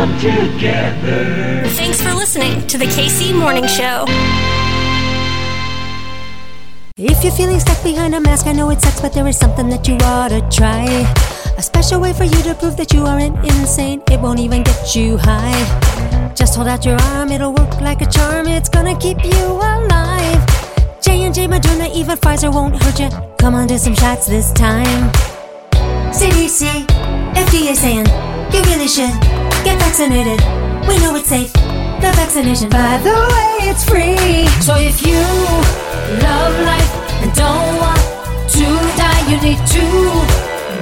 come 0.00 0.18
together. 0.18 1.68
Thanks 1.76 2.00
for 2.00 2.14
listening 2.14 2.66
to 2.68 2.78
the 2.78 2.86
KC 2.86 3.34
Morning 3.38 3.66
Show. 3.66 4.06
If 6.96 7.22
you're 7.22 7.32
feeling 7.32 7.60
stuck 7.60 7.82
behind 7.84 8.14
a 8.14 8.20
mask, 8.20 8.46
I 8.46 8.52
know 8.52 8.70
it 8.70 8.80
sucks, 8.80 9.02
but 9.02 9.12
there 9.12 9.28
is 9.28 9.36
something 9.36 9.68
that 9.68 9.86
you 9.86 9.96
ought 9.96 10.28
to 10.28 10.40
try. 10.48 10.86
A 11.58 11.62
special 11.62 12.00
way 12.00 12.14
for 12.14 12.24
you 12.24 12.40
to 12.48 12.54
prove 12.54 12.78
that 12.78 12.94
you 12.94 13.02
aren't 13.04 13.36
insane. 13.44 14.00
It 14.10 14.18
won't 14.20 14.40
even 14.40 14.62
get 14.62 14.96
you 14.96 15.18
high. 15.18 15.60
Just 16.34 16.56
hold 16.56 16.68
out 16.68 16.86
your 16.86 16.98
arm, 17.12 17.30
it'll 17.30 17.52
work 17.52 17.78
like 17.82 18.00
a 18.00 18.10
charm. 18.10 18.46
It's 18.48 18.70
gonna 18.70 18.96
keep 18.98 19.22
you 19.22 19.46
alive. 19.74 20.40
J 21.02 21.24
and 21.24 21.34
J, 21.34 21.46
Moderna, 21.46 21.94
even 21.94 22.16
Pfizer 22.16 22.50
won't 22.50 22.82
hurt 22.82 22.98
you. 22.98 23.10
Come 23.38 23.54
on, 23.54 23.66
do 23.66 23.76
some 23.76 23.94
shots 23.94 24.26
this 24.26 24.50
time. 24.52 25.12
CDC, 26.18 26.86
FDA 27.44 27.74
saying 27.74 28.06
you 28.54 28.62
really 28.62 28.88
should 28.88 29.39
get 29.64 29.78
vaccinated. 29.78 30.40
We 30.88 30.98
know 30.98 31.14
it's 31.16 31.28
safe. 31.28 31.52
The 31.52 32.12
vaccination, 32.16 32.68
by 32.70 32.98
the 32.98 33.12
way, 33.12 33.68
it's 33.70 33.84
free. 33.84 34.46
So 34.62 34.76
if 34.76 35.04
you 35.06 35.20
love 36.24 36.54
life 36.64 36.92
and 37.22 37.32
don't 37.34 37.76
want 37.84 38.02
to 38.56 38.66
die, 38.96 39.22
you 39.30 39.36
need 39.40 39.60
to 39.76 39.84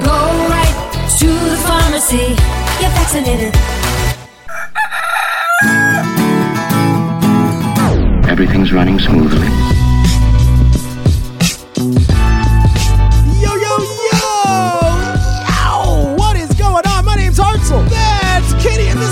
go 0.04 0.18
right 0.54 0.76
to 1.18 1.26
the 1.26 1.58
pharmacy. 1.66 2.36
Get 2.80 2.92
vaccinated. 2.94 3.54
Everything's 8.30 8.72
running 8.72 9.00
smoothly. 9.00 9.87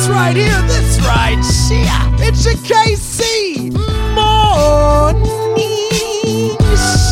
This 0.07 0.15
right 0.15 0.37
here, 0.37 0.63
this 0.69 1.01
right 1.01 1.45
here, 1.69 2.29
it's 2.29 2.45
your 2.45 2.55
KC 2.55 3.73
Morning 4.15 5.27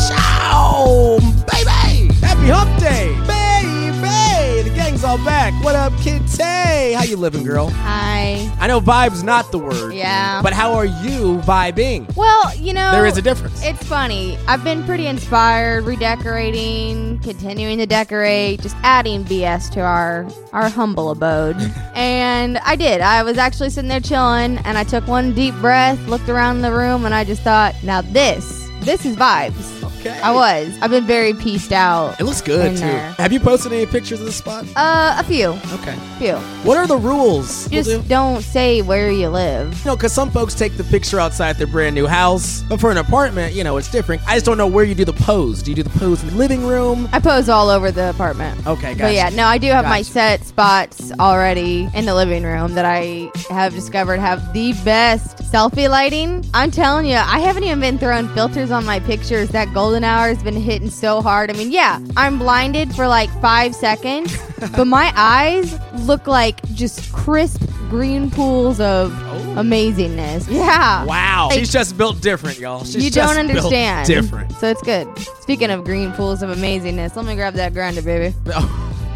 Show, 0.07 1.19
baby! 1.51 2.13
Happy 2.25 2.47
Hump 2.47 2.79
Day, 2.79 3.13
baby! 3.27 4.69
The 4.69 4.73
gang's 4.73 5.03
all 5.03 5.17
back. 5.25 5.51
What 5.61 5.75
up, 5.75 5.91
Kitty? 5.99 6.64
How 6.95 7.03
you 7.03 7.17
living, 7.17 7.43
girl? 7.43 7.67
Hi. 7.69 8.49
I 8.59 8.67
know 8.67 8.79
vibe's 8.79 9.21
not 9.21 9.51
the 9.51 9.59
word. 9.59 9.93
Yeah. 9.93 10.41
But 10.41 10.53
how 10.53 10.73
are 10.73 10.85
you 10.85 11.39
vibing? 11.39 12.13
Well, 12.15 12.55
you 12.55 12.73
know, 12.73 12.91
There 12.91 13.05
is 13.05 13.17
a 13.17 13.21
difference. 13.21 13.61
It's 13.63 13.83
funny. 13.85 14.37
I've 14.47 14.63
been 14.63 14.83
pretty 14.85 15.05
inspired, 15.07 15.83
redecorating, 15.83 17.19
continuing 17.19 17.77
to 17.79 17.85
decorate, 17.85 18.61
just 18.61 18.75
adding 18.83 19.25
BS 19.25 19.69
to 19.71 19.81
our 19.81 20.25
our 20.53 20.69
humble 20.69 21.11
abode. 21.11 21.57
and 21.95 22.57
I 22.59 22.75
did. 22.77 23.01
I 23.01 23.23
was 23.23 23.37
actually 23.37 23.71
sitting 23.71 23.89
there 23.89 23.99
chilling, 23.99 24.57
and 24.59 24.77
I 24.77 24.83
took 24.85 25.05
one 25.07 25.33
deep 25.33 25.53
breath, 25.55 25.99
looked 26.07 26.29
around 26.29 26.61
the 26.61 26.71
room, 26.71 27.03
and 27.05 27.13
I 27.13 27.25
just 27.25 27.41
thought, 27.41 27.75
now 27.83 28.01
this, 28.01 28.69
this 28.81 29.05
is 29.05 29.15
vibes. 29.17 29.84
Okay. 30.05 30.19
I 30.21 30.31
was. 30.31 30.77
I've 30.81 30.91
been 30.91 31.05
very 31.07 31.33
pieced 31.33 31.71
out. 31.71 32.19
It 32.19 32.25
looks 32.25 32.41
good 32.41 32.65
in 32.67 32.73
too. 32.73 32.81
there. 32.81 33.11
Have 33.13 33.33
you 33.33 33.39
posted 33.39 33.73
any 33.73 33.85
pictures 33.87 34.19
of 34.19 34.25
the 34.27 34.31
spot? 34.31 34.65
Uh, 34.75 35.15
a 35.19 35.23
few, 35.23 35.57
Okay. 35.73 35.95
few. 36.19 36.35
What 36.63 36.77
are 36.77 36.85
the 36.85 36.97
rules? 36.97 37.67
Just 37.69 37.89
We'll 37.89 38.01
do- 38.01 38.07
don't 38.07 38.41
say 38.43 38.81
where 38.83 39.09
you 39.09 39.29
live. 39.29 39.73
You 39.79 39.85
know, 39.91 39.95
because 39.95 40.11
some 40.13 40.29
folks 40.29 40.53
take 40.53 40.77
the 40.77 40.83
picture 40.83 41.19
outside 41.19 41.57
their 41.57 41.65
brand 41.67 41.95
new 41.95 42.05
house, 42.05 42.63
but 42.69 42.79
for 42.79 42.91
an 42.91 42.97
apartment, 42.97 43.53
you 43.55 43.63
know, 43.63 43.77
it's 43.77 43.89
different. 43.89 44.21
I 44.27 44.35
just 44.35 44.45
don't 44.45 44.57
know 44.59 44.67
where 44.67 44.83
you 44.83 44.93
do 44.93 45.05
the 45.05 45.13
pose. 45.13 45.63
Do 45.63 45.71
you 45.71 45.75
do 45.75 45.83
the 45.83 45.97
pose 45.97 46.21
in 46.21 46.29
the 46.29 46.35
living 46.35 46.67
room? 46.67 47.09
I 47.11 47.19
pose 47.19 47.49
all 47.49 47.69
over 47.69 47.89
the 47.89 48.09
apartment. 48.11 48.59
Okay, 48.67 48.93
gotcha. 48.93 49.03
But 49.05 49.13
yeah, 49.15 49.29
no, 49.29 49.45
I 49.45 49.57
do 49.57 49.67
have 49.69 49.85
my 49.85 49.99
Gotcha. 50.01 50.11
set 50.11 50.45
spots 50.45 51.11
already 51.19 51.89
in 51.95 52.05
the 52.05 52.13
living 52.13 52.43
room 52.43 52.75
that 52.75 52.85
I 52.85 53.31
have 53.49 53.73
discovered 53.73 54.19
have 54.19 54.53
the 54.53 54.73
best 54.85 55.37
selfie 55.51 55.89
lighting. 55.89 56.45
I'm 56.53 56.69
telling 56.69 57.05
you, 57.07 57.15
I 57.15 57.39
haven't 57.39 57.63
even 57.63 57.79
been 57.79 57.97
throwing 57.97 58.27
filters 58.29 58.69
on 58.71 58.85
my 58.85 58.99
pictures. 58.99 59.49
That 59.49 59.73
golden 59.95 60.09
hour 60.09 60.27
has 60.27 60.43
been 60.43 60.57
hitting 60.57 60.89
so 60.89 61.21
hard. 61.21 61.49
I 61.49 61.53
mean, 61.53 61.71
yeah, 61.71 62.01
I'm 62.17 62.37
blinded 62.37 62.93
for 62.93 63.07
like 63.07 63.29
five 63.41 63.73
seconds, 63.73 64.37
but 64.75 64.85
my 64.85 65.13
eyes 65.15 65.73
look 66.05 66.27
like 66.27 66.61
just 66.73 67.13
crisp 67.13 67.61
green 67.89 68.29
pools 68.29 68.81
of 68.81 69.13
oh. 69.13 69.55
amazingness. 69.55 70.51
Yeah. 70.51 71.03
Oh. 71.03 71.07
Wow. 71.07 71.47
Like- 71.49 71.59
She's 71.59 71.71
just 71.71 71.97
built 71.97 72.19
different, 72.19 72.59
y'all. 72.59 72.83
She's 72.83 73.05
you 73.05 73.09
don't 73.09 73.35
built 73.47 73.55
understand. 73.57 74.07
different. 74.07 74.51
So 74.53 74.67
it's 74.67 74.81
good. 74.81 75.07
Speaking 75.39 75.71
of 75.71 75.85
green 75.85 76.11
pools 76.11 76.43
of 76.43 76.49
amazingness, 76.49 77.15
let 77.15 77.23
me 77.23 77.35
grab 77.35 77.53
that 77.53 77.73
grinder, 77.73 78.01
baby. 78.01 78.35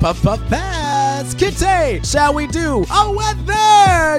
Oh, 0.02 0.14
pup, 0.14 0.16
pup, 0.22 0.40
pass. 0.48 1.34
Kitty, 1.34 2.02
shall 2.06 2.34
we 2.34 2.48
do 2.48 2.86
a 2.90 3.12
weather 3.12 4.18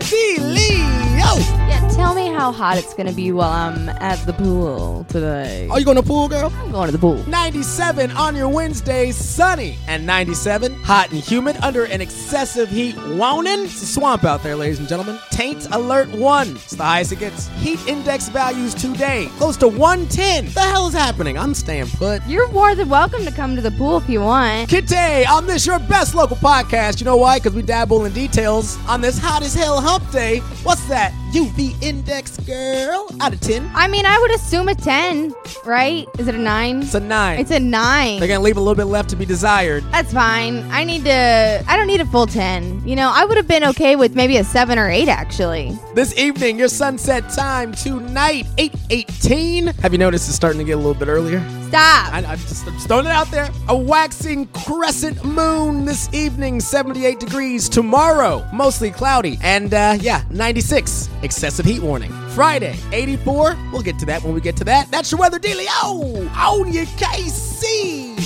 Leo? 1.21 1.37
Yeah, 1.69 1.89
tell 1.93 2.15
me 2.15 2.29
how 2.29 2.51
hot 2.51 2.79
it's 2.79 2.95
gonna 2.95 3.13
be 3.13 3.31
while 3.33 3.51
I'm 3.51 3.89
at 3.89 4.25
the 4.27 4.33
pool 4.33 5.05
today. 5.09 5.69
Are 5.71 5.79
you 5.79 5.85
going 5.85 5.97
to 5.97 6.03
pool, 6.03 6.29
girl? 6.29 6.53
I'm 6.57 6.73
going 6.73 6.87
to 6.87 6.93
the 6.93 6.99
pool. 6.99 7.17
97 7.29 8.11
on 8.13 8.35
your 8.35 8.49
Wednesday, 8.49 9.13
sunny. 9.13 9.77
And 9.87 10.07
97, 10.07 10.75
hot 10.83 11.11
and 11.11 11.21
humid 11.21 11.57
under 11.63 11.85
an 11.85 12.01
excessive 12.01 12.69
heat 12.71 12.97
warning. 12.97 13.65
It's 13.65 13.83
a 13.83 13.87
swamp 13.87 14.25
out 14.25 14.43
there, 14.43 14.57
ladies 14.57 14.79
and 14.79 14.89
gentlemen. 14.89 15.19
Taint 15.31 15.67
alert 15.73 16.09
one. 16.13 16.51
It's 16.57 16.73
the 16.73 16.85
highest 16.85 17.13
it 17.13 17.19
gets. 17.19 17.49
Heat 17.59 17.79
index 17.87 18.29
values 18.29 18.75
today, 18.75 19.29
close 19.37 19.57
to 19.59 19.69
110. 19.69 20.47
The 20.55 20.61
hell 20.61 20.89
is 20.89 20.95
happening? 20.95 21.37
I'm 21.39 21.55
staying 21.55 21.89
put. 21.89 22.25
You're 22.27 22.51
more 22.53 22.75
than 22.75 22.89
welcome 22.89 23.25
to 23.25 23.33
come 23.33 23.57
to 23.57 23.63
the 23.63 23.73
pool 23.73 23.99
if 23.99 24.09
you 24.09 24.21
want. 24.21 24.71
Kitty, 24.71 25.27
on 25.27 25.47
this 25.47 25.67
your 25.67 25.79
best 25.81 26.15
local 26.15 26.37
podcast. 26.37 27.01
You 27.01 27.05
know 27.05 27.17
why? 27.17 27.39
Because 27.39 27.55
we 27.55 27.63
dabble 27.63 28.05
in 28.05 28.13
details 28.13 28.79
on 28.87 29.01
this 29.01 29.19
hot 29.19 29.43
as 29.43 29.55
hell 29.55 29.81
hump 29.81 30.11
day. 30.11 30.39
What's 30.63 30.87
that? 30.89 31.10
that 31.11 31.20
UV 31.31 31.81
index, 31.83 32.37
girl? 32.39 33.09
Out 33.21 33.33
of 33.33 33.41
10? 33.41 33.71
I 33.75 33.87
mean, 33.87 34.05
I 34.05 34.19
would 34.19 34.35
assume 34.35 34.69
a 34.69 34.75
10, 34.75 35.33
right? 35.65 36.09
Is 36.19 36.27
it 36.27 36.35
a 36.35 36.39
9? 36.39 36.83
It's 36.83 36.95
a 36.95 37.01
9. 37.01 37.39
It's 37.39 37.51
a 37.53 37.61
9. 37.61 38.19
They're 38.19 38.29
going 38.29 38.41
to 38.41 38.45
leave 38.45 38.57
a 38.57 38.61
little 38.61 38.75
bit 38.75 38.87
left 38.87 39.11
to 39.11 39.17
be 39.17 39.25
desired. 39.25 39.85
That's 39.93 40.13
fine. 40.13 40.69
I 40.71 40.83
need 40.85 41.05
to. 41.05 41.65
I 41.69 41.77
don't 41.77 41.87
need 41.87 42.01
a 42.01 42.07
full 42.07 42.27
10. 42.27 42.87
You 42.87 42.97
know, 42.97 43.11
I 43.15 43.25
would 43.25 43.37
have 43.37 43.47
been 43.47 43.65
okay 43.65 43.95
with 43.95 44.17
maybe 44.17 44.37
a 44.39 44.45
7 44.45 44.79
or 44.79 44.89
8, 44.89 45.09
actually. 45.09 45.79
This 45.95 46.17
evening, 46.19 46.59
your 46.59 46.69
sunset 46.69 47.29
time 47.31 47.73
tonight, 47.73 48.47
8:18. 48.57 49.79
Have 49.81 49.93
you 49.93 49.99
noticed 49.99 50.29
it's 50.29 50.37
starting 50.37 50.59
to 50.59 50.65
get 50.65 50.73
a 50.73 50.77
little 50.77 50.95
bit 50.95 51.09
earlier? 51.09 51.41
Stop. 51.69 52.13
I, 52.13 52.25
I'm, 52.27 52.39
just, 52.39 52.67
I'm 52.67 52.75
just 52.75 52.89
throwing 52.89 53.07
it 53.07 53.13
out 53.13 53.31
there. 53.31 53.49
A 53.69 53.77
waxing 53.77 54.47
crescent 54.49 55.25
moon 55.25 55.85
this 55.85 56.13
evening, 56.13 56.59
78 56.61 57.21
degrees. 57.21 57.69
Tomorrow, 57.69 58.45
mostly 58.53 58.91
cloudy, 58.91 59.39
and 59.43 59.73
uh, 59.73 59.97
yeah, 60.01 60.25
96. 60.31 61.09
Excessive 61.23 61.67
heat 61.67 61.83
warning. 61.83 62.11
Friday, 62.31 62.77
84. 62.93 63.57
We'll 63.73 63.83
get 63.83 63.99
to 63.99 64.07
that 64.07 64.23
when 64.23 64.35
we 64.35 64.41
get 64.41 64.57
to 64.57 64.65
that. 64.65 64.91
That's 64.91 65.11
your 65.11 65.21
weather 65.21 65.39
dealio 65.39 66.35
on 66.37 66.73
your 66.73 66.87
KC 66.87 68.17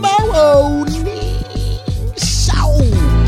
Morning 0.00 1.42
Show, 2.16 2.78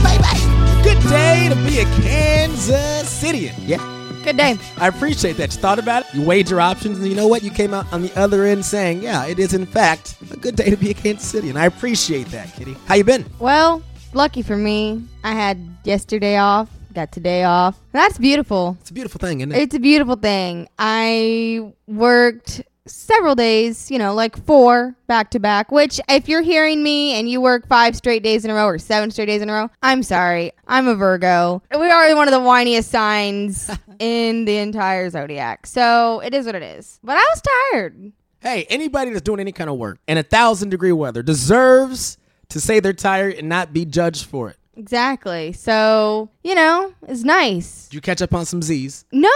baby. 0.02 0.82
Good 0.82 1.02
day 1.08 1.48
to 1.48 1.56
be 1.66 1.80
a 1.80 1.84
Kansas 2.02 3.22
Citian. 3.22 3.54
Yeah. 3.66 3.90
Good 4.24 4.36
day. 4.38 4.56
I 4.78 4.88
appreciate 4.88 5.36
that. 5.36 5.54
You 5.54 5.60
thought 5.60 5.78
about 5.78 6.06
it. 6.06 6.14
You 6.14 6.22
weighed 6.22 6.48
your 6.48 6.60
options, 6.60 6.98
and 6.98 7.06
you 7.06 7.14
know 7.14 7.28
what? 7.28 7.42
You 7.42 7.50
came 7.50 7.74
out 7.74 7.90
on 7.92 8.00
the 8.00 8.10
other 8.18 8.44
end 8.44 8.64
saying, 8.64 9.02
"Yeah, 9.02 9.26
it 9.26 9.38
is 9.38 9.52
in 9.52 9.66
fact 9.66 10.16
a 10.30 10.36
good 10.38 10.56
day 10.56 10.70
to 10.70 10.76
be 10.76 10.90
a 10.90 10.94
Kansas 10.94 11.28
City," 11.28 11.50
and 11.50 11.58
I 11.58 11.66
appreciate 11.66 12.30
that, 12.30 12.50
Kitty. 12.56 12.74
How 12.86 12.94
you 12.94 13.04
been? 13.04 13.26
Well, 13.38 13.82
lucky 14.14 14.40
for 14.40 14.56
me, 14.56 15.02
I 15.24 15.32
had 15.32 15.58
yesterday 15.84 16.38
off, 16.38 16.70
got 16.94 17.12
today 17.12 17.44
off. 17.44 17.78
That's 17.92 18.18
beautiful. 18.18 18.76
It's 18.80 18.90
a 18.90 18.94
beautiful 18.94 19.18
thing, 19.18 19.40
isn't 19.40 19.52
it? 19.52 19.58
It's 19.58 19.74
a 19.74 19.78
beautiful 19.80 20.16
thing. 20.16 20.68
I 20.78 21.72
worked 21.86 22.62
several 22.86 23.34
days, 23.34 23.90
you 23.90 23.98
know, 23.98 24.14
like 24.14 24.36
four 24.44 24.94
back 25.06 25.30
to 25.30 25.38
back, 25.38 25.72
which 25.72 26.00
if 26.08 26.28
you're 26.28 26.42
hearing 26.42 26.82
me 26.82 27.14
and 27.14 27.28
you 27.28 27.40
work 27.40 27.66
five 27.66 27.96
straight 27.96 28.22
days 28.22 28.44
in 28.44 28.50
a 28.50 28.54
row 28.54 28.66
or 28.66 28.78
seven 28.78 29.10
straight 29.10 29.26
days 29.26 29.42
in 29.42 29.48
a 29.48 29.52
row, 29.52 29.70
I'm 29.82 30.02
sorry. 30.02 30.52
I'm 30.66 30.86
a 30.88 30.94
Virgo. 30.94 31.62
We 31.70 31.90
are 31.90 32.14
one 32.14 32.28
of 32.28 32.32
the 32.32 32.40
whiniest 32.40 32.84
signs 32.84 33.70
in 33.98 34.44
the 34.44 34.58
entire 34.58 35.08
zodiac. 35.10 35.66
So 35.66 36.20
it 36.20 36.34
is 36.34 36.46
what 36.46 36.54
it 36.54 36.62
is. 36.62 37.00
But 37.02 37.16
I 37.16 37.24
was 37.34 37.42
tired. 37.72 38.12
hey, 38.40 38.66
anybody 38.68 39.10
that's 39.10 39.22
doing 39.22 39.40
any 39.40 39.52
kind 39.52 39.70
of 39.70 39.76
work 39.76 39.98
in 40.06 40.18
a 40.18 40.22
thousand 40.22 40.68
degree 40.68 40.92
weather 40.92 41.22
deserves 41.22 42.18
to 42.50 42.60
say 42.60 42.80
they're 42.80 42.92
tired 42.92 43.34
and 43.34 43.48
not 43.48 43.72
be 43.72 43.84
judged 43.86 44.26
for 44.26 44.50
it. 44.50 44.58
Exactly. 44.76 45.52
So, 45.52 46.30
you 46.42 46.54
know, 46.54 46.92
it's 47.08 47.22
nice. 47.22 47.88
Did 47.88 47.94
you 47.94 48.00
catch 48.00 48.22
up 48.22 48.34
on 48.34 48.44
some 48.46 48.62
Z's? 48.62 49.04
No, 49.12 49.30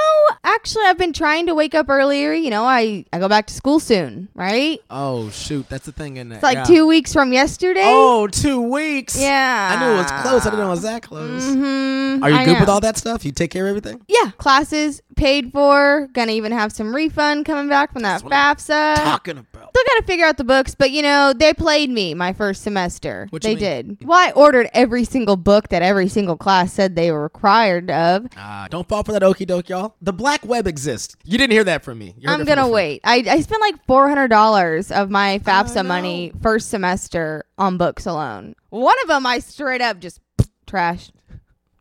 actually 0.44 0.84
I've 0.84 0.98
been 0.98 1.12
trying 1.12 1.46
to 1.46 1.54
wake 1.54 1.74
up 1.74 1.88
earlier. 1.88 2.32
You 2.32 2.50
know, 2.50 2.64
I, 2.64 3.04
I 3.12 3.18
go 3.18 3.28
back 3.28 3.46
to 3.46 3.54
school 3.54 3.80
soon, 3.80 4.28
right? 4.34 4.80
Oh 4.90 5.30
shoot, 5.30 5.68
that's 5.68 5.86
the 5.86 5.92
thing 5.92 6.16
in 6.16 6.28
there. 6.28 6.36
It's 6.36 6.42
like 6.42 6.56
yeah. 6.56 6.64
two 6.64 6.86
weeks 6.86 7.12
from 7.12 7.32
yesterday. 7.32 7.84
Oh, 7.84 8.26
two 8.26 8.60
weeks. 8.60 9.20
Yeah. 9.20 9.76
I 9.76 9.84
knew 9.84 9.94
it 9.94 9.96
was 9.96 10.10
close. 10.22 10.42
I 10.46 10.50
didn't 10.50 10.60
know 10.60 10.66
it 10.66 10.70
was 10.70 10.82
that 10.82 11.02
close. 11.02 11.44
Mhm, 11.44 12.22
Are 12.22 12.30
you 12.30 12.36
I 12.36 12.44
good 12.44 12.60
with 12.60 12.68
all 12.68 12.80
that 12.80 12.96
stuff? 12.96 13.24
You 13.24 13.32
take 13.32 13.50
care 13.50 13.66
of 13.66 13.70
everything? 13.70 14.00
Yeah, 14.08 14.30
classes 14.38 15.02
paid 15.16 15.52
for. 15.52 16.08
Gonna 16.12 16.32
even 16.32 16.52
have 16.52 16.72
some 16.72 16.94
refund 16.94 17.44
coming 17.44 17.68
back 17.68 17.92
from 17.92 18.02
that 18.02 18.22
FAFSA. 18.22 18.96
Talking 18.96 19.38
about. 19.38 19.70
Still 19.70 19.94
gotta 19.94 20.06
figure 20.06 20.24
out 20.24 20.36
the 20.38 20.44
books, 20.44 20.74
but 20.74 20.90
you 20.90 21.02
know 21.02 21.32
they 21.32 21.52
played 21.52 21.90
me 21.90 22.14
my 22.14 22.32
first 22.32 22.62
semester. 22.62 23.26
What 23.30 23.44
you 23.44 23.54
they 23.54 23.54
mean? 23.54 23.96
did. 23.98 24.06
Well, 24.06 24.18
I 24.18 24.32
ordered 24.32 24.68
every 24.72 25.04
single 25.04 25.27
single 25.28 25.36
book 25.36 25.68
that 25.68 25.82
every 25.82 26.08
single 26.08 26.38
class 26.38 26.72
said 26.72 26.96
they 26.96 27.12
were 27.12 27.22
required 27.22 27.90
of. 27.90 28.26
Ah, 28.38 28.66
don't 28.70 28.88
fall 28.88 29.04
for 29.04 29.12
that 29.12 29.22
okey 29.22 29.44
doke, 29.44 29.68
y'all. 29.68 29.94
The 30.00 30.12
black 30.12 30.42
web 30.42 30.66
exists. 30.66 31.16
You 31.22 31.36
didn't 31.36 31.52
hear 31.52 31.64
that 31.64 31.84
from 31.84 31.98
me. 31.98 32.14
I'm 32.26 32.44
gonna 32.44 32.66
wait. 32.68 33.02
I, 33.04 33.16
I 33.28 33.40
spent 33.42 33.60
like 33.60 33.84
four 33.86 34.08
hundred 34.08 34.28
dollars 34.28 34.90
of 34.90 35.10
my 35.10 35.38
FAFSA 35.40 35.84
money 35.84 36.32
first 36.42 36.70
semester 36.70 37.44
on 37.58 37.76
books 37.76 38.06
alone. 38.06 38.54
One 38.70 38.96
of 39.02 39.08
them 39.08 39.26
I 39.26 39.40
straight 39.40 39.82
up 39.82 40.00
just 40.00 40.20
trashed. 40.66 41.10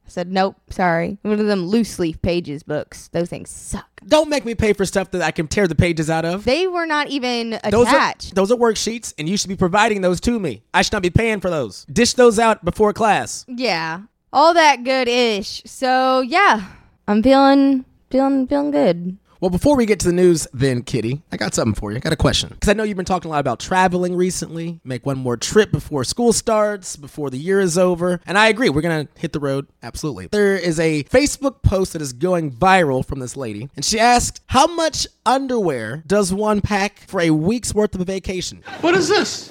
I 0.08 0.10
said 0.10 0.32
nope, 0.32 0.56
sorry. 0.70 1.18
One 1.22 1.38
of 1.40 1.46
them 1.46 1.68
loose 1.68 2.00
leaf 2.00 2.22
pages 2.22 2.64
books. 2.64 3.10
Those 3.10 3.30
things 3.30 3.50
suck. 3.50 3.86
Don't 4.08 4.30
make 4.30 4.46
me 4.46 4.56
pay 4.56 4.72
for 4.72 4.86
stuff 4.86 5.12
that 5.12 5.22
I 5.22 5.32
can 5.32 5.48
tear 5.50 5.68
the 5.68 5.76
pages 5.76 6.10
out 6.10 6.24
of. 6.24 6.46
They 6.46 6.66
were 6.66 6.86
not 6.86 7.10
even 7.10 7.60
Those 7.70 7.88
are, 7.88 7.96
attached. 7.96 8.34
those 8.36 8.50
are 8.52 8.56
worksheets, 8.56 9.14
and 9.18 9.28
you 9.28 9.36
should 9.36 9.50
be 9.50 9.58
providing 9.58 10.00
those 10.02 10.22
to 10.22 10.40
me. 10.40 10.64
I 10.74 10.82
should 10.82 10.94
not 10.94 11.02
be 11.02 11.10
paying 11.10 11.42
for 11.42 11.50
those. 11.50 11.84
Dish 11.92 12.14
those 12.14 12.40
out 12.40 12.64
before 12.64 12.94
class. 12.94 13.44
yeah, 13.50 14.04
all 14.32 14.54
that 14.54 14.84
good 14.86 15.10
ish. 15.10 15.62
So 15.66 16.22
yeah, 16.22 16.70
I'm 17.08 17.22
feeling 17.22 17.84
feeling 18.10 18.48
feeling 18.48 18.72
good. 18.72 19.18
Well, 19.40 19.52
before 19.52 19.76
we 19.76 19.86
get 19.86 20.00
to 20.00 20.08
the 20.08 20.14
news, 20.14 20.48
then, 20.52 20.82
Kitty, 20.82 21.22
I 21.32 21.38
got 21.38 21.54
something 21.54 21.76
for 21.76 21.92
you. 21.92 21.98
I 21.98 22.00
got 22.00 22.12
a 22.12 22.16
question. 22.18 22.50
Because 22.50 22.70
I 22.70 22.74
know 22.74 22.82
you've 22.84 22.98
been 22.98 23.06
talking 23.06 23.30
a 23.30 23.32
lot 23.32 23.40
about 23.40 23.60
traveling 23.60 24.16
recently. 24.16 24.80
Make 24.84 25.06
one 25.06 25.20
more 25.20 25.38
trip 25.38 25.72
before 25.72 26.04
school 26.04 26.34
starts, 26.34 26.96
before 26.96 27.30
the 27.30 27.38
year 27.38 27.60
is 27.60 27.78
over. 27.78 28.20
And 28.26 28.36
I 28.38 28.48
agree, 28.48 28.70
we're 28.70 28.82
going 28.82 29.06
to 29.06 29.12
hit 29.20 29.34
the 29.34 29.40
road. 29.40 29.68
Absolutely. 29.84 30.28
There 30.32 30.56
is 30.56 30.80
a 30.80 31.04
Facebook 31.04 31.62
post 31.62 31.94
that 31.94 32.02
is 32.02 32.14
going 32.14 32.52
viral 32.52 33.06
from 33.06 33.20
this 33.20 33.38
lady. 33.38 33.70
And 33.76 33.86
she 33.86 34.00
asked, 34.00 34.42
How 34.48 34.66
much 34.66 35.06
underwear 35.26 36.04
does 36.08 36.34
one 36.34 36.62
pack 36.62 37.00
for 37.02 37.22
a 37.22 37.30
week's 37.30 37.76
worth 37.76 37.94
of 37.94 38.02
a 38.02 38.06
vacation? 38.06 38.64
What 38.82 38.96
is 38.96 39.08
this? 39.08 39.50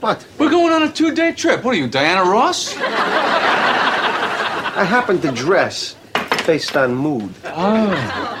What? 0.00 0.26
We're 0.38 0.50
going 0.50 0.72
on 0.72 0.82
a 0.84 0.92
two-day 0.92 1.32
trip. 1.32 1.64
What 1.64 1.74
are 1.74 1.78
you, 1.78 1.86
Diana 1.88 2.28
Ross? 2.30 2.74
I 4.78 4.84
happen 4.84 5.20
to 5.20 5.32
dress 5.32 5.96
based 6.46 6.76
on 6.76 6.94
mood. 6.94 7.34
Oh. 7.44 8.37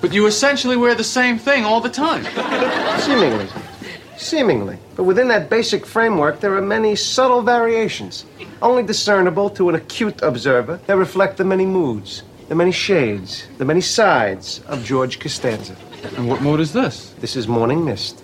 But 0.00 0.12
you 0.12 0.26
essentially 0.26 0.76
wear 0.76 0.94
the 0.94 1.04
same 1.04 1.38
thing 1.38 1.64
all 1.64 1.80
the 1.80 1.88
time. 1.88 2.24
Seemingly. 3.00 3.48
Seemingly. 4.16 4.78
But 4.94 5.04
within 5.04 5.28
that 5.28 5.50
basic 5.50 5.84
framework, 5.86 6.40
there 6.40 6.56
are 6.56 6.62
many 6.62 6.94
subtle 6.94 7.42
variations, 7.42 8.24
only 8.62 8.82
discernible 8.82 9.50
to 9.50 9.68
an 9.68 9.74
acute 9.74 10.22
observer 10.22 10.80
that 10.86 10.96
reflect 10.96 11.36
the 11.36 11.44
many 11.44 11.66
moods, 11.66 12.22
the 12.48 12.54
many 12.54 12.72
shades, 12.72 13.46
the 13.58 13.64
many 13.64 13.80
sides 13.80 14.60
of 14.66 14.84
George 14.84 15.18
Costanza. 15.18 15.76
And 16.16 16.28
what 16.28 16.42
mood 16.42 16.60
is 16.60 16.72
this? 16.72 17.14
This 17.20 17.34
is 17.34 17.48
Morning 17.48 17.84
Mist. 17.84 18.22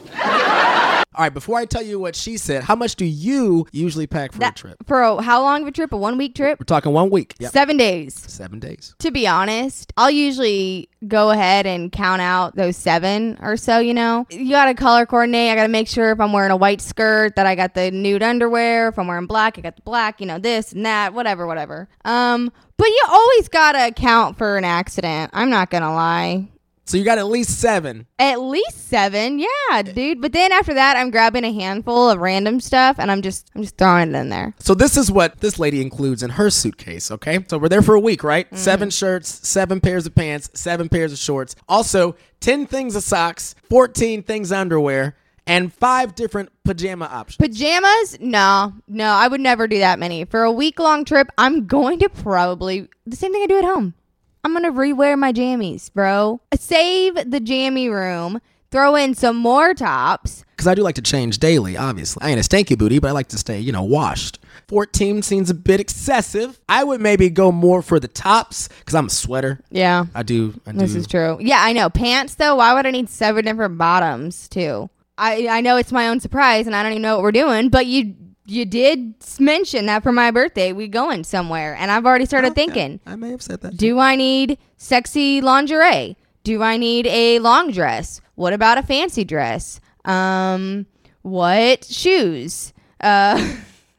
All 1.17 1.23
right, 1.23 1.33
before 1.33 1.59
I 1.59 1.65
tell 1.65 1.83
you 1.83 2.01
what 2.01 2.17
she 2.17 2.37
said, 2.37 2.65
how 2.65 2.75
much 2.75 2.97
do 2.97 3.05
you 3.05 3.67
usually 3.71 4.07
pack 4.09 4.33
for 4.33 4.45
a 4.45 4.51
trip? 4.53 4.77
for 4.87 5.01
a, 5.01 5.23
how 5.23 5.43
long 5.43 5.63
of 5.63 5.69
a 5.69 5.71
trip? 5.71 5.93
A 5.93 5.97
one 5.97 6.19
week 6.19 6.35
trip? 6.35 6.59
We're 6.59 6.65
talking 6.65 6.93
one 6.93 7.09
week. 7.09 7.35
Yep. 7.39 7.53
Seven 7.53 7.77
days. 7.77 8.15
Seven 8.15 8.59
days. 8.59 8.95
To 8.99 9.13
be 9.13 9.29
honest, 9.29 9.93
I'll 9.97 10.11
usually 10.11 10.89
go 11.07 11.31
ahead 11.31 11.67
and 11.67 11.93
count 11.93 12.21
out 12.21 12.57
those 12.57 12.77
seven 12.77 13.39
or 13.41 13.57
so, 13.57 13.79
you 13.79 13.95
know. 13.95 14.27
You 14.31 14.51
gotta 14.51 14.75
color 14.75 15.07
coordinate. 15.07 15.53
I 15.53 15.55
gotta 15.55 15.69
make 15.69 15.87
sure 15.87 16.11
if 16.11 16.19
I'm 16.21 16.33
wearing 16.33 16.51
a 16.51 16.57
white 16.57 16.81
skirt 16.81 17.37
that 17.37 17.47
I 17.47 17.55
got 17.55 17.75
the 17.75 17.93
nude 17.93 18.23
underwear. 18.23 18.89
If 18.89 18.99
I'm 18.99 19.07
wearing 19.07 19.27
black, 19.27 19.57
I 19.57 19.61
got 19.61 19.77
the 19.77 19.83
black, 19.83 20.21
you 20.21 20.27
know, 20.27 20.41
this 20.41 20.73
and 20.73 20.85
that, 20.85 21.15
whatever, 21.15 21.47
whatever. 21.47 21.89
Um, 22.05 22.51
but 22.77 22.89
you 22.89 23.07
always 23.09 23.49
gotta 23.49 23.87
account 23.87 24.37
for 24.37 24.57
an 24.57 24.65
accident. 24.65 25.31
I'm 25.33 25.51
not 25.51 25.71
gonna 25.71 25.95
lie. 25.95 26.49
So 26.87 26.99
you 26.99 27.05
got 27.05 27.19
at 27.19 27.27
least 27.27 27.59
seven. 27.61 28.07
At 28.19 28.41
least 28.41 28.89
seven, 28.89 29.39
yeah, 29.39 29.83
dude. 29.83 30.21
But 30.21 30.33
then 30.33 30.53
after 30.53 30.75
that, 30.75 30.97
I'm 30.97 31.11
grabbing 31.11 31.45
a 31.45 31.53
handful 31.53 32.11
of 32.11 32.19
random 32.19 32.61
stuff 32.61 32.97
and 32.99 33.11
I'm 33.11 33.23
just 33.23 33.51
I'm 33.55 33.63
just 33.63 33.79
throwing 33.79 34.15
it 34.15 34.19
in 34.19 34.29
there. 34.29 34.55
So 34.59 34.75
this 34.75 34.97
is 34.97 35.11
what 35.11 35.41
this 35.41 35.59
lady 35.59 35.81
includes 35.81 36.23
in 36.23 36.31
her 36.31 36.51
suitcase, 36.51 37.11
okay? 37.11 37.45
So 37.49 37.59
we're 37.59 37.69
there 37.69 37.83
for 37.83 37.95
a 37.95 38.01
week, 38.01 38.23
right? 38.23 38.47
Mm-hmm. 38.47 38.57
Seven 38.57 38.91
shirts, 38.91 39.49
seven 39.49 39.81
pairs 39.81 40.07
of 40.07 40.15
pants, 40.15 40.51
seven 40.55 40.89
pairs 40.89 41.13
of 41.13 41.19
shorts. 41.19 41.57
Also, 41.69 42.17
10 42.41 42.67
things 42.67 42.95
of 42.97 43.03
socks, 43.03 43.55
14 43.71 44.23
things 44.23 44.53
of 44.53 44.59
underwear, 44.59 45.17
and 45.47 45.73
five 45.73 46.15
different 46.15 46.51
pajama 46.65 47.07
options. 47.07 47.37
Pajamas? 47.37 48.19
No, 48.21 48.75
no, 48.89 49.11
I 49.11 49.29
would 49.29 49.41
never 49.41 49.67
do 49.67 49.79
that 49.79 49.99
many. 49.99 50.25
For 50.25 50.43
a 50.43 50.53
week 50.53 50.79
long 50.79 51.05
trip, 51.05 51.29
I'm 51.39 51.67
going 51.67 51.99
to 52.01 52.09
probably 52.09 52.89
the 53.07 53.17
same 53.17 53.33
thing 53.33 53.43
I 53.43 53.47
do 53.47 53.59
at 53.59 53.65
home. 53.65 53.95
I'm 54.45 54.53
gonna 54.53 54.73
rewear 54.73 55.19
my 55.19 55.33
jammies, 55.33 55.93
bro. 55.93 56.41
Save 56.55 57.31
the 57.31 57.41
jammy 57.41 57.89
room. 57.89 58.41
Throw 58.71 58.97
in 58.97 59.15
some 59.15 59.37
more 59.37 59.73
tops. 59.73 60.45
Because 60.51 60.67
I 60.67 60.75
do 60.75 60.83
like 60.83 60.97
to 60.97 61.03
change 61.03 61.39
daily, 61.39 61.77
obviously. 61.77 62.23
I 62.23 62.31
ain't 62.31 62.41
a 62.41 62.43
stanky 62.43 62.77
booty, 62.77 62.99
but 62.99 63.09
I 63.09 63.11
like 63.13 63.29
to 63.29 63.39
stay, 63.39 63.61
you 63.61 63.71
know, 63.71 63.85
washed. 63.85 64.41
14 64.69 65.23
seems 65.23 65.49
a 65.49 65.55
bit 65.55 65.79
excessive. 65.81 66.59
I 66.69 66.83
would 66.83 67.01
maybe 67.01 67.31
go 67.31 67.53
more 67.53 67.83
for 67.83 68.01
the 68.01 68.09
tops 68.09 68.69
because 68.81 68.95
I'm 68.95 69.07
a 69.07 69.11
sweater. 69.11 69.61
Yeah, 69.71 70.07
I 70.15 70.25
do. 70.25 70.61
I 70.67 70.73
do. 70.73 70.79
this 70.79 70.95
is 70.95 71.07
true. 71.07 71.39
Yeah, 71.41 71.63
I 71.63 71.73
know. 71.73 71.89
Pants 71.89 72.35
though. 72.35 72.57
Why 72.57 72.75
would 72.75 72.85
I 72.85 72.91
need 72.91 73.09
seven 73.09 73.45
different 73.45 73.79
bottoms 73.79 74.49
too? 74.49 74.91
I 75.17 75.47
I 75.49 75.61
know 75.61 75.77
it's 75.77 75.93
my 75.93 76.09
own 76.09 76.21
surprise, 76.21 76.67
and 76.67 76.75
I 76.75 76.83
don't 76.83 76.93
even 76.93 77.03
know 77.03 77.15
what 77.15 77.23
we're 77.23 77.33
doing. 77.33 77.69
But 77.69 77.87
you 77.87 78.15
you 78.47 78.65
did 78.65 79.15
mention 79.39 79.87
that 79.87 80.03
for 80.03 80.13
my 80.13 80.31
birthday 80.31 80.73
we 80.73 80.89
going 80.89 81.25
somewhere, 81.25 81.75
and 81.75 81.91
I've 81.91 82.05
already 82.07 82.27
started 82.27 82.55
thinking. 82.55 83.01
I 83.07 83.17
may 83.17 83.31
have 83.31 83.43
said 83.43 83.61
that. 83.63 83.77
Do 83.77 83.99
I 83.99 84.17
need 84.17 84.59
sexy 84.77 85.41
lingerie? 85.41 86.17
Do 86.43 86.63
I 86.63 86.77
need 86.77 87.07
a 87.07 87.39
long 87.39 87.71
dress? 87.71 88.21
What 88.35 88.53
about 88.53 88.77
a 88.79 88.83
fancy 88.83 89.25
dress? 89.25 89.81
Um, 90.05 90.87
what 91.23 91.85
shoes? 91.85 92.73
Uh, 93.01 93.39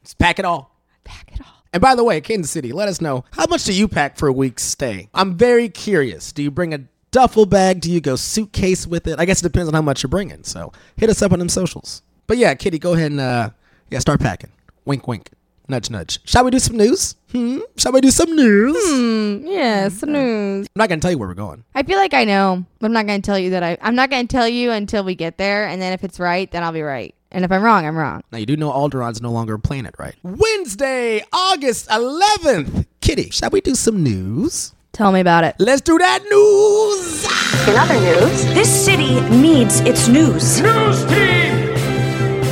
Just 0.03 0.19
pack 0.19 0.37
it 0.39 0.45
all. 0.45 0.75
pack 1.03 1.31
it 1.33 1.41
all. 1.41 1.47
And 1.73 1.81
by 1.81 1.95
the 1.95 2.03
way, 2.03 2.21
Kansas 2.21 2.51
City, 2.51 2.71
let 2.71 2.87
us 2.87 3.01
know 3.01 3.25
how 3.31 3.47
much 3.47 3.63
do 3.65 3.73
you 3.73 3.87
pack 3.87 4.17
for 4.17 4.27
a 4.27 4.33
week's 4.33 4.63
stay? 4.63 5.09
I'm 5.13 5.35
very 5.35 5.67
curious. 5.69 6.31
Do 6.31 6.43
you 6.43 6.51
bring 6.51 6.73
a 6.73 6.79
duffel 7.11 7.45
bag? 7.45 7.81
Do 7.81 7.91
you 7.91 7.99
go 7.99 8.15
suitcase 8.15 8.85
with 8.85 9.07
it? 9.07 9.19
I 9.19 9.25
guess 9.25 9.39
it 9.39 9.43
depends 9.43 9.67
on 9.67 9.73
how 9.73 9.81
much 9.81 10.03
you're 10.03 10.09
bringing. 10.09 10.43
So 10.43 10.71
hit 10.97 11.09
us 11.09 11.21
up 11.21 11.31
on 11.31 11.39
them 11.39 11.49
socials. 11.49 12.01
But 12.27 12.37
yeah, 12.37 12.53
Kitty, 12.53 12.77
go 12.79 12.93
ahead 12.93 13.11
and 13.11 13.19
uh, 13.19 13.49
yeah, 13.95 13.99
start 13.99 14.19
packing. 14.19 14.51
Wink, 14.83 15.07
wink. 15.07 15.29
Nudge, 15.69 15.89
nudge. 15.89 16.19
Shall 16.25 16.43
we 16.43 16.51
do 16.51 16.59
some 16.59 16.75
news? 16.75 17.15
Hmm? 17.31 17.59
Shall 17.77 17.93
we 17.93 18.01
do 18.01 18.11
some 18.11 18.35
news? 18.35 18.75
Hmm, 18.77 19.47
Yes, 19.47 20.03
news. 20.03 20.67
I'm 20.67 20.79
not 20.79 20.89
gonna 20.89 20.99
tell 20.99 21.11
you 21.11 21.17
where 21.17 21.29
we're 21.29 21.33
going. 21.33 21.63
I 21.73 21.83
feel 21.83 21.97
like 21.97 22.13
I 22.13 22.25
know, 22.25 22.65
but 22.79 22.87
I'm 22.87 22.91
not 22.91 23.07
going 23.07 23.21
to 23.21 23.25
tell 23.25 23.39
you 23.39 23.51
that 23.51 23.63
I. 23.63 23.77
I'm 23.81 23.95
not 23.95 24.09
going 24.09 24.27
to 24.27 24.31
tell 24.35 24.49
you 24.49 24.71
until 24.71 25.05
we 25.05 25.15
get 25.15 25.37
there, 25.37 25.65
and 25.65 25.81
then 25.81 25.93
if 25.93 26.03
it's 26.03 26.19
right, 26.19 26.51
then 26.51 26.61
I'll 26.61 26.73
be 26.73 26.81
right, 26.81 27.15
and 27.31 27.45
if 27.45 27.51
I'm 27.53 27.63
wrong, 27.63 27.85
I'm 27.85 27.95
wrong. 27.97 28.21
Now 28.33 28.37
you 28.37 28.45
do 28.45 28.57
know 28.57 28.69
Alderaan's 28.69 29.21
no 29.21 29.31
longer 29.31 29.53
a 29.53 29.59
planet, 29.59 29.95
right? 29.97 30.15
Wednesday, 30.23 31.23
August 31.31 31.87
11th. 31.87 32.85
Kitty, 32.99 33.29
shall 33.29 33.49
we 33.49 33.61
do 33.61 33.75
some 33.75 34.03
news? 34.03 34.73
Tell 34.91 35.13
me 35.13 35.21
about 35.21 35.45
it. 35.45 35.55
Let's 35.57 35.81
do 35.81 35.97
that 35.97 36.19
news. 36.29 37.25
In 37.67 37.75
other 37.75 37.99
news, 37.99 38.43
this 38.53 38.85
city 38.85 39.19
needs 39.35 39.79
its 39.79 40.07
news. 40.09 40.61
News 40.61 41.05
team! 41.05 41.71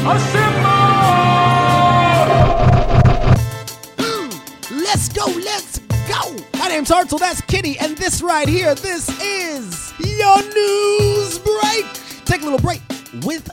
Assemble! 0.07 0.62
Name's 6.73 6.89
Hartzell, 6.89 7.19
that's 7.19 7.39
Kitty, 7.41 7.77
and 7.77 7.95
this 7.97 8.23
right 8.23 8.49
here, 8.49 8.73
this 8.73 9.07
is 9.21 9.93
your 9.99 10.41
news 10.41 11.37
break. 11.37 11.85
Take 12.25 12.41
a 12.41 12.45
little 12.45 12.57
break 12.57 12.81
with 13.23 13.47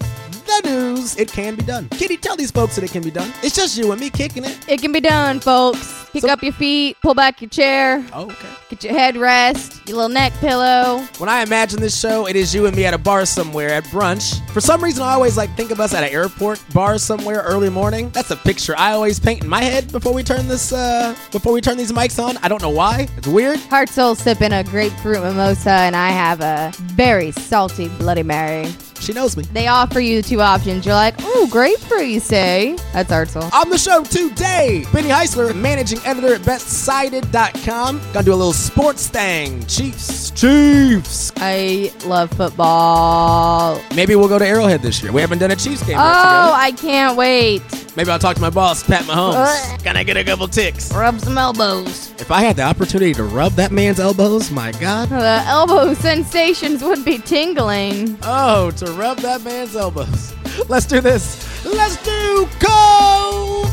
the 0.62 0.68
news. 0.68 1.16
It 1.16 1.30
can 1.32 1.54
be 1.54 1.62
done. 1.62 1.88
Kitty, 1.90 2.16
tell 2.16 2.36
these 2.36 2.50
folks 2.50 2.74
that 2.76 2.84
it 2.84 2.90
can 2.90 3.02
be 3.02 3.10
done. 3.10 3.32
It's 3.42 3.54
just 3.54 3.76
you 3.78 3.90
and 3.92 4.00
me 4.00 4.10
kicking 4.10 4.44
it. 4.44 4.58
It 4.68 4.80
can 4.80 4.92
be 4.92 5.00
done, 5.00 5.40
folks. 5.40 5.96
Pick 6.12 6.22
So- 6.22 6.28
up 6.28 6.42
your 6.42 6.52
feet, 6.52 6.96
pull 7.02 7.14
back 7.14 7.40
your 7.40 7.48
chair, 7.50 8.04
Oh, 8.12 8.22
okay. 8.24 8.34
get 8.68 8.82
your 8.82 8.92
head 8.92 9.16
rest, 9.16 9.74
your 9.86 9.96
little 9.98 10.08
neck 10.08 10.32
pillow. 10.40 11.04
When 11.18 11.28
I 11.28 11.42
imagine 11.42 11.80
this 11.80 11.96
show, 11.98 12.26
it 12.26 12.34
is 12.34 12.52
you 12.52 12.66
and 12.66 12.74
me 12.76 12.84
at 12.84 12.94
a 12.94 12.98
bar 12.98 13.24
somewhere 13.24 13.68
at 13.68 13.84
brunch. 13.84 14.40
For 14.50 14.60
some 14.60 14.82
reason, 14.82 15.04
I 15.04 15.12
always 15.12 15.36
like 15.36 15.56
think 15.56 15.70
of 15.70 15.78
us 15.78 15.94
at 15.94 16.02
an 16.02 16.10
airport 16.10 16.60
bar 16.74 16.98
somewhere 16.98 17.42
early 17.42 17.70
morning. 17.70 18.10
That's 18.12 18.32
a 18.32 18.36
picture 18.36 18.74
I 18.76 18.90
always 18.92 19.20
paint 19.20 19.44
in 19.44 19.48
my 19.48 19.62
head 19.62 19.92
before 19.92 20.12
we 20.12 20.24
turn 20.24 20.48
this 20.48 20.72
uh 20.72 21.14
before 21.30 21.52
we 21.52 21.60
turn 21.60 21.76
these 21.76 21.92
mics 21.92 22.20
on. 22.22 22.38
I 22.38 22.48
don't 22.48 22.60
know 22.60 22.70
why. 22.70 23.06
It's 23.16 23.28
weird. 23.28 23.60
Hartzell 23.70 24.16
sipping 24.16 24.52
a 24.52 24.64
grapefruit 24.64 25.22
mimosa, 25.22 25.70
and 25.70 25.94
I 25.94 26.08
have 26.08 26.40
a 26.40 26.72
very 26.96 27.30
salty 27.30 27.86
Bloody 28.00 28.24
Mary. 28.24 28.66
She 29.00 29.12
knows 29.12 29.36
me. 29.36 29.44
They 29.52 29.66
offer 29.66 29.98
you 30.00 30.22
two 30.22 30.40
options. 30.40 30.84
You're 30.84 30.94
like, 30.94 31.20
ooh, 31.22 31.48
grapefruit, 31.48 32.08
you 32.08 32.16
eh? 32.16 32.20
say? 32.20 32.76
That's 32.92 33.10
Heart 33.10 33.34
On 33.54 33.70
the 33.70 33.78
show 33.78 34.04
today, 34.04 34.84
Benny 34.92 35.08
Heisler, 35.08 35.54
managing 35.54 36.00
editor 36.04 36.34
at 36.34 36.42
betsided.com. 36.42 38.00
Gonna 38.12 38.24
do 38.24 38.32
a 38.32 38.34
little 38.34 38.52
sports 38.52 39.08
thing. 39.08 39.64
Chiefs. 39.66 40.30
Chiefs. 40.32 41.32
I 41.36 41.92
love 42.04 42.30
football. 42.32 43.80
Maybe 43.94 44.14
we'll 44.16 44.28
go 44.28 44.38
to 44.38 44.46
Arrowhead 44.46 44.82
this 44.82 45.02
year. 45.02 45.12
We 45.12 45.20
haven't 45.20 45.38
done 45.38 45.50
a 45.50 45.56
Chiefs 45.56 45.82
game 45.84 45.96
Oh. 45.98 46.52
I 46.54 46.72
can't 46.72 47.16
wait. 47.16 47.62
Maybe 47.96 48.10
I'll 48.10 48.18
talk 48.18 48.36
to 48.36 48.40
my 48.42 48.50
boss, 48.50 48.82
Pat 48.82 49.02
Mahomes. 49.04 49.34
Ugh. 49.36 49.80
Can 49.82 49.96
I 49.96 50.04
get 50.04 50.16
a 50.16 50.24
couple 50.24 50.46
ticks? 50.48 50.92
Rub 50.92 51.20
some 51.20 51.36
elbows. 51.36 52.12
If 52.20 52.30
I 52.30 52.42
had 52.42 52.56
the 52.56 52.62
opportunity 52.62 53.12
to 53.14 53.24
rub 53.24 53.52
that 53.54 53.72
man's 53.72 53.98
elbows, 53.98 54.50
my 54.50 54.72
God. 54.72 55.08
The 55.08 55.42
elbow 55.46 55.94
sensations 55.94 56.82
would 56.82 57.04
be 57.04 57.18
tingling. 57.18 58.16
Oh, 58.22 58.70
to 58.72 58.86
rub 58.92 59.18
that 59.18 59.42
man's 59.42 59.74
elbows. 59.74 60.34
Let's 60.68 60.86
do 60.86 61.00
this. 61.00 61.64
Let's 61.64 61.96
do 62.04 62.46
COVID. 62.58 63.70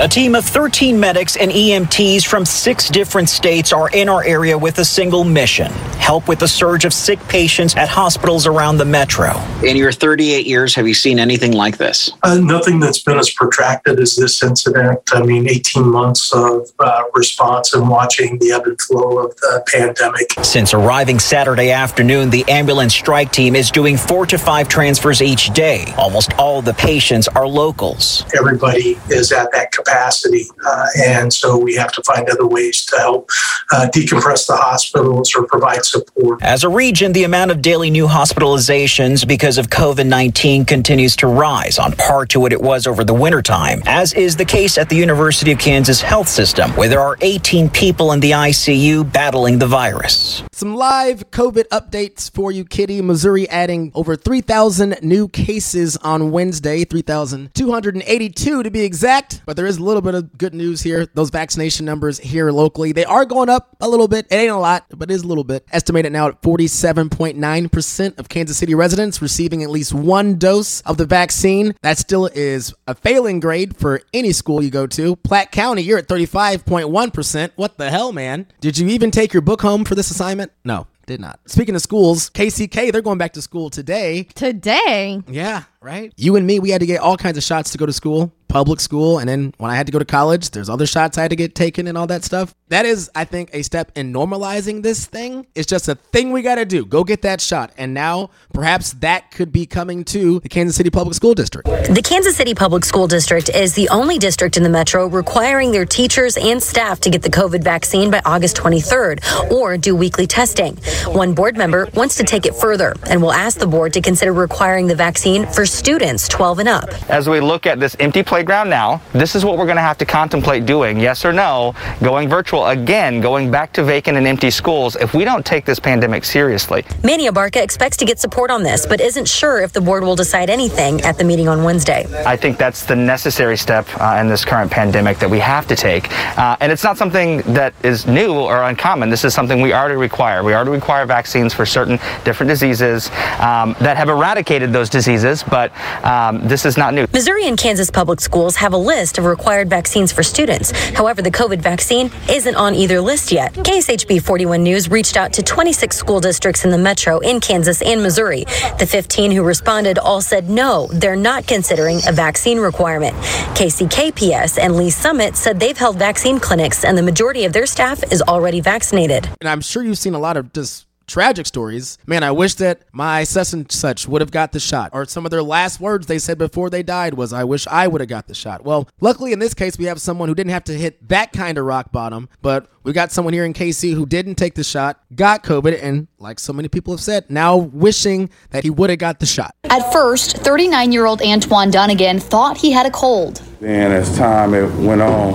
A 0.00 0.08
team 0.08 0.34
of 0.34 0.44
13 0.44 0.98
medics 0.98 1.36
and 1.36 1.52
EMTs 1.52 2.26
from 2.26 2.44
six 2.44 2.88
different 2.88 3.28
states 3.28 3.72
are 3.72 3.88
in 3.90 4.08
our 4.08 4.24
area 4.24 4.58
with 4.58 4.80
a 4.80 4.84
single 4.84 5.22
mission 5.22 5.70
help 6.04 6.28
with 6.28 6.38
the 6.38 6.46
surge 6.46 6.84
of 6.84 6.92
sick 6.92 7.18
patients 7.28 7.74
at 7.76 7.88
hospitals 7.88 8.46
around 8.46 8.76
the 8.76 8.84
metro. 8.84 9.32
In 9.62 9.74
your 9.74 9.90
38 9.90 10.46
years, 10.46 10.74
have 10.74 10.86
you 10.86 10.92
seen 10.92 11.18
anything 11.18 11.52
like 11.52 11.78
this? 11.78 12.10
Uh, 12.22 12.34
nothing 12.34 12.78
that's 12.78 13.02
been 13.02 13.18
as 13.18 13.30
protracted 13.30 13.98
as 13.98 14.14
this 14.14 14.42
incident. 14.42 15.00
I 15.12 15.22
mean, 15.22 15.48
18 15.48 15.90
months 15.90 16.30
of 16.34 16.70
uh, 16.78 17.04
response 17.14 17.72
and 17.72 17.88
watching 17.88 18.38
the 18.38 18.52
ebb 18.52 18.66
and 18.66 18.78
flow 18.82 19.18
of 19.18 19.34
the 19.36 19.64
pandemic. 19.66 20.30
Since 20.44 20.74
arriving 20.74 21.18
Saturday 21.18 21.70
afternoon, 21.70 22.28
the 22.28 22.44
ambulance 22.48 22.92
strike 22.92 23.32
team 23.32 23.56
is 23.56 23.70
doing 23.70 23.96
four 23.96 24.26
to 24.26 24.36
five 24.36 24.68
transfers 24.68 25.22
each 25.22 25.54
day. 25.54 25.94
Almost 25.96 26.34
all 26.34 26.60
the 26.60 26.74
patients 26.74 27.28
are 27.28 27.48
locals. 27.48 28.26
Everybody 28.36 28.98
is 29.08 29.32
at 29.32 29.50
that 29.52 29.72
capacity, 29.72 29.83
uh, 29.86 30.86
and 31.04 31.32
so 31.32 31.56
we 31.58 31.74
have 31.74 31.92
to 31.92 32.02
find 32.02 32.28
other 32.28 32.46
ways 32.46 32.84
to 32.86 32.96
help 32.98 33.30
uh, 33.72 33.88
decompress 33.92 34.46
the 34.46 34.56
hospitals 34.56 35.34
or 35.34 35.46
provide 35.46 35.84
support. 35.84 36.42
As 36.42 36.64
a 36.64 36.68
region, 36.68 37.12
the 37.12 37.24
amount 37.24 37.50
of 37.50 37.62
daily 37.62 37.90
new 37.90 38.06
hospitalizations 38.06 39.26
because 39.26 39.58
of 39.58 39.68
COVID 39.68 40.06
19 40.06 40.64
continues 40.64 41.16
to 41.16 41.26
rise, 41.26 41.78
on 41.78 41.92
par 41.92 42.26
to 42.26 42.40
what 42.40 42.52
it 42.52 42.60
was 42.60 42.86
over 42.86 43.04
the 43.04 43.14
wintertime, 43.14 43.82
as 43.86 44.12
is 44.14 44.36
the 44.36 44.44
case 44.44 44.78
at 44.78 44.88
the 44.88 44.96
University 44.96 45.52
of 45.52 45.58
Kansas 45.58 46.00
Health 46.00 46.28
System, 46.28 46.70
where 46.72 46.88
there 46.88 47.00
are 47.00 47.16
18 47.20 47.68
people 47.70 48.12
in 48.12 48.20
the 48.20 48.32
ICU 48.32 49.10
battling 49.12 49.58
the 49.58 49.66
virus. 49.66 50.42
Some 50.52 50.74
live 50.74 51.30
COVID 51.30 51.68
updates 51.68 52.32
for 52.32 52.52
you, 52.52 52.64
Kitty. 52.64 53.02
Missouri 53.02 53.48
adding 53.48 53.92
over 53.94 54.16
3,000 54.16 54.98
new 55.02 55.28
cases 55.28 55.96
on 55.98 56.30
Wednesday, 56.30 56.84
3,282 56.84 58.62
to 58.62 58.70
be 58.70 58.80
exact. 58.80 59.42
But 59.46 59.56
there 59.56 59.66
is 59.66 59.73
a 59.78 59.82
little 59.82 60.02
bit 60.02 60.14
of 60.14 60.36
good 60.38 60.54
news 60.54 60.82
here. 60.82 61.06
Those 61.14 61.30
vaccination 61.30 61.86
numbers 61.86 62.18
here 62.18 62.50
locally, 62.50 62.92
they 62.92 63.04
are 63.04 63.24
going 63.24 63.48
up 63.48 63.76
a 63.80 63.88
little 63.88 64.08
bit. 64.08 64.26
It 64.30 64.34
ain't 64.34 64.50
a 64.50 64.56
lot, 64.56 64.86
but 64.90 65.10
it 65.10 65.14
is 65.14 65.22
a 65.22 65.26
little 65.26 65.44
bit. 65.44 65.66
Estimated 65.72 66.12
now 66.12 66.28
at 66.28 66.42
47.9% 66.42 68.18
of 68.18 68.28
Kansas 68.28 68.56
City 68.56 68.74
residents 68.74 69.22
receiving 69.22 69.62
at 69.62 69.70
least 69.70 69.92
one 69.92 70.38
dose 70.38 70.80
of 70.82 70.96
the 70.96 71.06
vaccine. 71.06 71.74
That 71.82 71.98
still 71.98 72.26
is 72.26 72.74
a 72.86 72.94
failing 72.94 73.40
grade 73.40 73.76
for 73.76 74.00
any 74.12 74.32
school 74.32 74.62
you 74.62 74.70
go 74.70 74.86
to. 74.88 75.16
Platte 75.16 75.52
County, 75.52 75.82
you're 75.82 75.98
at 75.98 76.08
35.1%. 76.08 77.50
What 77.56 77.78
the 77.78 77.90
hell, 77.90 78.12
man? 78.12 78.46
Did 78.60 78.78
you 78.78 78.88
even 78.88 79.10
take 79.10 79.32
your 79.32 79.42
book 79.42 79.62
home 79.62 79.84
for 79.84 79.94
this 79.94 80.10
assignment? 80.10 80.52
No. 80.64 80.86
Did 81.06 81.20
not. 81.20 81.38
Speaking 81.44 81.74
of 81.74 81.82
schools, 81.82 82.30
KCK, 82.30 82.90
they're 82.90 83.02
going 83.02 83.18
back 83.18 83.34
to 83.34 83.42
school 83.42 83.68
today. 83.68 84.22
Today? 84.34 85.20
Yeah, 85.28 85.64
right? 85.84 86.12
You 86.16 86.36
and 86.36 86.46
me, 86.46 86.58
we 86.58 86.70
had 86.70 86.80
to 86.80 86.86
get 86.86 87.00
all 87.00 87.16
kinds 87.16 87.36
of 87.36 87.44
shots 87.44 87.70
to 87.72 87.78
go 87.78 87.84
to 87.84 87.92
school, 87.92 88.32
public 88.48 88.80
school. 88.80 89.18
And 89.18 89.28
then 89.28 89.52
when 89.58 89.70
I 89.70 89.74
had 89.74 89.86
to 89.86 89.92
go 89.92 89.98
to 89.98 90.04
college, 90.04 90.50
there's 90.50 90.70
other 90.70 90.86
shots 90.86 91.18
I 91.18 91.22
had 91.22 91.30
to 91.30 91.36
get 91.36 91.54
taken 91.54 91.86
and 91.86 91.98
all 91.98 92.06
that 92.06 92.24
stuff. 92.24 92.54
That 92.68 92.86
is, 92.86 93.10
I 93.14 93.24
think, 93.24 93.50
a 93.52 93.62
step 93.62 93.92
in 93.94 94.12
normalizing 94.12 94.82
this 94.82 95.04
thing. 95.06 95.46
It's 95.54 95.66
just 95.66 95.88
a 95.88 95.96
thing 95.96 96.32
we 96.32 96.40
got 96.40 96.54
to 96.54 96.64
do. 96.64 96.86
Go 96.86 97.04
get 97.04 97.22
that 97.22 97.40
shot. 97.40 97.72
And 97.76 97.92
now 97.92 98.30
perhaps 98.52 98.92
that 98.94 99.30
could 99.30 99.52
be 99.52 99.66
coming 99.66 100.04
to 100.04 100.40
the 100.40 100.48
Kansas 100.48 100.76
City 100.76 100.88
Public 100.88 101.14
School 101.14 101.34
District. 101.34 101.66
The 101.66 102.02
Kansas 102.02 102.36
City 102.36 102.54
Public 102.54 102.84
School 102.84 103.06
District 103.06 103.48
is 103.50 103.74
the 103.74 103.88
only 103.90 104.18
district 104.18 104.56
in 104.56 104.62
the 104.62 104.70
metro 104.70 105.06
requiring 105.06 105.72
their 105.72 105.84
teachers 105.84 106.36
and 106.36 106.62
staff 106.62 107.00
to 107.00 107.10
get 107.10 107.22
the 107.22 107.30
COVID 107.30 107.62
vaccine 107.62 108.10
by 108.10 108.22
August 108.24 108.56
23rd 108.56 109.50
or 109.52 109.76
do 109.76 109.94
weekly 109.94 110.26
testing. 110.26 110.76
One 111.08 111.34
board 111.34 111.56
member 111.56 111.88
wants 111.94 112.16
to 112.16 112.24
take 112.24 112.46
it 112.46 112.54
further 112.54 112.94
and 113.10 113.20
will 113.20 113.32
ask 113.32 113.58
the 113.58 113.66
board 113.66 113.92
to 113.94 114.00
consider 114.00 114.32
requiring 114.32 114.86
the 114.86 114.94
vaccine 114.94 115.46
for 115.46 115.66
students 115.74 116.28
12 116.28 116.60
and 116.60 116.68
up. 116.68 116.88
As 117.10 117.28
we 117.28 117.40
look 117.40 117.66
at 117.66 117.80
this 117.80 117.96
empty 118.00 118.22
playground 118.22 118.70
now, 118.70 119.02
this 119.12 119.34
is 119.34 119.44
what 119.44 119.58
we're 119.58 119.66
going 119.66 119.76
to 119.76 119.82
have 119.82 119.98
to 119.98 120.06
contemplate 120.06 120.66
doing, 120.66 120.98
yes 121.00 121.24
or 121.24 121.32
no, 121.32 121.74
going 122.02 122.28
virtual 122.28 122.66
again, 122.66 123.20
going 123.20 123.50
back 123.50 123.72
to 123.72 123.82
vacant 123.82 124.16
and 124.16 124.26
empty 124.26 124.50
schools 124.50 124.96
if 124.96 125.14
we 125.14 125.24
don't 125.24 125.44
take 125.44 125.64
this 125.64 125.80
pandemic 125.80 126.24
seriously. 126.24 126.84
Manny 127.02 127.28
Abarca 127.28 127.62
expects 127.62 127.96
to 127.98 128.04
get 128.04 128.18
support 128.18 128.50
on 128.50 128.62
this, 128.62 128.86
but 128.86 129.00
isn't 129.00 129.28
sure 129.28 129.62
if 129.62 129.72
the 129.72 129.80
board 129.80 130.04
will 130.04 130.16
decide 130.16 130.48
anything 130.48 131.00
at 131.02 131.18
the 131.18 131.24
meeting 131.24 131.48
on 131.48 131.64
Wednesday. 131.64 132.06
I 132.24 132.36
think 132.36 132.56
that's 132.56 132.84
the 132.84 132.96
necessary 132.96 133.56
step 133.56 133.86
uh, 134.00 134.18
in 134.20 134.28
this 134.28 134.44
current 134.44 134.70
pandemic 134.70 135.18
that 135.18 135.28
we 135.28 135.40
have 135.40 135.66
to 135.68 135.76
take. 135.76 136.10
Uh, 136.38 136.56
and 136.60 136.70
it's 136.70 136.84
not 136.84 136.96
something 136.96 137.38
that 137.52 137.74
is 137.82 138.06
new 138.06 138.34
or 138.34 138.62
uncommon. 138.64 139.10
This 139.10 139.24
is 139.24 139.34
something 139.34 139.60
we 139.60 139.72
already 139.72 139.96
require. 139.96 140.42
We 140.42 140.54
already 140.54 140.70
require 140.70 141.06
vaccines 141.06 141.52
for 141.52 141.66
certain 141.66 141.98
different 142.24 142.48
diseases 142.48 143.08
um, 143.40 143.74
that 143.80 143.96
have 143.96 144.08
eradicated 144.08 144.72
those 144.72 144.88
diseases, 144.88 145.42
but 145.42 145.63
um, 146.04 146.46
this 146.46 146.64
is 146.64 146.76
not 146.76 146.94
new. 146.94 147.06
Missouri 147.12 147.46
and 147.46 147.58
Kansas 147.58 147.90
public 147.90 148.20
schools 148.20 148.56
have 148.56 148.72
a 148.72 148.76
list 148.76 149.18
of 149.18 149.24
required 149.24 149.68
vaccines 149.70 150.12
for 150.12 150.22
students. 150.22 150.70
However, 150.90 151.22
the 151.22 151.30
COVID 151.30 151.60
vaccine 151.60 152.10
isn't 152.28 152.54
on 152.54 152.74
either 152.74 153.00
list 153.00 153.32
yet. 153.32 153.52
KSHB 153.54 154.22
41 154.22 154.62
News 154.62 154.90
reached 154.90 155.16
out 155.16 155.32
to 155.34 155.42
26 155.42 155.96
school 155.96 156.20
districts 156.20 156.64
in 156.64 156.70
the 156.70 156.78
metro 156.78 157.18
in 157.20 157.40
Kansas 157.40 157.82
and 157.82 158.02
Missouri. 158.02 158.44
The 158.78 158.86
15 158.88 159.30
who 159.30 159.42
responded 159.42 159.98
all 159.98 160.20
said 160.20 160.48
no, 160.48 160.88
they're 160.92 161.16
not 161.16 161.46
considering 161.46 162.00
a 162.06 162.12
vaccine 162.12 162.58
requirement. 162.58 163.14
KCKPS 163.56 164.58
and 164.58 164.76
Lee's 164.76 164.96
Summit 164.96 165.36
said 165.36 165.60
they've 165.60 165.76
held 165.76 165.98
vaccine 165.98 166.38
clinics 166.40 166.84
and 166.84 166.96
the 166.96 167.02
majority 167.02 167.44
of 167.44 167.52
their 167.52 167.66
staff 167.66 168.02
is 168.12 168.22
already 168.22 168.60
vaccinated. 168.60 169.28
And 169.40 169.48
I'm 169.48 169.60
sure 169.60 169.82
you've 169.82 169.98
seen 169.98 170.14
a 170.14 170.18
lot 170.18 170.36
of 170.36 170.52
just 170.52 170.83
tragic 171.06 171.46
stories. 171.46 171.98
Man, 172.06 172.22
I 172.22 172.30
wish 172.30 172.54
that 172.54 172.82
my 172.92 173.24
such 173.24 173.52
and 173.52 173.70
such 173.70 174.08
would 174.08 174.20
have 174.20 174.30
got 174.30 174.52
the 174.52 174.60
shot. 174.60 174.90
Or 174.92 175.04
some 175.04 175.24
of 175.24 175.30
their 175.30 175.42
last 175.42 175.80
words 175.80 176.06
they 176.06 176.18
said 176.18 176.38
before 176.38 176.70
they 176.70 176.82
died 176.82 177.14
was, 177.14 177.32
I 177.32 177.44
wish 177.44 177.66
I 177.66 177.86
would 177.86 178.00
have 178.00 178.08
got 178.08 178.26
the 178.26 178.34
shot. 178.34 178.64
Well, 178.64 178.88
luckily 179.00 179.32
in 179.32 179.38
this 179.38 179.54
case, 179.54 179.78
we 179.78 179.84
have 179.86 180.00
someone 180.00 180.28
who 180.28 180.34
didn't 180.34 180.52
have 180.52 180.64
to 180.64 180.72
hit 180.74 181.08
that 181.08 181.32
kind 181.32 181.58
of 181.58 181.64
rock 181.64 181.92
bottom, 181.92 182.28
but 182.42 182.68
we 182.82 182.92
got 182.92 183.12
someone 183.12 183.32
here 183.34 183.44
in 183.44 183.52
KC 183.54 183.94
who 183.94 184.06
didn't 184.06 184.34
take 184.34 184.54
the 184.54 184.64
shot, 184.64 185.00
got 185.14 185.42
COVID, 185.42 185.82
and 185.82 186.08
like 186.18 186.38
so 186.38 186.52
many 186.52 186.68
people 186.68 186.92
have 186.92 187.00
said, 187.00 187.30
now 187.30 187.56
wishing 187.56 188.30
that 188.50 188.62
he 188.62 188.70
would 188.70 188.90
have 188.90 188.98
got 188.98 189.20
the 189.20 189.26
shot. 189.26 189.54
At 189.64 189.92
first, 189.92 190.36
39 190.38 190.92
year 190.92 191.06
old 191.06 191.22
Antoine 191.22 191.70
Dunnigan 191.70 192.20
thought 192.20 192.58
he 192.58 192.72
had 192.72 192.86
a 192.86 192.90
cold. 192.90 193.42
And 193.60 193.92
as 193.92 194.14
time 194.16 194.54
it 194.54 194.70
went 194.74 195.00
on, 195.00 195.32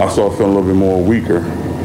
I 0.00 0.08
started 0.08 0.36
feeling 0.36 0.52
a 0.52 0.58
little 0.58 0.70
bit 0.70 0.76
more 0.76 1.02
weaker 1.02 1.40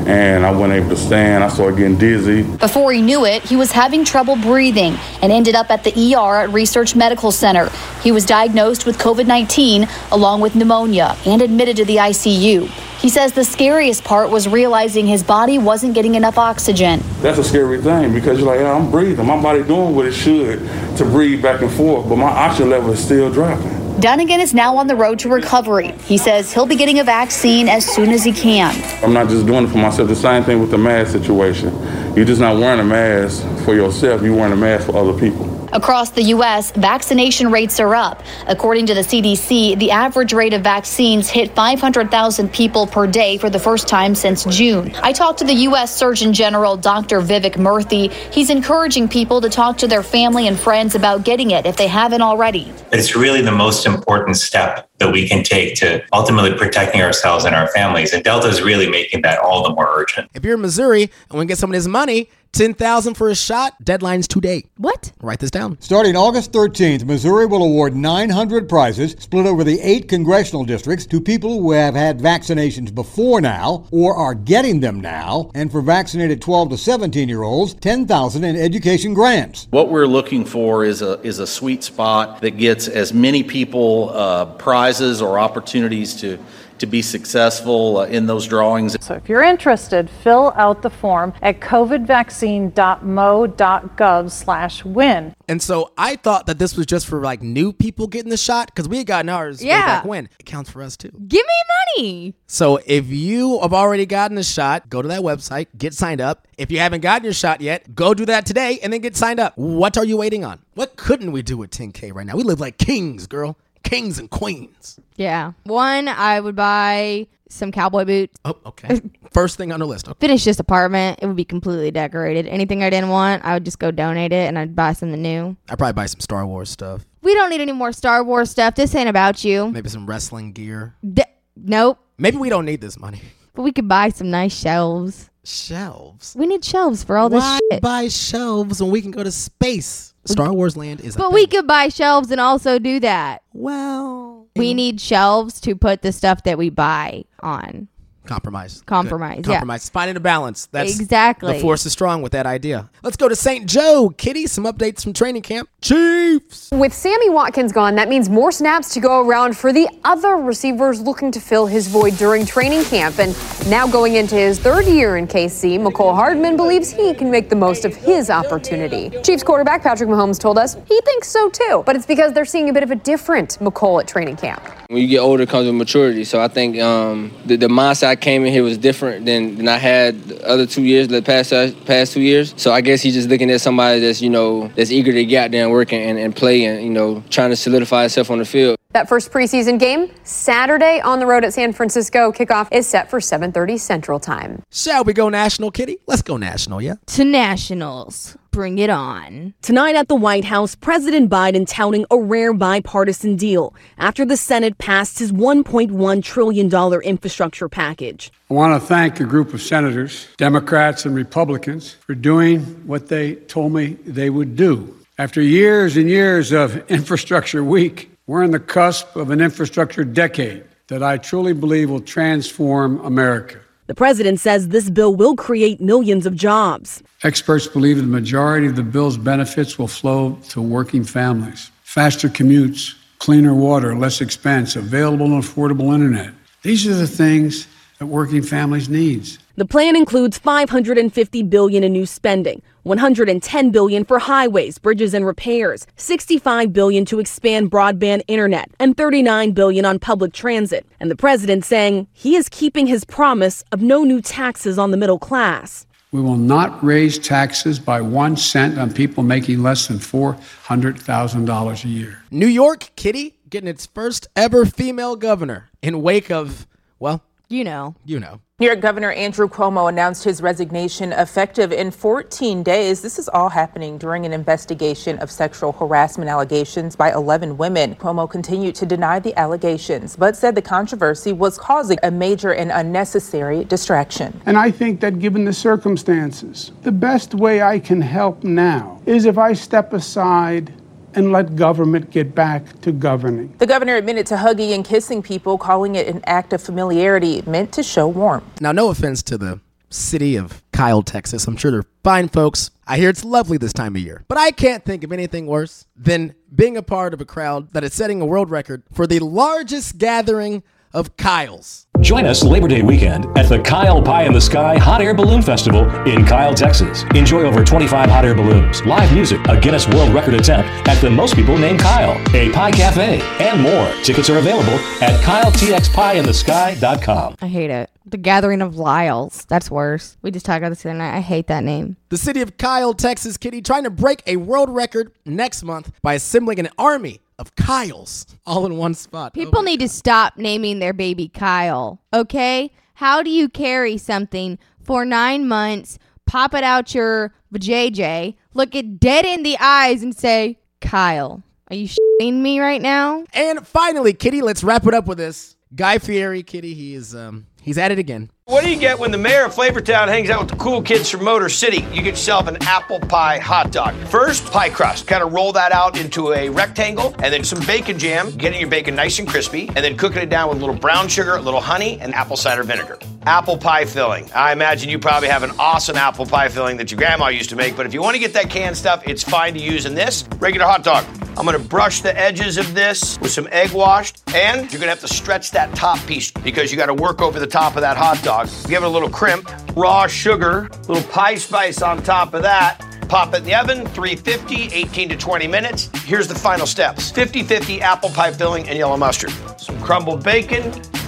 and 0.08 0.46
I 0.46 0.52
wasn't 0.52 0.74
able 0.74 0.90
to 0.90 0.96
stand. 0.96 1.44
I 1.44 1.50
started 1.50 1.78
getting 1.78 1.98
dizzy. 1.98 2.44
Before 2.44 2.94
he 2.94 3.02
knew 3.02 3.26
it, 3.26 3.44
he 3.44 3.58
was 3.58 3.74
having 3.74 4.06
trouble 4.06 4.38
breathing 4.38 4.96
and 5.22 5.34
ended 5.34 5.54
up 5.54 5.70
at 5.70 5.84
the 5.84 6.16
ER 6.16 6.38
at 6.38 6.50
Research 6.52 6.96
Medical 6.96 7.30
Center. 7.30 7.70
He 8.02 8.14
was 8.14 8.26
diagnosed 8.26 8.86
with 8.86 8.98
COVID 8.98 9.28
19 9.28 9.86
along 10.12 10.40
with 10.40 10.56
pneumonia 10.56 11.18
and 11.26 11.42
admitted 11.42 11.76
to 11.78 11.86
the 11.86 11.98
ICU. 11.98 12.68
He 13.02 13.10
says 13.10 13.34
the 13.34 13.44
scariest 13.44 14.06
part 14.06 14.30
was 14.32 14.48
realizing 14.48 15.06
his 15.06 15.24
body 15.24 15.60
wasn't 15.60 15.94
getting 15.94 16.16
enough 16.16 16.38
oxygen. 16.38 17.02
That's 17.22 17.38
a 17.38 17.44
scary 17.44 17.82
thing 17.82 18.14
because 18.14 18.40
you're 18.40 18.48
like, 18.48 18.62
yeah, 18.62 18.74
I'm 18.74 18.90
breathing. 18.90 19.26
My 19.26 19.40
body 19.42 19.62
doing 19.62 19.94
what 19.94 20.06
it 20.06 20.14
should 20.14 20.60
to 20.98 21.04
breathe 21.04 21.44
back 21.44 21.62
and 21.62 21.72
forth, 21.72 22.08
but 22.08 22.16
my 22.16 22.30
oxygen 22.30 22.70
level 22.70 22.92
is 22.92 23.04
still 23.04 23.32
dropping. 23.32 23.87
Dunnigan 24.00 24.40
is 24.40 24.54
now 24.54 24.78
on 24.78 24.86
the 24.86 24.96
road 24.96 25.18
to 25.20 25.30
recovery. 25.30 25.92
He 26.06 26.20
says 26.20 26.54
he'll 26.54 26.68
be 26.68 26.76
getting 26.76 27.00
a 27.00 27.04
vaccine 27.04 27.68
as 27.68 27.84
soon 27.84 28.10
as 28.10 28.24
he 28.24 28.32
can. 28.32 28.76
I'm 29.04 29.12
not 29.12 29.28
just 29.28 29.48
doing 29.48 29.66
it 29.66 29.70
for 29.70 29.80
myself. 29.80 30.08
The 30.08 30.16
same 30.16 30.44
thing 30.44 30.60
with 30.60 30.70
the 30.70 30.78
mask 30.78 31.14
situation. 31.14 31.74
You're 32.16 32.26
just 32.26 32.40
not 32.40 32.58
wearing 32.58 32.80
a 32.80 32.84
mask 32.84 33.44
for 33.66 33.74
yourself, 33.74 34.22
you're 34.22 34.36
wearing 34.36 34.54
a 34.54 34.56
mask 34.56 34.86
for 34.86 34.96
other 34.96 35.20
people. 35.20 35.57
Across 35.74 36.12
the 36.12 36.24
U.S., 36.24 36.72
vaccination 36.72 37.52
rates 37.52 37.80
are 37.80 37.94
up. 37.96 38.24
According 38.48 38.86
to 38.88 38.94
the 38.94 39.02
CDC, 39.02 39.78
the 39.78 39.92
average 39.92 40.34
rate 40.34 40.54
of 40.54 40.62
vaccines 40.62 41.30
hit 41.30 41.54
500,000 41.54 42.52
people 42.52 42.88
per 42.88 43.06
day 43.08 43.38
for 43.38 43.50
the 43.50 43.60
first 43.60 43.88
time 43.88 44.16
since 44.16 44.46
June. 44.46 44.94
I 45.04 45.12
talked 45.12 45.40
to 45.40 45.46
the 45.46 45.54
U.S. 45.54 45.96
Surgeon 45.96 46.34
General, 46.34 46.78
Dr. 46.78 47.22
Vivek 47.22 47.56
Murthy. 47.56 48.12
He's 48.34 48.50
encouraging 48.50 49.08
people 49.10 49.42
to 49.42 49.50
talk 49.50 49.78
to 49.80 49.88
their 49.88 50.04
family 50.04 50.48
and 50.48 50.60
friends 50.60 50.96
about 50.96 51.26
getting 51.26 51.52
it 51.52 51.66
if 51.66 51.76
they 51.76 51.88
haven't 51.88 52.22
already. 52.22 52.72
It's 52.92 53.16
really 53.16 53.42
the 53.42 53.52
most 53.52 53.86
important 53.86 54.38
step 54.38 54.87
that 55.00 55.12
we 55.12 55.28
can 55.28 55.44
take 55.44 55.76
to 55.76 56.04
ultimately 56.14 56.54
protecting 56.54 57.02
ourselves 57.02 57.46
and 57.46 57.56
our 57.56 57.68
families. 57.70 58.14
And 58.14 58.24
Delta 58.24 58.48
is 58.48 58.62
really 58.62 58.90
making 58.90 59.22
that 59.24 59.40
all 59.40 59.64
the 59.64 59.74
more 59.74 59.88
urgent. 59.96 60.30
If 60.34 60.44
you're 60.44 60.56
in 60.56 60.62
Missouri 60.62 61.04
and 61.04 61.38
want 61.38 61.48
to 61.48 61.52
get 61.52 61.58
some 61.58 61.70
of 61.70 61.76
this 61.76 61.88
money, 61.88 62.30
10,000 62.54 63.14
for 63.14 63.30
a 63.30 63.36
shot, 63.36 63.74
deadline's 63.84 64.28
today. 64.28 64.64
What? 64.78 65.12
Write 65.22 65.40
this 65.40 65.52
down. 65.52 65.80
Starting 65.80 66.16
August 66.16 66.52
13th, 66.52 67.06
Missouri 67.06 67.46
will 67.46 67.64
award 67.64 67.96
900 67.96 68.68
prizes 68.68 69.16
split 69.20 69.46
over 69.46 69.64
the 69.64 69.80
eight 69.82 70.08
congressional 70.10 70.64
districts 70.64 71.06
to 71.08 71.22
people 71.22 71.62
who 71.62 71.72
have 71.72 71.94
had 71.94 72.20
vaccinations 72.20 72.94
before 72.94 73.42
now 73.42 73.86
or 73.92 74.16
are 74.16 74.34
getting 74.34 74.80
them 74.80 75.00
now. 75.00 75.52
And 75.54 75.72
for 75.72 75.82
vaccinated 75.82 76.42
12 76.42 76.70
to 76.70 76.78
17 76.78 77.30
year 77.30 77.44
olds, 77.44 77.76
10,000 77.76 78.44
in 78.44 78.56
education 78.56 79.14
grants. 79.14 79.68
What 79.70 79.90
we're 79.90 80.08
looking 80.08 80.44
for 80.44 80.84
is 80.84 81.02
a, 81.04 81.20
is 81.22 81.38
a 81.38 81.48
sweet 81.48 81.84
spot 81.84 82.42
that 82.42 82.58
gets 82.58 82.88
as 82.88 83.14
many 83.14 83.44
people 83.44 84.10
uh, 84.10 84.46
prizes 84.88 85.22
or 85.22 85.38
opportunities 85.38 86.16
to 86.16 86.38
to 86.78 86.86
be 86.86 87.02
successful 87.02 87.98
uh, 87.98 88.06
in 88.06 88.28
those 88.28 88.46
drawings. 88.46 88.96
So 89.04 89.16
if 89.16 89.28
you're 89.28 89.42
interested, 89.42 90.12
fill 90.12 90.54
out 90.56 90.84
the 90.84 90.92
form 90.92 91.34
at 91.42 91.60
covidvaccine.mo.gov 91.60 94.32
slash 94.32 94.86
win. 94.86 95.34
And 95.48 95.60
so 95.60 95.92
I 95.98 96.18
thought 96.18 96.46
that 96.46 96.60
this 96.60 96.78
was 96.78 96.86
just 96.86 97.08
for 97.08 97.20
like 97.24 97.42
new 97.42 97.74
people 97.74 98.06
getting 98.06 98.30
the 98.30 98.38
shot 98.38 98.68
because 98.68 98.88
we 98.88 98.98
had 98.98 99.08
gotten 99.08 99.28
ours 99.30 99.60
way 99.60 99.70
Yeah. 99.70 99.88
back 99.88 100.06
when. 100.06 100.30
It 100.40 100.46
counts 100.46 100.70
for 100.70 100.84
us 100.84 100.96
too. 100.96 101.10
Give 101.28 101.44
me 101.44 101.54
money. 101.98 102.36
So 102.46 102.80
if 102.86 103.08
you 103.08 103.60
have 103.62 103.74
already 103.74 104.06
gotten 104.06 104.38
a 104.38 104.44
shot, 104.44 104.88
go 104.88 105.02
to 105.02 105.08
that 105.08 105.22
website, 105.22 105.66
get 105.80 105.96
signed 105.96 106.22
up. 106.22 106.48
If 106.60 106.72
you 106.72 106.78
haven't 106.78 107.02
gotten 107.02 107.24
your 107.24 107.34
shot 107.34 107.60
yet, 107.60 107.96
go 107.96 108.14
do 108.14 108.24
that 108.28 108.46
today 108.46 108.78
and 108.84 108.94
then 108.94 109.02
get 109.02 109.16
signed 109.16 109.40
up. 109.40 109.58
What 109.58 109.98
are 109.98 110.06
you 110.06 110.18
waiting 110.18 110.46
on? 110.46 110.60
What 110.76 110.96
couldn't 110.96 111.32
we 111.32 111.42
do 111.42 111.58
with 111.58 111.72
10K 111.72 112.14
right 112.14 112.28
now? 112.28 112.36
We 112.36 112.44
live 112.44 112.60
like 112.60 112.78
kings, 112.78 113.26
girl. 113.26 113.58
Kings 113.90 114.20
and 114.20 114.30
queens. 114.30 115.00
Yeah. 115.16 115.54
One, 115.64 116.08
I 116.08 116.40
would 116.40 116.56
buy 116.56 117.28
some 117.50 117.72
cowboy 117.72 118.06
boots. 118.06 118.38
Oh, 118.44 118.58
okay. 118.66 119.02
First 119.32 119.58
thing 119.58 119.72
on 119.72 119.80
the 119.80 119.86
list. 119.88 120.08
Okay. 120.08 120.18
Finish 120.20 120.44
this 120.44 120.60
apartment. 120.60 121.20
It 121.22 121.28
would 121.28 121.36
be 121.36 121.46
completely 121.46 121.92
decorated. 121.92 122.48
Anything 122.48 122.84
I 122.84 122.90
didn't 122.90 123.10
want, 123.10 123.46
I 123.46 123.54
would 123.54 123.66
just 123.66 123.80
go 123.80 123.92
donate 123.92 124.34
it 124.34 124.48
and 124.48 124.60
I'd 124.60 124.76
buy 124.76 124.94
something 124.94 125.22
new. 125.22 125.56
I'd 125.70 125.78
probably 125.78 125.94
buy 125.94 126.06
some 126.08 126.20
Star 126.20 126.46
Wars 126.46 126.70
stuff. 126.70 127.06
We 127.22 127.34
don't 127.34 127.50
need 127.50 127.62
any 127.62 127.72
more 127.72 127.92
Star 127.92 128.24
Wars 128.24 128.52
stuff. 128.52 128.76
This 128.76 128.94
ain't 128.96 129.10
about 129.10 129.44
you. 129.44 129.70
Maybe 129.72 129.90
some 129.90 130.06
wrestling 130.06 130.52
gear. 130.52 130.96
D- 131.14 131.24
nope. 131.56 132.00
Maybe 132.18 132.38
we 132.38 132.50
don't 132.50 132.66
need 132.66 132.82
this 132.82 133.00
money. 133.00 133.22
But 133.58 133.64
we 133.64 133.72
could 133.72 133.88
buy 133.88 134.10
some 134.10 134.30
nice 134.30 134.56
shelves. 134.56 135.32
Shelves? 135.44 136.36
We 136.38 136.46
need 136.46 136.64
shelves 136.64 137.04
for 137.04 137.18
all 137.18 137.28
this 137.28 137.42
Why 137.42 137.58
shit. 137.72 137.82
buy 137.82 138.08
shelves 138.08 138.80
when 138.80 138.92
we 138.92 139.02
can 139.02 139.10
go 139.10 139.24
to 139.24 139.32
space? 139.32 140.14
Star 140.26 140.54
Wars 140.54 140.78
land 140.78 141.02
is 141.02 141.16
a 141.16 141.18
But 141.18 141.34
we 141.34 141.48
could 141.48 141.66
buy 141.66 141.88
shelves 141.88 142.30
and 142.30 142.40
also 142.40 142.78
do 142.78 143.00
that. 143.00 143.42
Well, 143.54 144.46
we 144.56 144.76
need 144.76 145.02
shelves 145.02 145.60
to 145.62 145.76
put 145.76 146.04
the 146.04 146.12
stuff 146.12 146.44
that 146.44 146.60
we 146.60 146.70
buy 146.70 147.24
on. 147.40 147.88
Compromise. 148.28 148.84
Compromise, 148.86 149.38
Good. 149.38 149.48
yeah. 149.48 149.56
Compromise. 149.56 149.90
Finding 149.90 150.18
a 150.18 150.20
balance. 150.20 150.68
That's 150.72 151.00
Exactly. 151.00 151.54
The 151.54 151.60
force 151.60 151.86
is 151.86 151.94
strong 151.94 152.22
with 152.22 152.34
that 152.34 152.46
idea. 152.46 152.90
Let's 153.04 153.18
go 153.18 153.30
to 153.30 153.36
St. 153.36 153.66
Joe. 153.68 154.14
Kitty, 154.18 154.48
some 154.48 154.66
updates 154.66 155.04
from 155.04 155.14
training 155.14 155.42
camp. 155.42 155.70
Chiefs. 155.82 156.70
With 156.72 156.94
Sammy 156.94 157.30
Watkins 157.30 157.72
gone, 157.72 157.96
that 157.96 158.10
means 158.10 158.30
more 158.30 158.52
snaps 158.52 158.94
to 158.94 159.00
go 159.00 159.26
around 159.26 159.58
for 159.58 159.72
the 159.72 159.88
other 160.04 160.36
receivers 160.36 161.00
looking 161.02 161.32
to 161.32 161.40
fill 161.40 161.66
his 161.66 161.88
void 161.88 162.18
during 162.18 162.46
training 162.46 162.84
camp. 162.86 163.20
And 163.20 163.36
now 163.70 163.88
going 163.88 164.16
into 164.16 164.36
his 164.36 164.60
third 164.60 164.86
year 164.86 165.18
in 165.18 165.28
KC, 165.28 165.80
Mecole 165.80 166.16
Hardman 166.16 166.58
believes 166.58 166.92
he 166.92 167.14
can 167.14 167.32
make 167.32 167.50
the 167.50 167.56
most 167.56 167.86
of 167.86 167.96
his 167.96 168.30
opportunity. 168.30 169.10
Chiefs 169.24 169.44
quarterback 169.44 169.84
Patrick 169.84 170.10
Mahomes 170.10 170.40
told 170.40 170.58
us 170.58 170.76
he 170.88 171.00
thinks 171.02 171.28
so 171.30 171.50
too, 171.50 171.84
but 171.86 171.96
it's 171.96 172.06
because 172.06 172.34
they're 172.34 172.46
seeing 172.46 172.70
a 172.70 172.74
bit 172.74 172.84
of 172.84 172.92
a 172.92 172.96
different 172.96 173.58
Mecole 173.60 174.02
at 174.02 174.08
training 174.08 174.36
camp. 174.36 174.62
When 174.88 175.02
you 175.02 175.10
get 175.10 175.20
older, 175.20 175.46
comes 175.46 175.66
with 175.66 175.76
maturity. 175.76 176.24
So 176.24 176.40
I 176.40 176.48
think 176.48 176.80
um, 176.80 177.34
the, 177.46 177.58
the 177.58 177.68
mindset 177.68 178.08
I 178.08 178.16
came 178.16 178.46
in 178.46 178.54
here 178.54 178.64
was 178.64 178.78
different 178.78 179.26
than, 179.26 179.56
than 179.58 179.68
I 179.68 179.76
had 179.78 180.24
the 180.24 180.48
other 180.48 180.66
two 180.66 180.84
years, 180.84 181.10
the 181.10 181.22
past 181.22 181.52
uh, 181.52 181.72
past 181.86 182.14
two 182.14 182.22
years. 182.22 182.54
So 182.56 182.72
I 182.72 182.80
guess 182.80 183.02
he's 183.02 183.14
just 183.14 183.28
looking 183.28 183.52
at 183.52 183.60
somebody 183.60 184.00
that's 184.00 184.22
you 184.22 184.30
know 184.30 184.70
that's 184.70 184.90
eager 184.92 185.12
to 185.12 185.26
get 185.26 185.46
out 185.46 185.52
there 185.52 185.64
and 185.64 185.74
work 185.74 185.92
and, 185.92 186.18
and 186.18 186.34
play 186.34 186.64
and 186.64 186.82
you 186.82 186.90
know 186.90 187.22
trying 187.30 187.50
to 187.50 187.58
solidify 187.58 188.04
himself 188.04 188.32
on 188.32 188.38
the 188.38 188.46
field. 188.46 188.77
That 188.98 189.08
first 189.08 189.32
preseason 189.32 189.78
game, 189.78 190.10
Saturday 190.24 191.00
on 191.02 191.20
the 191.20 191.28
road 191.28 191.44
at 191.44 191.54
San 191.54 191.72
Francisco. 191.72 192.32
Kickoff 192.32 192.68
is 192.72 192.88
set 192.88 193.12
for 193.12 193.20
7:30 193.20 193.78
Central 193.78 194.20
Time. 194.20 194.64
Shall 194.72 195.04
we 195.04 195.14
go 195.14 195.30
national, 195.30 195.70
Kitty? 195.70 196.00
Let's 196.08 196.24
go 196.24 196.36
national, 196.36 196.82
yeah? 196.82 196.96
To 197.06 197.24
nationals. 197.24 198.36
Bring 198.50 198.80
it 198.80 198.90
on. 198.90 199.54
Tonight 199.62 199.94
at 199.94 200.08
the 200.08 200.16
White 200.16 200.46
House, 200.46 200.74
President 200.74 201.30
Biden 201.30 201.68
touting 201.68 202.08
a 202.10 202.18
rare 202.18 202.54
bipartisan 202.54 203.36
deal 203.36 203.76
after 204.00 204.26
the 204.26 204.36
Senate 204.36 204.80
passed 204.80 205.20
his 205.20 205.32
$1.1 205.32 206.24
trillion 206.24 207.02
infrastructure 207.04 207.70
package. 207.70 208.32
I 208.50 208.56
want 208.56 208.82
to 208.82 208.88
thank 208.88 209.20
a 209.20 209.26
group 209.26 209.54
of 209.54 209.62
senators, 209.62 210.26
Democrats 210.38 211.06
and 211.06 211.14
Republicans, 211.14 211.92
for 211.92 212.16
doing 212.16 212.62
what 212.88 213.10
they 213.10 213.36
told 213.36 213.74
me 213.74 213.98
they 214.08 214.32
would 214.32 214.56
do. 214.56 214.96
After 215.20 215.40
years 215.40 215.98
and 215.98 216.10
years 216.10 216.52
of 216.52 216.78
infrastructure 216.92 217.64
week, 217.64 218.10
we're 218.28 218.44
on 218.44 218.52
the 218.52 218.60
cusp 218.60 219.16
of 219.16 219.32
an 219.32 219.40
infrastructure 219.40 220.04
decade 220.04 220.64
that 220.88 221.02
I 221.02 221.18
truly 221.18 221.54
believe 221.54 221.90
will 221.90 222.02
transform 222.02 223.00
America. 223.06 223.60
The 223.88 223.96
president 223.96 224.42
says 224.42 224.68
this 224.68 224.90
bill 224.90 225.16
will 225.16 225.38
create 225.38 225.80
millions 225.80 226.26
of 226.26 226.36
jobs. 226.36 227.02
Experts 227.24 227.68
believe 227.68 227.96
the 227.98 228.04
majority 228.04 228.68
of 228.68 228.76
the 228.76 228.84
bill's 228.84 229.18
benefits 229.18 229.80
will 229.80 229.88
flow 229.88 230.38
to 230.50 230.62
working 230.62 231.06
families. 231.06 231.72
Faster 231.84 232.28
commutes, 232.28 232.96
cleaner 233.20 233.56
water, 233.56 233.96
less 233.96 234.20
expense, 234.20 234.76
available 234.76 235.28
and 235.28 235.42
affordable 235.42 235.94
internet. 235.94 236.34
These 236.64 236.86
are 236.86 236.96
the 236.96 237.08
things 237.08 237.66
that 238.00 238.08
working 238.08 238.44
families 238.44 238.90
needs. 238.90 239.40
The 239.58 239.66
plan 239.66 239.96
includes 239.96 240.38
550 240.38 241.42
billion 241.42 241.84
in 241.84 241.92
new 241.92 242.06
spending, 242.06 242.62
110 242.84 243.72
billion 243.72 244.06
for 244.06 244.20
highways, 244.20 244.78
bridges 244.78 245.16
and 245.16 245.26
repairs, 245.26 245.88
65 245.96 246.72
billion 246.72 247.06
to 247.06 247.20
expand 247.20 247.72
broadband 247.72 248.22
internet, 248.28 248.70
and 248.80 248.96
39 248.96 249.54
billion 249.54 249.84
on 249.84 249.98
public 249.98 250.32
transit. 250.32 250.86
And 251.00 251.10
the 251.10 251.16
president 251.16 251.66
saying 251.66 252.06
he 252.14 252.36
is 252.36 252.50
keeping 252.50 252.86
his 252.86 253.04
promise 253.04 253.64
of 253.72 253.82
no 253.82 254.04
new 254.04 254.22
taxes 254.22 254.78
on 254.78 254.92
the 254.92 254.98
middle 254.98 255.18
class. 255.18 255.88
We 256.12 256.22
will 256.22 256.38
not 256.38 256.84
raise 256.84 257.18
taxes 257.18 257.80
by 257.80 258.00
one 258.00 258.38
cent 258.38 258.78
on 258.78 258.94
people 258.94 259.24
making 259.24 259.64
less 259.64 259.88
than 259.88 259.98
$400,000 259.98 261.84
a 261.84 261.88
year. 261.88 262.22
New 262.30 262.46
York, 262.46 262.92
Kitty, 262.96 263.40
getting 263.50 263.68
its 263.68 263.88
first 263.88 264.28
ever 264.36 264.68
female 264.68 265.16
governor 265.16 265.72
in 265.82 266.04
wake 266.04 266.30
of, 266.30 266.68
well, 267.00 267.24
You 267.50 267.64
know. 267.64 267.96
you 268.06 268.20
know. 268.20 268.42
New 268.60 268.66
York 268.66 268.82
Governor 268.82 269.12
Andrew 269.12 269.48
Cuomo 269.48 269.88
announced 269.88 270.24
his 270.24 270.42
resignation 270.42 271.14
effective 271.14 271.72
in 271.72 271.92
14 271.92 272.64
days. 272.64 273.02
This 273.02 273.20
is 273.20 273.30
all 273.30 273.50
happening 273.50 274.00
during 274.00 274.26
an 274.26 274.34
investigation 274.34 275.20
of 275.20 275.30
sexual 275.30 275.72
harassment 275.72 276.30
allegations 276.30 276.96
by 276.96 277.14
11 277.14 277.56
women. 277.56 277.96
Cuomo 277.96 278.28
continued 278.30 278.74
to 278.76 278.86
deny 278.86 279.20
the 279.20 279.38
allegations, 279.38 280.16
but 280.16 280.36
said 280.36 280.56
the 280.56 280.62
controversy 280.62 281.32
was 281.32 281.58
causing 281.58 282.00
a 282.02 282.10
major 282.10 282.52
and 282.52 282.72
unnecessary 282.72 283.64
distraction. 283.64 284.42
And 284.46 284.58
I 284.58 284.72
think 284.72 285.00
that 285.02 285.20
given 285.20 285.46
the 285.46 285.54
circumstances, 285.54 286.72
the 286.82 286.92
best 286.92 287.36
way 287.36 287.62
I 287.62 287.80
can 287.80 288.02
help 288.02 288.44
now 288.44 289.00
is 289.06 289.26
if 289.26 289.38
I 289.38 289.54
step 289.54 289.94
aside 289.94 290.74
and 291.18 291.32
let 291.32 291.56
government 291.56 292.12
get 292.12 292.36
back 292.36 292.80
to 292.82 292.92
governing. 292.92 293.54
The 293.58 293.66
governor 293.66 293.96
admitted 293.96 294.28
to 294.28 294.38
hugging 294.38 294.72
and 294.74 294.86
kissing 294.86 295.24
people, 295.24 295.58
calling 295.58 295.96
it 295.96 296.08
an 296.08 296.22
act 296.28 296.54
of 296.54 296.62
familiarity 296.62 297.42
meant 297.48 297.74
to 297.74 297.84
show 297.84 298.08
warmth. 298.08 298.62
Now, 298.62 298.72
no 298.72 298.90
offense 298.90 299.24
to 299.24 299.38
the 299.38 299.60
city 299.90 300.36
of 300.36 300.62
Kyle, 300.72 301.02
Texas. 301.02 301.48
I'm 301.48 301.58
sure 301.58 301.72
they're 301.72 301.86
fine 302.04 302.28
folks. 302.28 302.70
I 302.86 302.98
hear 302.98 303.10
it's 303.10 303.26
lovely 303.26 303.58
this 303.58 303.74
time 303.74 303.96
of 303.96 304.02
year. 304.02 304.26
But 304.28 304.38
I 304.38 304.52
can't 304.52 304.86
think 304.86 305.04
of 305.04 305.12
anything 305.12 305.48
worse 305.48 305.88
than 305.96 306.36
being 306.54 306.78
a 306.78 306.84
part 306.84 307.14
of 307.14 307.22
a 307.22 307.26
crowd 307.26 307.74
that 307.74 307.84
is 307.84 307.94
setting 307.94 308.22
a 308.22 308.26
world 308.26 308.52
record 308.52 308.84
for 308.94 309.08
the 309.08 309.20
largest 309.20 309.98
gathering 309.98 310.62
of 310.94 311.18
Kyles. 311.18 311.88
Join 312.02 312.26
us 312.26 312.44
Labor 312.44 312.68
Day 312.68 312.82
weekend 312.84 313.26
at 313.38 313.50
the 313.50 313.60
Kyle 313.60 314.02
Pie 314.02 314.24
in 314.26 314.34
the 314.34 314.42
Sky 314.42 314.78
Hot 314.78 315.02
Air 315.02 315.14
Balloon 315.16 315.42
Festival 315.42 315.90
in 316.08 316.24
Kyle, 316.26 316.54
Texas. 316.54 317.04
Enjoy 317.16 317.42
over 317.42 317.64
25 317.64 318.10
hot 318.10 318.24
air 318.24 318.36
balloons, 318.36 318.86
live 318.86 319.12
music, 319.14 319.40
a 319.48 319.60
Guinness 319.60 319.88
World 319.88 320.14
Record 320.14 320.36
attempt 320.36 320.70
at 320.88 321.02
the 321.02 321.10
most 321.10 321.36
people 321.36 321.58
named 321.58 321.80
Kyle, 321.80 322.16
a 322.36 322.52
pie 322.52 322.70
cafe, 322.72 323.20
and 323.40 323.60
more. 323.62 323.92
Tickets 324.04 324.30
are 324.30 324.38
available 324.38 324.74
at 325.02 325.20
KyleTXPieInTheSky.com. 325.24 327.36
I 327.42 327.48
hate 327.48 327.72
it. 327.72 327.90
The 328.06 328.18
Gathering 328.18 328.62
of 328.62 328.78
Lyles. 328.78 329.46
That's 329.50 329.70
worse. 329.72 330.16
We 330.22 330.32
just 330.32 330.46
talked 330.46 330.60
about 330.60 330.70
this 330.70 330.84
the 330.84 330.90
other 330.92 331.00
night. 331.00 331.18
I 331.18 331.20
hate 331.20 331.48
that 331.48 331.64
name. 331.64 331.98
The 332.10 332.18
city 332.18 332.42
of 332.42 332.58
Kyle, 332.58 332.94
Texas, 332.94 333.36
Kitty, 333.38 333.62
trying 333.62 333.84
to 333.84 333.90
break 333.90 334.24
a 334.26 334.38
world 334.38 334.70
record 334.70 335.12
next 335.26 335.64
month 335.64 335.92
by 336.02 336.14
assembling 336.14 336.60
an 336.60 336.70
army 336.78 337.20
of 337.40 337.56
Kyles 337.56 338.26
all 338.46 338.66
in 338.66 338.78
one 338.78 338.94
spot. 338.94 339.34
People 339.34 339.64
need 339.64 339.80
to 339.80 339.90
stop 339.90 340.38
naming 340.38 340.80
their 340.80 340.94
baby 340.94 341.28
Kyle, 341.28 342.02
okay? 342.14 342.72
How 342.96 343.22
do 343.22 343.30
you 343.30 343.48
carry 343.48 343.98
something 343.98 344.58
for 344.84 345.06
nine 345.06 345.48
months, 345.48 346.00
pop 346.26 346.54
it 346.54 346.64
out 346.64 346.96
your 346.96 347.34
JJ, 347.54 348.36
look 348.54 348.74
it 348.74 349.00
dead 349.00 349.26
in 349.26 349.44
the 349.44 349.58
eyes, 349.60 350.02
and 350.04 350.16
say, 350.16 350.60
Kyle? 350.82 351.44
Are 351.70 351.76
you 351.76 351.88
shitting 351.88 352.36
me 352.42 352.60
right 352.60 352.82
now? 352.82 353.26
And 353.34 353.66
finally, 353.68 354.14
Kitty, 354.14 354.42
let's 354.42 354.64
wrap 354.64 354.88
it 354.88 354.94
up 354.94 355.06
with 355.06 355.18
this. 355.18 355.56
Guy 355.76 355.98
Fieri, 355.98 356.44
Kitty, 356.44 356.74
he 356.74 356.96
is 356.96 357.14
um 357.14 357.46
he's 357.62 357.78
at 357.78 357.92
it 357.92 358.00
again. 358.00 358.32
What 358.50 358.64
do 358.64 358.70
you 358.70 358.80
get 358.80 358.98
when 358.98 359.12
the 359.12 359.18
mayor 359.18 359.44
of 359.44 359.54
Flavortown 359.54 360.08
hangs 360.08 360.30
out 360.30 360.40
with 360.40 360.50
the 360.52 360.56
cool 360.56 360.82
kids 360.82 361.10
from 361.10 361.26
Motor 361.26 361.50
City? 361.50 361.86
You 361.92 362.02
get 362.02 362.12
yourself 362.12 362.48
an 362.48 362.56
apple 362.62 362.98
pie 362.98 363.40
hot 363.40 363.74
dog. 363.74 363.94
First, 364.08 364.46
pie 364.46 364.70
crust. 364.70 365.06
Kind 365.06 365.22
of 365.22 365.34
roll 365.34 365.52
that 365.52 365.74
out 365.74 366.00
into 366.00 366.32
a 366.32 366.48
rectangle, 366.48 367.14
and 367.20 367.34
then 367.34 367.44
some 367.44 367.60
bacon 367.68 368.00
jam, 368.00 368.32
getting 368.32 368.62
your 368.62 368.70
bacon 368.70 368.96
nice 368.96 369.20
and 369.20 369.28
crispy, 369.28 369.68
and 369.68 369.80
then 369.80 369.98
cooking 369.98 370.22
it 370.22 370.30
down 370.30 370.48
with 370.48 370.60
a 370.60 370.62
little 370.62 370.80
brown 370.80 371.10
sugar, 371.10 371.36
a 371.36 371.42
little 371.42 371.60
honey, 371.60 372.00
and 372.00 372.16
apple 372.16 372.38
cider 372.38 372.64
vinegar. 372.64 372.98
Apple 373.24 373.58
pie 373.58 373.84
filling. 373.84 374.32
I 374.32 374.54
imagine 374.54 374.88
you 374.90 374.98
probably 374.98 375.28
have 375.28 375.44
an 375.44 375.52
awesome 375.60 375.98
apple 375.98 376.26
pie 376.26 376.48
filling 376.48 376.78
that 376.78 376.90
your 376.90 377.00
grandma 377.00 377.28
used 377.28 377.50
to 377.50 377.58
make, 377.58 377.76
but 377.76 377.86
if 377.86 377.94
you 377.94 378.02
want 378.02 378.16
to 378.16 378.20
get 378.20 378.32
that 378.32 378.50
canned 378.50 378.78
stuff, 378.78 379.06
it's 379.06 379.24
fine 379.24 379.56
to 379.56 379.60
use 379.60 379.86
in 379.86 379.94
this 379.94 380.24
regular 380.40 380.66
hot 380.66 380.86
dog. 380.86 381.06
I'm 381.38 381.46
gonna 381.46 381.60
brush 381.60 382.02
the 382.02 382.18
edges 382.18 382.58
of 382.58 382.74
this 382.74 383.20
with 383.20 383.30
some 383.30 383.48
egg 383.52 383.72
wash, 383.72 384.14
and 384.34 384.72
you're 384.72 384.80
gonna 384.80 384.90
have 384.90 385.02
to 385.02 385.08
stretch 385.08 385.52
that 385.52 385.76
top 385.76 386.00
piece 386.08 386.32
because 386.32 386.72
you 386.72 386.78
gotta 386.78 386.96
work 386.96 387.22
over 387.22 387.40
the 387.40 387.46
top 387.46 387.76
of 387.76 387.82
that 387.82 387.96
hot 387.98 388.24
dog. 388.24 388.37
Give 388.46 388.84
it 388.84 388.86
a 388.86 388.90
little 388.90 389.10
crimp, 389.10 389.50
raw 389.76 390.06
sugar, 390.08 390.70
little 390.88 391.04
pie 391.10 391.36
spice 391.36 391.82
on 391.82 392.04
top 392.04 392.34
of 392.34 392.44
that. 392.44 392.84
Pop 393.10 393.34
it 393.34 393.38
in 393.38 393.44
the 393.46 393.56
oven, 393.56 393.86
350, 393.88 394.74
18 394.74 395.10
to 395.10 395.18
20 395.18 395.48
minutes. 395.48 395.90
Here's 396.04 396.28
the 396.28 396.36
final 396.36 396.68
steps 396.68 397.10
50 397.10 397.44
50 397.44 397.82
apple 397.82 398.10
pie 398.10 398.32
filling 398.32 398.68
and 398.68 398.78
yellow 398.78 398.98
mustard. 398.98 399.32
Some 399.60 399.82
crumbled 399.82 400.24
bacon, 400.24 400.64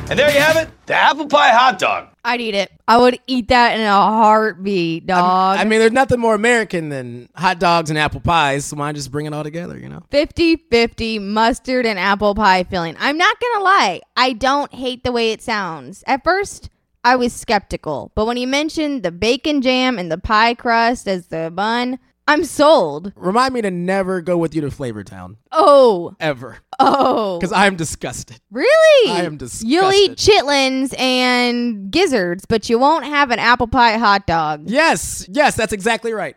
and 0.10 0.18
there 0.18 0.32
you 0.32 0.40
have 0.40 0.56
it 0.56 0.70
the 0.90 0.96
apple 0.96 1.28
pie 1.28 1.52
hot 1.52 1.78
dog. 1.78 2.08
I'd 2.26 2.42
eat 2.42 2.56
it. 2.56 2.72
I 2.88 2.98
would 2.98 3.20
eat 3.28 3.50
that 3.50 3.80
in 3.80 3.86
a 3.86 3.92
heartbeat, 3.92 5.06
dog. 5.06 5.60
I 5.60 5.64
mean, 5.66 5.80
there's 5.80 5.92
nothing 5.92 6.20
more 6.20 6.34
American 6.34 6.90
than 6.90 7.30
hot 7.36 7.60
dogs 7.60 7.92
and 7.92 8.00
apple 8.00 8.20
pies, 8.20 8.66
so 8.66 8.78
why 8.78 8.92
just 8.92 9.12
bring 9.12 9.28
it 9.28 9.34
all 9.34 9.44
together, 9.44 9.78
you 9.78 9.88
know? 9.88 10.02
50 10.10 10.56
50 10.56 11.20
mustard 11.20 11.86
and 11.86 12.00
apple 12.00 12.34
pie 12.34 12.64
filling. 12.64 12.96
I'm 13.00 13.18
not 13.18 13.40
going 13.40 13.58
to 13.58 13.64
lie, 13.64 14.02
I 14.18 14.34
don't 14.34 14.74
hate 14.74 15.04
the 15.04 15.12
way 15.12 15.32
it 15.32 15.44
sounds. 15.44 16.04
At 16.08 16.24
first, 16.24 16.70
I 17.04 17.16
was 17.16 17.32
skeptical, 17.32 18.12
but 18.14 18.26
when 18.26 18.36
he 18.36 18.46
mentioned 18.46 19.04
the 19.04 19.12
bacon 19.12 19.62
jam 19.62 19.98
and 19.98 20.12
the 20.12 20.18
pie 20.18 20.54
crust 20.54 21.08
as 21.08 21.28
the 21.28 21.50
bun, 21.50 21.98
I'm 22.28 22.44
sold. 22.44 23.14
Remind 23.16 23.54
me 23.54 23.62
to 23.62 23.72
never 23.72 24.22
go 24.22 24.38
with 24.38 24.54
you 24.54 24.60
to 24.62 24.68
Flavortown. 24.68 25.38
Oh. 25.52 26.16
Ever. 26.20 26.58
Oh. 26.78 27.40
Because 27.40 27.54
I'm 27.54 27.78
disgusted. 27.78 28.42
Really? 28.52 29.12
I 29.12 29.24
am 29.24 29.38
disgusted. 29.38 29.70
You'll 29.70 29.94
eat 29.94 30.18
chitlins 30.18 30.94
and 31.00 31.90
gizzards, 31.90 32.46
but 32.46 32.70
you 32.70 32.78
won't 32.78 33.06
have 33.06 33.32
an 33.32 33.40
apple 33.40 33.68
pie 33.68 33.98
hot 33.98 34.28
dog. 34.28 34.70
Yes, 34.70 35.26
yes, 35.30 35.56
that's 35.56 35.72
exactly 35.72 36.12
right. 36.12 36.36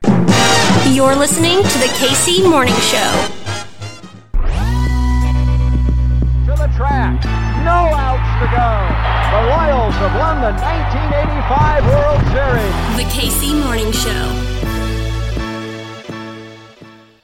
You're 0.93 1.17
listening 1.17 1.57
to 1.57 1.79
the 1.79 1.91
KC 1.99 2.49
Morning 2.49 2.75
Show. 2.75 3.29
To 6.47 6.55
the 6.57 6.73
track. 6.77 7.52
No 7.65 7.71
outs 7.71 8.27
to 8.43 8.47
go. 8.51 9.13
The 9.31 9.41
Royals 9.47 9.95
have 9.95 10.19
won 10.19 10.41
the 10.41 10.51
1985 10.51 11.87
World 11.87 12.21
Series. 12.35 12.75
The 12.99 13.07
KC 13.15 13.55
Morning 13.63 13.93
Show. 13.93 14.25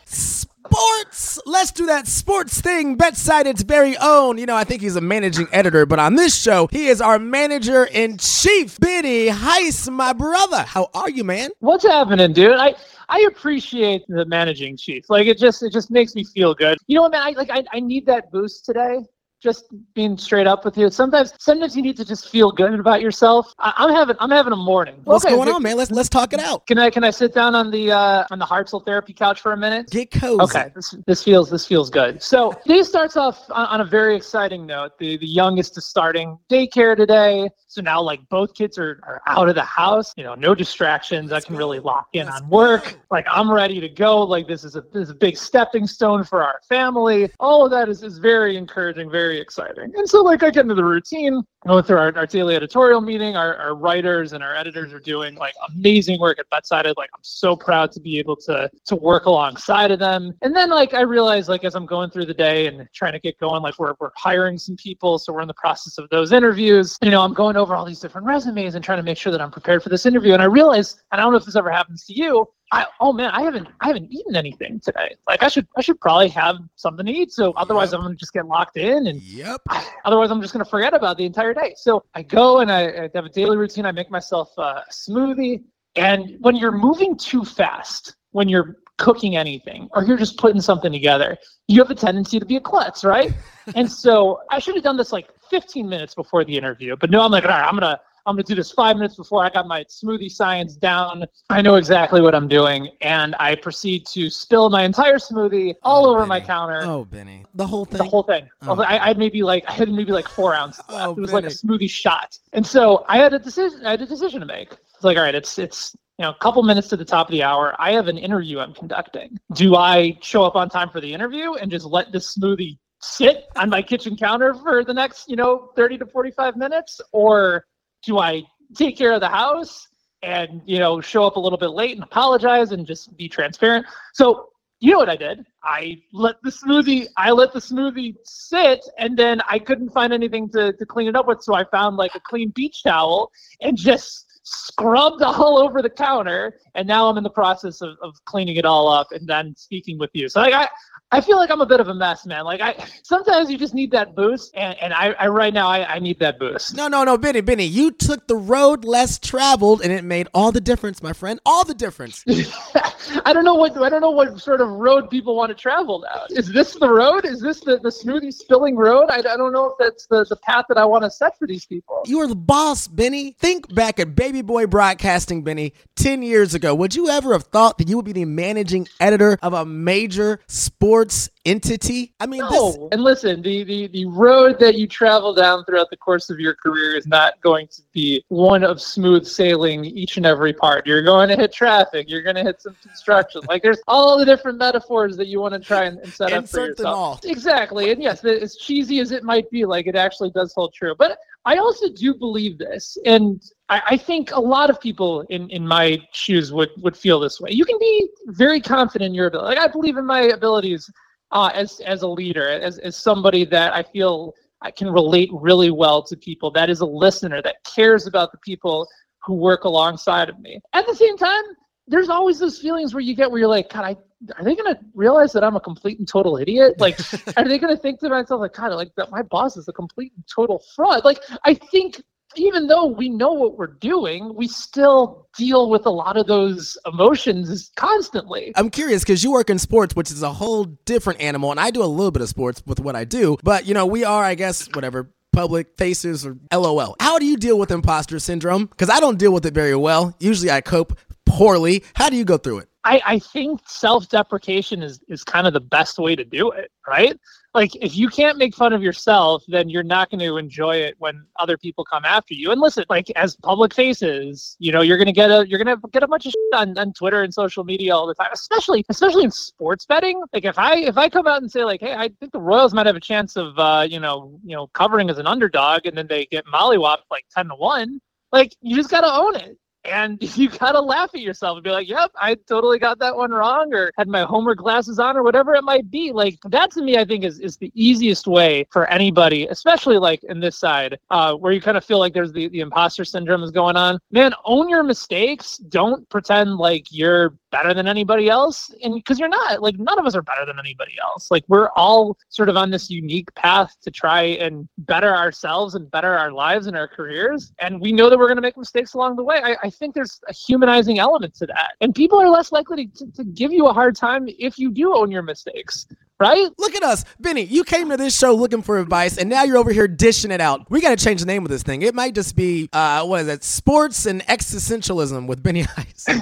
Sports! 0.05 1.41
Let's 1.45 1.73
do 1.73 1.87
that 1.87 2.07
sports 2.07 2.61
thing. 2.61 2.97
BetSided 2.97 3.47
its 3.47 3.63
very 3.63 3.97
own. 3.99 4.39
You 4.39 4.47
know, 4.47 4.55
I 4.55 4.63
think 4.63 4.81
he's 4.81 4.95
a 4.95 5.01
managing 5.01 5.49
editor, 5.51 5.87
but 5.87 5.99
on 5.99 6.15
this 6.15 6.41
show, 6.41 6.69
he 6.71 6.87
is 6.87 7.01
our 7.01 7.19
manager 7.19 7.87
in 7.87 8.19
chief. 8.19 8.79
Benny 8.79 9.31
Heiss, 9.31 9.91
my 9.91 10.13
brother. 10.13 10.63
How 10.63 10.89
are 10.95 11.11
you, 11.11 11.25
man? 11.25 11.51
What's 11.59 11.85
happening, 11.85 12.33
dude? 12.33 12.53
I 12.53 12.77
I 13.09 13.27
appreciate 13.29 14.05
the 14.07 14.25
managing 14.25 14.77
chief. 14.77 15.11
Like 15.11 15.27
it 15.27 15.37
just 15.37 15.65
it 15.65 15.73
just 15.73 15.91
makes 15.91 16.15
me 16.15 16.23
feel 16.23 16.55
good. 16.55 16.79
You 16.87 16.95
know 16.95 17.03
what, 17.03 17.11
man? 17.11 17.23
I 17.23 17.31
like 17.31 17.51
I, 17.51 17.65
I 17.73 17.81
need 17.81 18.07
that 18.07 18.31
boost 18.31 18.65
today 18.65 19.01
just 19.41 19.67
being 19.95 20.19
straight 20.19 20.47
up 20.47 20.65
with 20.65 20.77
you. 20.77 20.91
Sometimes, 20.91 21.33
sometimes 21.39 21.77
you 21.77 21.83
need 21.83 21.97
to 21.97 22.05
just 22.05 22.29
feel 22.29 22.51
good 22.51 22.79
about 22.79 23.01
yourself. 23.01 23.53
I, 23.59 23.73
am 23.79 23.91
having, 23.91 24.17
I'm 24.21 24.31
having 24.31 24.53
a 24.53 24.57
morning. 24.57 24.97
What's 25.05 25.25
okay, 25.25 25.35
going 25.35 25.49
on, 25.49 25.63
man? 25.63 25.77
Let's 25.77 25.91
let's 25.91 26.09
talk 26.09 26.33
it 26.33 26.41
out. 26.41 26.67
Can 26.67 26.79
I, 26.79 26.91
can 26.91 27.05
I 27.05 27.11
sit 27.11 27.35
down 27.35 27.55
on 27.55 27.71
the 27.71 27.93
uh, 27.93 28.25
on 28.31 28.39
the 28.39 28.47
Hartzell 28.47 28.85
therapy 28.85 29.13
couch 29.13 29.41
for 29.41 29.53
a 29.53 29.57
minute? 29.57 29.91
Get 29.91 30.11
cozy. 30.11 30.43
Okay, 30.43 30.71
this, 30.75 30.95
this 31.07 31.23
feels 31.23 31.51
this 31.51 31.67
feels 31.67 31.91
good. 31.91 32.23
So 32.23 32.53
day 32.67 32.83
starts 32.83 33.17
off 33.17 33.51
on, 33.51 33.67
on 33.67 33.81
a 33.81 33.85
very 33.85 34.17
exciting 34.17 34.67
note. 34.67 34.99
The 34.99 35.17
the 35.19 35.27
youngest 35.27 35.79
is 35.79 35.87
starting 35.87 36.39
daycare 36.51 36.97
today. 36.97 37.49
So 37.69 37.83
now, 37.83 38.01
like 38.01 38.21
both 38.29 38.55
kids 38.55 38.79
are, 38.79 39.01
are 39.05 39.21
out 39.27 39.49
of 39.49 39.55
the 39.55 39.63
house. 39.63 40.13
You 40.17 40.25
know, 40.25 40.35
no 40.35 40.55
distractions. 40.55 41.33
I 41.33 41.41
can 41.41 41.57
really 41.57 41.81
lock 41.81 42.09
in 42.15 42.29
on 42.29 42.49
work. 42.49 42.99
Like 43.11 43.27
I'm 43.31 43.51
ready 43.51 43.79
to 43.81 43.89
go. 43.89 44.23
Like 44.23 44.49
this 44.49 44.65
is 44.65 44.75
a 44.75 44.81
this 44.93 45.05
is 45.05 45.11
a 45.11 45.15
big 45.15 45.37
stepping 45.37 45.87
stone 45.87 46.25
for 46.25 46.43
our 46.43 46.61
family. 46.69 47.31
All 47.39 47.65
of 47.65 47.71
that 47.71 47.89
is 47.89 48.03
is 48.03 48.19
very 48.19 48.57
encouraging. 48.57 49.11
Very 49.11 49.39
exciting. 49.39 49.93
And 49.97 50.09
so, 50.09 50.23
like, 50.23 50.43
I 50.43 50.51
get 50.51 50.63
into 50.63 50.75
the 50.75 50.85
routine, 50.85 51.43
going 51.67 51.83
through 51.85 51.99
our, 51.99 52.17
our 52.17 52.27
daily 52.27 52.55
editorial 52.57 53.01
meeting. 53.01 53.37
Our, 53.37 53.57
our 53.57 53.75
writers 53.75 54.33
and 54.33 54.43
our 54.43 54.55
editors 54.55 54.93
are 54.93 55.01
doing 55.01 55.35
like 55.35 55.55
amazing 55.69 56.19
work 56.21 56.39
at 56.39 56.47
BetSided. 56.51 56.95
Like, 56.97 57.11
I'm 57.15 57.23
so 57.23 57.55
proud 57.55 57.93
to 57.93 58.01
be 58.01 58.19
able 58.19 58.37
to 58.37 58.71
to 58.87 58.97
work 58.97 59.27
alongside 59.27 59.91
of 59.91 59.99
them. 59.99 60.33
And 60.43 60.55
then, 60.55 60.71
like, 60.71 60.95
I 60.95 61.03
realize, 61.03 61.49
like, 61.49 61.65
as 61.65 61.75
I'm 61.75 61.87
going 61.87 62.11
through 62.11 62.27
the 62.27 62.35
day 62.35 62.67
and 62.67 62.89
trying 62.95 63.13
to 63.13 63.21
get 63.21 63.39
going, 63.39 63.63
like, 63.63 63.79
we're 63.79 63.95
we're 64.01 64.11
hiring 64.17 64.57
some 64.59 64.77
people, 64.77 65.19
so 65.19 65.33
we're 65.33 65.43
in 65.43 65.49
the 65.49 65.55
process 65.55 65.99
of 65.99 66.09
those 66.11 66.33
interviews. 66.33 66.97
You 67.03 67.11
know, 67.11 67.23
I'm 67.23 67.35
going 67.35 67.57
over 67.59 67.75
all 67.75 67.85
these 67.85 68.01
different 68.01 68.27
resumes 68.27 68.75
and 68.75 68.85
trying 68.85 68.99
to 68.99 69.03
make 69.03 69.19
sure 69.19 69.33
that 69.33 69.41
I'm 69.41 69.51
prepared 69.51 69.83
for 69.83 69.89
this 69.89 70.07
interview. 70.07 70.33
And 70.33 70.43
I 70.43 70.47
realize, 70.47 71.03
and 71.13 71.21
I 71.21 71.25
don't 71.25 71.33
know 71.33 71.39
if 71.39 71.45
this 71.45 71.57
ever 71.57 71.71
happens 71.71 72.05
to 72.07 72.15
you, 72.15 72.47
I, 72.73 72.87
oh 73.01 73.13
man, 73.13 73.31
I 73.31 73.43
haven't 73.43 73.69
I 73.81 73.89
haven't 73.89 74.13
eaten 74.13 74.37
anything 74.37 74.81
today. 74.81 75.15
Like 75.27 75.43
I 75.43 75.49
should 75.49 75.67
I 75.77 75.81
should 75.81 76.01
probably 76.01 76.29
have 76.29 76.57
something 76.77 77.07
to 77.07 77.13
eat. 77.13 77.33
So 77.33 77.53
otherwise 77.53 77.93
yep. 77.93 77.99
I'm 78.01 78.05
gonna 78.05 78.17
just 78.17 78.33
get 78.33 78.47
locked 78.47 78.77
in 78.77 79.07
and 79.07 79.21
yep. 79.23 79.61
otherwise 80.05 80.31
I'm 80.31 80.41
just 80.41 80.53
gonna 80.53 80.65
forget 80.65 80.95
about 80.95 81.17
the 81.17 81.25
entire 81.25 81.55
day. 81.55 81.75
So 81.77 82.05
I 82.15 82.23
go 82.23 82.61
and 82.61 82.71
I, 82.71 83.05
I 83.05 83.11
have 83.15 83.25
a 83.25 83.31
daily 83.31 83.57
routine. 83.57 83.87
I 83.87 83.93
make 83.93 84.11
myself 84.11 84.51
uh, 84.59 84.83
a 84.87 84.91
smoothie. 84.91 85.63
And 85.97 86.37
when 86.41 86.57
you're 86.57 86.77
moving 86.77 87.17
too 87.17 87.45
fast, 87.45 88.17
when 88.33 88.49
you're 88.49 88.77
cooking 88.99 89.37
anything 89.37 89.89
or 89.93 90.05
you're 90.05 90.19
just 90.19 90.37
putting 90.37 90.61
something 90.61 90.93
together, 90.93 91.37
you 91.67 91.81
have 91.81 91.91
a 91.91 91.95
tendency 91.95 92.39
to 92.39 92.47
be 92.47 92.57
a 92.57 92.61
klutz, 92.61 93.05
right? 93.05 93.33
and 93.75 93.91
so 93.91 94.41
I 94.51 94.59
should 94.59 94.75
have 94.75 94.85
done 94.85 94.97
this 94.97 95.13
like 95.13 95.29
15 95.51 95.89
minutes 95.89 96.15
before 96.15 96.45
the 96.45 96.57
interview, 96.57 96.97
but 96.97 97.11
no, 97.11 97.23
I'm 97.23 97.31
like, 97.31 97.45
all 97.45 97.51
right, 97.51 97.67
I'm 97.67 97.75
gonna 97.75 98.01
I'm 98.29 98.37
to 98.37 98.43
do 98.43 98.55
this 98.55 98.71
five 98.71 98.97
minutes 98.97 99.17
before 99.17 99.43
I 99.43 99.49
got 99.49 99.67
my 99.67 99.85
smoothie 99.85 100.31
science 100.31 100.77
down. 100.77 101.25
I 101.49 101.63
know 101.63 101.77
exactly 101.77 102.21
what 102.21 102.35
I'm 102.35 102.47
doing. 102.47 102.91
And 103.01 103.35
I 103.41 103.55
proceed 103.55 104.07
to 104.09 104.29
spill 104.29 104.69
my 104.69 104.85
entire 104.85 105.17
smoothie 105.17 105.77
all 105.83 106.07
oh, 106.07 106.11
over 106.11 106.19
Benny. 106.21 106.29
my 106.29 106.41
counter. 106.41 106.83
Oh, 106.83 107.07
Benny. 107.07 107.47
The 107.55 107.67
whole 107.67 107.87
thing? 107.87 107.97
The 107.97 108.05
whole 108.05 108.23
thing. 108.23 108.47
Oh. 108.67 108.79
I, 108.83 109.03
I, 109.03 109.09
had 109.09 109.19
maybe 109.19 109.43
like, 109.43 109.65
I 109.67 109.73
had 109.73 109.89
maybe 109.91 110.13
like 110.13 110.29
four 110.29 110.55
ounces 110.55 110.85
oh, 110.91 110.95
left. 110.95 111.07
Oh, 111.07 111.11
it 111.13 111.21
was 111.21 111.31
Benny. 111.31 111.43
like 111.45 111.53
a 111.53 111.57
smoothie 111.57 111.89
shot. 111.89 112.39
And 112.53 112.67
so 112.67 113.07
I 113.09 113.17
had 113.17 113.33
a 113.33 113.39
decision, 113.39 113.87
I 113.87 113.93
had 113.93 114.03
a 114.03 114.07
decision 114.07 114.41
to 114.41 114.47
make. 114.47 114.73
It's 114.73 115.05
like, 115.05 115.17
all 115.17 115.23
right, 115.23 115.35
it's, 115.35 115.59
it's, 115.59 115.97
you 116.19 116.25
know, 116.25 116.31
a 116.31 116.35
couple 116.35 116.63
minutes 116.65 116.89
to 116.89 116.97
the 116.97 117.05
top 117.05 117.29
of 117.29 117.33
the 117.33 117.43
hour. 117.45 117.77
I 117.79 117.93
have 117.93 118.09
an 118.09 118.19
interview 118.19 118.59
I'm 118.59 118.75
conducting. 118.75 119.39
Do 119.53 119.77
I 119.77 120.19
show 120.21 120.43
up 120.43 120.57
on 120.57 120.69
time 120.69 120.91
for 120.91 121.01
the 121.01 121.13
interview 121.13 121.55
and 121.55 121.71
just 121.71 121.87
let 121.87 122.11
this 122.11 122.37
smoothie 122.37 122.77
sit 123.01 123.45
on 123.55 123.71
my 123.71 123.81
kitchen 123.81 124.17
counter 124.17 124.53
for 124.53 124.85
the 124.85 124.93
next, 124.93 125.29
you 125.29 125.37
know, 125.37 125.71
30 125.77 125.99
to 125.99 126.07
45 126.07 126.57
minutes? 126.57 127.01
Or 127.13 127.65
do 128.03 128.19
I 128.19 128.43
take 128.75 128.99
care 128.99 129.13
of 129.13 129.21
the 129.21 129.29
house 129.29 129.87
and 130.25 130.61
you 130.67 130.81
know 130.81 131.01
show 131.01 131.25
up 131.25 131.37
a 131.37 131.41
little 131.41 131.59
bit 131.59 131.71
late 131.71 131.93
and 131.93 132.03
apologize 132.03 132.73
and 132.73 132.85
just 132.85 133.17
be 133.17 133.29
transparent? 133.29 133.87
So 134.13 134.49
you 134.81 134.93
know 134.93 134.99
what 134.99 135.09
I 135.09 135.17
did? 135.17 135.45
I 135.63 136.01
let 136.13 136.37
the 136.43 136.51
smoothie 136.51 137.07
I 137.17 137.31
let 137.31 137.53
the 137.53 137.61
smoothie 137.61 138.17
sit 138.25 138.81
and 138.99 139.17
then 139.17 139.41
I 139.49 139.59
couldn't 139.59 139.91
find 139.91 140.13
anything 140.13 140.49
to, 140.51 140.73
to 140.73 140.87
clean 140.87 141.09
it 141.09 141.17
up 141.17 141.29
with, 141.29 141.43
so 141.43 141.55
I 141.55 141.65
found 141.71 141.97
like 141.97 142.15
a 142.17 142.21
clean 142.21 142.51
beach 142.51 142.83
towel 142.83 143.31
and 143.61 143.77
just 143.77 144.28
scrubbed 144.49 145.23
all 145.23 145.59
over 145.65 145.83
the 145.83 145.91
counter 145.91 146.55
and 146.75 146.87
now 146.87 147.09
I'm 147.09 147.17
in 147.17 147.25
the 147.25 147.31
process 147.31 147.81
of, 147.81 147.97
of 148.03 148.23
cleaning 148.25 148.57
it 148.57 148.65
all 148.65 148.89
up 148.89 149.13
and 149.13 149.27
then 149.27 149.55
speaking 149.57 149.99
with 149.99 150.11
you. 150.15 150.29
So 150.29 150.41
like 150.41 150.55
I 150.55 150.69
I 151.11 151.23
feel 151.23 151.39
like 151.39 151.51
I'm 151.51 151.63
a 151.63 151.67
bit 151.67 151.81
of 151.81 151.89
a 151.89 151.95
mess, 151.95 152.27
man. 152.27 152.45
Like 152.45 152.61
I 152.61 152.77
sometimes 153.03 153.51
you 153.51 153.57
just 153.57 153.73
need 153.73 153.91
that 153.93 154.15
boost, 154.15 154.55
and, 154.55 154.77
and 154.79 154.93
I, 154.93 155.13
I 155.19 155.29
right 155.29 155.55
now 155.55 155.67
I, 155.67 155.95
I 155.95 155.99
need 156.01 156.19
that 156.19 156.39
boost. 156.39 156.77
No, 156.77 156.87
no, 156.87 157.03
no, 157.03 157.17
Benny, 157.17 157.41
Benny, 157.41 157.65
you 157.65 157.91
took 157.91 158.27
the 158.27 158.37
road 158.37 158.85
less 158.85 159.19
traveled, 159.19 159.81
and 159.81 159.91
it 159.91 160.05
made 160.05 160.29
all 160.35 160.53
the 160.53 160.61
difference, 160.61 161.03
my 161.03 161.15
friend. 161.15 161.41
All 161.47 161.65
the 161.65 161.73
difference. 161.73 162.25
I 163.25 163.33
don't 163.33 163.45
know 163.45 163.55
what 163.55 163.77
I 163.77 163.89
don't 163.89 164.01
know 164.01 164.11
what 164.11 164.41
sort 164.41 164.61
of 164.61 164.69
road 164.69 165.11
people 165.11 165.37
want 165.37 165.51
to 165.51 165.55
travel 165.55 166.01
now. 166.01 166.25
Is 166.31 166.53
this 166.53 166.75
the 166.75 166.89
road? 166.89 167.25
Is 167.25 167.41
this 167.41 167.61
the, 167.61 167.79
the 167.79 167.89
smoothie 167.89 168.33
spilling 168.33 168.77
road? 168.77 169.07
I, 169.11 169.19
I 169.19 169.37
don't 169.37 169.53
know 169.53 169.67
if 169.67 169.73
that's 169.79 170.07
the, 170.07 170.25
the 170.25 170.37
path 170.37 170.67
that 170.69 170.79
I 170.79 170.85
want 170.85 171.05
to 171.05 171.11
set 171.11 171.39
for 171.39 171.47
these 171.47 171.65
people. 171.65 172.03
You 172.07 172.21
are 172.21 172.27
the 172.27 172.37
boss, 172.37 172.89
Benny. 172.89 173.33
Think 173.33 173.73
back 173.75 174.01
at 174.01 174.15
Baby 174.15 174.43
Boy 174.43 174.67
Broadcasting, 174.67 175.43
Benny, 175.43 175.73
ten 175.97 176.23
years 176.23 176.55
ago. 176.55 176.75
Would 176.75 176.95
you 176.95 177.09
ever 177.09 177.33
have 177.33 177.45
thought 177.45 177.79
that 177.79 177.89
you 177.89 177.97
would 177.97 178.05
be 178.05 178.13
the 178.13 178.25
managing 178.25 178.89
editor 179.01 179.39
of 179.43 179.53
a 179.53 179.65
major 179.65 180.41
sports 180.47 181.31
entity. 181.49 182.15
I 182.21 182.27
mean, 182.27 182.41
no. 182.41 182.73
This... 182.73 182.79
And 182.93 183.03
listen, 183.03 183.43
the, 183.43 183.65
the 183.65 183.89
the 183.89 184.05
road 184.07 184.59
that 184.61 184.77
you 184.77 184.87
travel 184.87 185.35
down 185.35 185.65
throughout 185.65 185.91
the 185.91 185.97
course 185.97 186.31
of 186.31 186.39
your 186.39 186.55
career 186.55 186.97
is 186.97 187.07
not 187.07 187.41
going 187.41 187.69
to 187.69 187.83
be 187.93 188.25
one 188.29 188.65
of 188.65 188.81
smooth 188.81 189.27
sailing 189.27 189.85
each 189.85 190.17
and 190.17 190.27
every 190.27 190.53
part. 190.53 190.87
You're 190.87 191.03
going 191.03 191.29
to 191.29 191.37
hit 191.37 191.53
traffic. 191.53 192.09
You're 192.09 192.23
going 192.23 192.37
to 192.37 192.45
hit 192.45 192.61
some 192.61 192.77
construction. 192.83 193.43
like 193.49 193.63
there's 193.63 193.81
all 193.89 194.19
the 194.19 194.25
different 194.25 194.59
metaphors 194.59 195.17
that 195.17 195.27
you 195.27 195.41
want 195.41 195.55
to 195.55 195.61
try 195.61 195.85
and, 195.85 195.99
and 195.99 196.13
set 196.13 196.33
up 196.33 196.49
for 196.49 196.67
yourself. 196.67 197.25
Exactly. 197.25 197.91
And 197.91 198.03
yes, 198.03 198.25
as 198.25 198.57
cheesy 198.57 199.01
as 199.01 199.13
it 199.13 199.25
might 199.25 199.51
be, 199.51 199.65
like 199.65 199.87
it 199.87 199.97
actually 199.97 200.31
does 200.31 200.53
hold 200.55 200.75
true. 200.75 200.95
But 200.99 201.19
I 201.45 201.57
also 201.57 201.89
do 201.89 202.15
believe 202.15 202.59
this, 202.59 202.99
and 203.07 203.43
I, 203.71 203.83
I 203.91 203.97
think 203.97 204.33
a 204.33 204.41
lot 204.41 204.69
of 204.69 204.81
people 204.81 205.23
in, 205.31 205.49
in 205.49 205.67
my 205.67 205.99
shoes 206.13 206.53
would, 206.53 206.71
would 206.79 206.95
feel 206.97 207.21
this 207.21 207.41
way. 207.41 207.51
You 207.53 207.65
can 207.65 207.79
be 207.79 208.09
very 208.27 208.61
confident 208.61 209.07
in 209.07 209.15
your 209.15 209.29
ability. 209.29 209.57
Like 209.57 209.65
I 209.67 209.73
believe 209.73 209.97
in 209.97 210.05
my 210.05 210.23
abilities 210.23 210.91
uh, 211.33 211.51
as 211.55 211.81
as 211.81 212.03
a 212.03 212.09
leader, 212.09 212.49
as 212.49 212.79
as 212.79 212.97
somebody 212.97 213.45
that 213.47 213.75
I 213.75 213.83
feel 213.83 214.35
I 214.63 214.71
can 214.71 214.91
relate 214.91 215.31
really 215.33 215.71
well 215.71 216.03
to 216.05 216.17
people. 216.17 216.51
That 216.51 216.71
is 216.71 216.81
a 216.81 216.87
listener 216.87 217.43
that 217.43 217.57
cares 217.65 218.07
about 218.07 218.33
the 218.33 218.39
people 218.39 218.89
who 219.25 219.35
work 219.35 219.65
alongside 219.65 220.29
of 220.29 220.39
me. 220.41 220.61
At 220.73 220.87
the 220.87 220.95
same 220.95 221.17
time, 221.17 221.43
there's 221.87 222.09
always 222.09 222.39
those 222.39 222.59
feelings 222.59 222.95
where 222.95 223.03
you 223.03 223.15
get 223.15 223.31
where 223.31 223.41
you're 223.41 223.49
like, 223.49 223.71
God, 223.73 223.85
I 223.85 223.97
are 224.37 224.45
they 224.45 224.57
gonna 224.57 224.79
realize 224.95 225.33
that 225.33 225.45
I'm 225.45 225.57
a 225.57 225.61
complete 225.61 225.99
and 225.99 226.09
total 226.09 226.37
idiot? 226.39 226.75
Like, 226.81 226.99
are 227.37 227.47
they 227.47 227.59
gonna 227.59 227.77
think 227.77 228.01
to 228.01 228.09
myself 228.09 228.41
like, 228.41 228.55
God, 228.55 228.73
like 228.73 228.95
that 228.97 229.11
my 229.11 229.23
boss 229.23 229.57
is 229.57 229.69
a 229.69 229.73
complete 229.73 230.13
and 230.17 230.25
total 230.35 230.63
fraud? 230.75 231.05
Like, 231.05 231.21
I 231.45 231.55
think 231.55 232.03
even 232.37 232.67
though 232.67 232.87
we 232.87 233.09
know 233.09 233.33
what 233.33 233.57
we're 233.57 233.67
doing, 233.67 234.35
we 234.35 234.49
still 234.49 235.27
deal 235.37 235.71
with 235.71 235.87
a 235.87 235.91
lot 235.91 236.17
of 236.17 236.27
those 236.27 236.77
emotions 236.87 237.71
constantly. 237.77 238.53
I'm 238.57 238.71
curious 238.71 239.03
because 239.03 239.25
you 239.25 239.33
work 239.33 239.51
in 239.51 239.59
sports, 239.59 239.97
which 239.97 240.11
is 240.11 240.23
a 240.23 240.33
whole 240.33 240.65
different 240.65 241.21
animal, 241.21 241.51
and 241.51 241.61
I 241.61 241.71
do 241.71 241.83
a 241.83 241.87
little 241.87 242.11
bit 242.11 242.23
of 242.23 242.29
sports 242.29 242.63
with 242.67 242.81
what 242.81 242.97
I 242.97 243.05
do. 243.05 243.37
But 243.43 243.67
you 243.67 243.75
know, 243.75 243.87
we 243.87 244.05
are, 244.05 244.23
I 244.23 244.35
guess, 244.35 244.69
whatever 244.75 245.11
public 245.33 245.77
faces 245.77 246.27
or 246.27 246.37
LOL. 246.53 246.97
How 247.01 247.19
do 247.19 247.27
you 247.27 247.37
deal 247.37 247.59
with 247.59 247.71
imposter 247.71 248.19
syndrome? 248.19 248.67
Because 248.67 248.91
I 248.91 249.01
don't 249.01 249.19
deal 249.19 249.33
with 249.33 249.47
it 249.47 249.55
very 249.55 249.77
well. 249.77 250.15
Usually, 250.19 250.51
I 250.51 250.61
cope 250.61 250.99
poorly. 251.27 251.85
How 251.95 252.11
do 252.11 252.17
you 252.17 252.25
go 252.25 252.39
through 252.39 252.59
it? 252.59 252.68
I, 252.89 253.03
I 253.05 253.19
think 253.19 253.61
self-deprecation 253.67 254.83
is 254.83 255.01
is 255.09 255.23
kind 255.23 255.47
of 255.47 255.53
the 255.53 255.61
best 255.61 255.99
way 255.99 256.17
to 256.17 256.25
do 256.25 256.53
it, 256.53 256.71
right? 256.87 257.21
Like 257.53 257.77
if 257.77 257.95
you 257.95 258.09
can't 258.09 258.39
make 258.39 258.55
fun 258.55 258.73
of 258.73 258.83
yourself, 258.83 259.45
then 259.47 259.69
you're 259.69 259.83
not 259.83 260.09
going 260.09 260.21
to 260.21 260.39
enjoy 260.39 260.77
it 260.77 260.95
when 260.99 261.23
other 261.37 261.59
people 261.59 261.85
come 261.85 262.07
after 262.07 262.33
you. 262.33 262.51
And 262.51 262.63
listen, 262.63 262.85
like 262.89 263.11
as 263.15 263.37
public 263.37 263.75
faces, 263.75 264.57
you 264.59 264.73
know, 264.73 264.81
you're 264.81 264.97
gonna 264.97 265.13
get 265.13 265.31
a 265.31 265.47
you're 265.47 265.63
gonna 265.63 265.77
get 265.93 266.03
a 266.03 266.09
bunch 266.09 266.25
of 266.25 266.33
shit 266.33 266.55
on, 266.55 266.79
on 266.79 266.95
Twitter 266.95 267.25
and 267.25 267.35
social 267.35 267.63
media 267.63 267.95
all 267.95 268.07
the 268.07 268.15
time, 268.15 268.31
especially 268.33 268.87
especially 268.89 269.25
in 269.25 269.31
sports 269.31 269.85
betting. 269.85 270.23
Like 270.33 270.47
if 270.47 270.59
I 270.59 270.77
if 270.77 270.97
I 270.97 271.11
come 271.11 271.27
out 271.27 271.43
and 271.43 271.51
say 271.51 271.65
like, 271.65 271.81
hey, 271.81 271.95
I 271.95 272.09
think 272.21 272.33
the 272.33 272.41
Royals 272.41 272.73
might 272.73 272.87
have 272.87 272.97
a 272.97 273.01
chance 273.01 273.37
of 273.37 273.59
uh, 273.59 273.87
you 273.87 274.01
know, 274.01 274.41
you 274.43 274.57
know, 274.57 274.69
covering 274.69 275.11
as 275.11 275.19
an 275.19 275.27
underdog 275.27 275.85
and 275.85 275.97
then 275.97 276.07
they 276.07 276.25
get 276.27 276.47
mollywopped 276.47 277.05
like 277.11 277.27
ten 277.35 277.49
to 277.49 277.55
one, 277.55 278.01
like 278.33 278.57
you 278.63 278.77
just 278.77 278.91
gotta 278.91 279.13
own 279.13 279.37
it 279.37 279.59
and 279.89 280.19
you 280.37 280.49
gotta 280.49 280.81
laugh 280.81 281.11
at 281.15 281.21
yourself 281.21 281.57
and 281.57 281.65
be 281.65 281.71
like, 281.71 281.89
"Yep, 281.89 282.13
I 282.21 282.35
totally 282.47 282.79
got 282.79 282.99
that 283.01 283.17
one 283.17 283.31
wrong," 283.31 283.73
or 283.73 283.93
had 283.97 284.09
my 284.09 284.23
homework 284.23 284.59
glasses 284.59 284.99
on, 284.99 285.17
or 285.17 285.23
whatever 285.23 285.55
it 285.55 285.65
might 285.65 285.91
be. 285.91 286.13
Like 286.13 286.39
that 286.45 286.71
to 286.73 286.83
me, 286.83 286.99
I 286.99 287.05
think 287.05 287.25
is 287.25 287.39
is 287.41 287.57
the 287.57 287.73
easiest 287.75 288.27
way 288.27 288.67
for 288.71 288.87
anybody, 288.89 289.47
especially 289.47 289.99
like 289.99 290.23
in 290.25 290.41
this 290.41 290.59
side, 290.59 290.99
uh, 291.11 291.35
where 291.35 291.53
you 291.53 291.61
kind 291.61 291.77
of 291.77 291.85
feel 291.85 291.99
like 291.99 292.15
there's 292.15 292.33
the 292.33 292.49
the 292.49 292.61
imposter 292.61 293.05
syndrome 293.05 293.43
is 293.43 293.51
going 293.51 293.77
on. 293.77 293.99
Man, 294.11 294.33
own 294.45 294.69
your 294.69 294.83
mistakes. 294.83 295.59
Don't 295.59 296.09
pretend 296.09 296.57
like 296.57 296.87
you're 296.91 297.35
better 297.51 297.73
than 297.75 297.89
anybody 297.89 298.29
else, 298.29 298.71
and 298.83 298.95
because 298.95 299.19
you're 299.19 299.29
not. 299.29 299.63
Like 299.63 299.79
none 299.79 299.99
of 299.99 300.07
us 300.07 300.15
are 300.15 300.23
better 300.23 300.45
than 300.47 300.59
anybody 300.59 300.97
else. 301.03 301.31
Like 301.31 301.45
we're 301.49 301.71
all 301.71 302.17
sort 302.29 302.49
of 302.49 302.57
on 302.57 302.71
this 302.71 302.91
unique 302.91 303.33
path 303.35 303.75
to 303.83 303.91
try 303.91 304.23
and 304.23 304.69
better 304.79 305.15
ourselves 305.15 305.75
and 305.75 305.91
better 305.91 306.17
our 306.17 306.33
lives 306.33 306.67
and 306.67 306.77
our 306.77 306.89
careers, 306.89 307.53
and 307.59 307.81
we 307.81 307.93
know 307.93 308.11
that 308.11 308.19
we're 308.19 308.27
going 308.27 308.37
to 308.37 308.43
make 308.43 308.57
mistakes 308.57 308.95
along 308.95 309.17
the 309.17 309.25
way. 309.25 309.41
I, 309.43 309.57
I 309.63 309.71
think 309.79 309.95
there's 309.95 310.21
a 310.29 310.33
humanizing 310.33 310.99
element 310.99 311.35
to 311.37 311.47
that. 311.47 311.73
And 311.81 311.95
people 311.95 312.21
are 312.21 312.29
less 312.29 312.53
likely 312.53 312.87
to, 312.87 313.07
to, 313.07 313.13
to 313.13 313.25
give 313.25 313.53
you 313.53 313.67
a 313.67 313.73
hard 313.73 313.97
time 313.97 314.29
if 314.39 314.59
you 314.59 314.71
do 314.71 314.95
own 314.95 315.11
your 315.11 315.23
mistakes 315.23 315.87
right? 316.21 316.49
Look 316.59 316.75
at 316.75 316.83
us. 316.83 317.05
Benny, 317.21 317.43
you 317.43 317.65
came 317.65 317.91
to 317.91 317.97
this 317.97 318.17
show 318.17 318.35
looking 318.35 318.63
for 318.63 318.79
advice 318.79 319.19
and 319.19 319.31
now 319.31 319.45
you're 319.45 319.57
over 319.57 319.73
here 319.73 319.89
dishing 319.89 320.31
it 320.31 320.41
out. 320.41 320.69
We 320.71 320.81
got 320.81 320.99
to 320.99 321.05
change 321.05 321.21
the 321.21 321.27
name 321.27 321.45
of 321.45 321.49
this 321.49 321.63
thing. 321.63 321.83
It 321.83 321.95
might 321.95 322.15
just 322.15 322.37
be, 322.37 322.69
uh, 322.73 323.05
what 323.05 323.23
is 323.23 323.29
it, 323.29 323.45
Sports 323.45 324.07
and 324.07 324.23
Existentialism 324.27 325.27
with 325.27 325.43
Benny 325.43 325.67
Ice. 325.77 326.07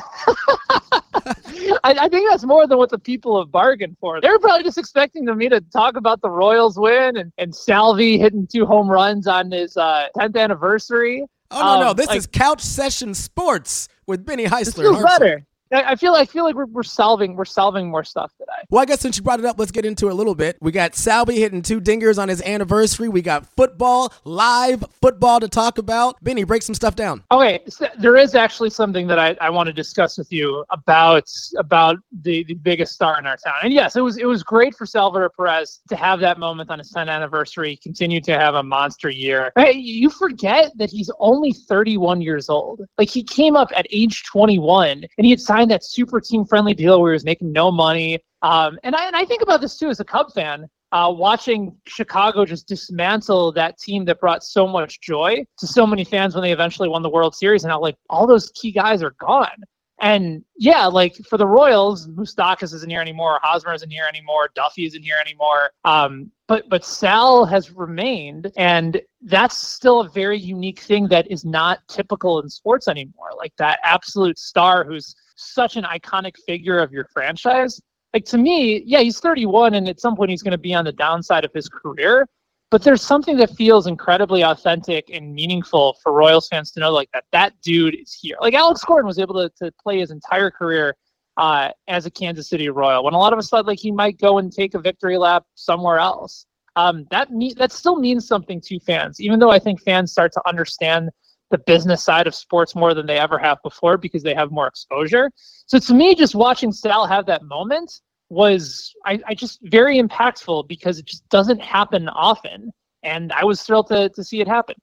I, 1.85 1.95
I, 2.01 2.09
think 2.09 2.29
that's 2.31 2.45
more 2.45 2.67
than 2.67 2.79
what 2.79 2.91
the 2.91 2.99
people 2.99 3.41
have 3.41 3.51
bargained 3.51 3.97
for. 4.01 4.21
They're 4.21 4.39
probably 4.39 4.65
just 4.65 4.79
expecting 4.79 5.25
me 5.37 5.49
to 5.49 5.61
talk 5.61 5.97
about 5.97 6.21
the 6.21 6.31
Royals 6.31 6.79
win 6.79 7.17
and, 7.17 7.33
and 7.39 7.55
Salvy 7.55 8.19
hitting 8.19 8.47
two 8.47 8.67
home 8.67 8.89
runs 8.89 9.27
on 9.27 9.51
his 9.51 9.77
uh, 9.77 10.09
10th 10.17 10.37
anniversary. 10.37 11.25
Oh 11.51 11.61
no, 11.61 11.69
um, 11.69 11.81
no, 11.81 11.95
this 11.95 12.09
like, 12.09 12.19
is 12.19 12.27
Couch 12.27 12.61
Session 12.61 13.15
Sports 13.15 13.89
with 14.07 14.25
Benny 14.25 14.45
Heisler. 14.45 14.65
This 14.65 14.75
feels 14.75 15.03
better. 15.03 15.47
I 15.73 15.97
feel 15.97 16.15
I 16.15 16.25
feel 16.25 16.45
like 16.45 16.55
we're, 16.55 16.67
we're 16.67 16.83
solving 16.83 17.35
we're 17.35 17.45
solving 17.45 17.91
more 17.91 18.05
stuff 18.05 18.33
today. 18.39 18.53
Well, 18.71 18.83
I 18.83 18.85
guess 18.85 19.01
since 19.01 19.17
you 19.17 19.23
brought 19.23 19.41
it 19.41 19.47
up, 19.47 19.59
let's 19.59 19.73
get 19.73 19.85
into 19.85 20.09
it 20.09 20.13
a 20.13 20.15
little 20.15 20.35
bit. 20.35 20.57
We 20.61 20.71
got 20.71 20.95
Salvy 20.95 21.37
hitting 21.37 21.63
two 21.63 21.81
dingers 21.81 22.19
on 22.21 22.29
his 22.29 22.41
anniversary. 22.43 23.09
We 23.09 23.23
got 23.23 23.47
football, 23.57 24.13
live 24.25 24.85
football 25.01 25.41
to 25.41 25.49
talk 25.49 25.79
about. 25.79 26.23
Benny, 26.23 26.45
break 26.45 26.63
some 26.63 26.75
stuff 26.75 26.95
down. 26.95 27.25
Okay, 27.33 27.61
so 27.69 27.89
there 27.99 28.17
is 28.17 28.35
actually 28.35 28.71
something 28.71 29.07
that 29.09 29.19
I, 29.19 29.37
I 29.41 29.51
want 29.51 29.67
to 29.67 29.73
discuss 29.73 30.19
with 30.19 30.33
you 30.33 30.65
about 30.71 31.29
about 31.59 31.99
the, 32.23 32.45
the 32.45 32.55
biggest 32.55 32.93
star 32.95 33.19
in 33.19 33.27
our 33.27 33.37
town. 33.37 33.57
And 33.63 33.73
yes, 33.73 33.97
it 33.97 34.03
was 34.03 34.19
it 34.19 34.27
was 34.27 34.43
great 34.43 34.75
for 34.75 34.87
Salvador 34.87 35.31
Perez 35.31 35.81
to 35.89 35.97
have 35.97 36.21
that 36.21 36.39
moment 36.39 36.71
on 36.71 36.79
his 36.79 36.93
10th 36.93 37.09
anniversary, 37.09 37.77
continue 37.83 38.21
to 38.21 38.39
have 38.39 38.55
a 38.55 38.63
monster 38.63 39.11
year. 39.11 39.53
Hey, 39.57 39.73
you 39.73 40.11
forget 40.11 40.71
that 40.77 40.91
he's 40.91 41.11
only 41.19 41.53
31 41.53 42.21
years 42.21 42.49
old. 42.49 42.83
Like 42.99 43.09
he 43.09 43.23
came 43.23 43.57
up 43.57 43.73
at 43.75 43.87
age 43.91 44.25
21 44.25 45.05
and 45.17 45.25
he 45.25 45.31
had 45.31 45.41
signed 45.57 45.71
that 45.71 45.85
super 45.85 46.21
team 46.21 46.45
friendly 46.45 46.75
deal 46.75 47.01
where 47.01 47.13
he 47.13 47.15
was 47.15 47.25
making 47.25 47.53
no 47.53 47.71
money. 47.71 48.19
Um, 48.43 48.79
and 48.85 48.95
I 48.95 49.07
and 49.07 49.17
I 49.17 49.25
think 49.25 49.43
about 49.43 49.61
this 49.61 49.79
too 49.79 49.89
as 49.89 50.01
a 50.01 50.05
Cub 50.05 50.33
fan. 50.33 50.69
Uh, 50.93 51.13
watching 51.15 51.77
Chicago 51.87 52.45
just 52.45 52.69
dismantle 52.69 53.53
that 53.53 53.77
team 53.79 54.05
that 54.05 54.21
brought 54.21 54.45
so 54.45 54.69
much 54.69 55.01
joy 55.01 55.45
to 55.59 55.67
so 55.67 55.87
many 55.87 56.05
fans 56.05 56.35
when 56.35 56.43
they 56.43 56.53
eventually 56.53 56.89
won 56.89 57.03
the 57.03 57.11
World 57.11 57.35
Series, 57.35 57.65
and 57.65 57.73
how 57.73 57.81
like 57.81 57.97
all 58.09 58.27
those 58.27 58.51
key 58.55 58.71
guys 58.71 59.03
are 59.03 59.15
gone. 59.19 59.65
And 59.99 60.45
yeah, 60.59 60.85
like 60.85 61.17
for 61.29 61.39
the 61.39 61.47
Royals, 61.47 62.07
Moustakas 62.09 62.75
isn't 62.75 62.91
here 62.91 63.01
anymore, 63.01 63.41
Hosmer 63.43 63.73
isn't 63.73 63.91
here 63.91 64.05
anymore, 64.07 64.51
Duffy 64.55 64.85
isn't 64.85 65.03
here 65.03 65.17
anymore. 65.21 65.71
Um, 65.85 66.31
but 66.49 66.69
but 66.69 66.85
Sal 66.85 67.47
has 67.47 67.73
remained, 67.73 68.53
and 68.57 69.01
that's 69.23 69.57
still 69.57 70.01
a 70.01 70.09
very 70.11 70.39
unique 70.39 70.81
thing 70.81 71.09
that 71.09 71.31
is 71.31 71.45
not 71.45 71.81
typical 71.89 72.41
in 72.41 72.49
sports 72.51 72.89
anymore. 72.89 73.31
Like 73.37 73.55
that 73.57 73.81
absolute 73.83 74.39
star 74.39 74.85
who's 74.85 75.17
such 75.37 75.77
an 75.77 75.85
iconic 75.85 76.35
figure 76.47 76.79
of 76.79 76.93
your 76.93 77.07
franchise. 77.13 77.81
Like 78.13 78.25
to 78.27 78.39
me, 78.39 78.83
yeah, 78.87 79.01
he's 79.01 79.21
31, 79.21 79.75
and 79.75 79.89
at 79.89 80.01
some 80.01 80.17
point 80.17 80.31
he's 80.31 80.43
going 80.43 80.53
to 80.53 80.59
be 80.59 80.75
on 80.75 80.85
the 80.85 80.93
downside 80.93 81.45
of 81.45 81.53
his 81.53 81.69
career. 81.69 82.27
But 82.71 82.83
there's 82.83 83.03
something 83.03 83.37
that 83.37 83.51
feels 83.51 83.87
incredibly 83.87 84.43
authentic 84.43 85.09
and 85.13 85.33
meaningful 85.33 85.97
for 86.03 86.13
Royals 86.13 86.49
fans 86.49 86.73
to 86.73 86.81
know, 86.81 86.91
like 86.91 87.09
that 87.13 87.25
that 87.31 87.53
dude 87.63 87.95
is 87.95 88.13
here. 88.13 88.37
Like 88.41 88.55
Alex 88.55 88.83
Gordon 88.85 89.07
was 89.07 89.19
able 89.21 89.35
to, 89.35 89.51
to 89.63 89.73
play 89.81 90.01
his 90.01 90.11
entire 90.11 90.51
career 90.51 90.97
uh, 91.37 91.71
as 91.87 92.07
a 92.07 92.11
Kansas 92.11 92.49
City 92.49 92.69
Royal, 92.69 93.05
when 93.05 93.15
a 93.15 93.19
lot 93.19 93.33
of 93.33 93.39
us 93.39 93.49
thought 93.49 93.67
like 93.67 93.79
he 93.79 93.93
might 93.93 94.19
go 94.19 94.39
and 94.39 94.53
take 94.53 94.75
a 94.75 94.81
victory 94.81 95.17
lap 95.17 95.45
somewhere 95.55 95.99
else. 95.99 96.47
Um, 96.75 97.07
that 97.11 97.31
me- 97.31 97.55
that 97.55 97.73
still 97.73 97.97
means 97.97 98.27
something 98.27 98.61
to 98.63 98.81
fans, 98.81 99.21
even 99.21 99.39
though 99.39 99.51
I 99.51 99.59
think 99.59 99.81
fans 99.83 100.11
start 100.11 100.33
to 100.33 100.43
understand 100.47 101.11
the 101.51 101.59
business 101.59 102.03
side 102.05 102.27
of 102.27 102.35
sports 102.35 102.75
more 102.75 102.95
than 102.95 103.07
they 103.07 103.19
ever 103.19 103.39
have 103.39 103.59
before 103.63 103.97
because 103.97 104.23
they 104.23 104.35
have 104.35 104.51
more 104.51 104.67
exposure. 104.67 105.31
So 105.67 105.79
to 105.79 105.95
me, 105.95 106.15
just 106.15 106.35
watching 106.35 106.73
Sal 106.73 107.07
have 107.07 107.27
that 107.27 107.43
moment 107.45 108.01
was 108.29 108.93
I, 109.05 109.21
I 109.27 109.35
just 109.35 109.61
very 109.63 110.01
impactful 110.01 110.67
because 110.67 110.99
it 110.99 111.07
just 111.07 111.29
doesn't 111.29 111.61
happen 111.61 112.09
often. 112.09 112.73
And 113.03 113.33
I 113.33 113.45
was 113.45 113.63
thrilled 113.63 113.87
to, 113.89 114.09
to 114.09 114.25
see 114.25 114.41
it 114.41 114.49
happen. 114.49 114.75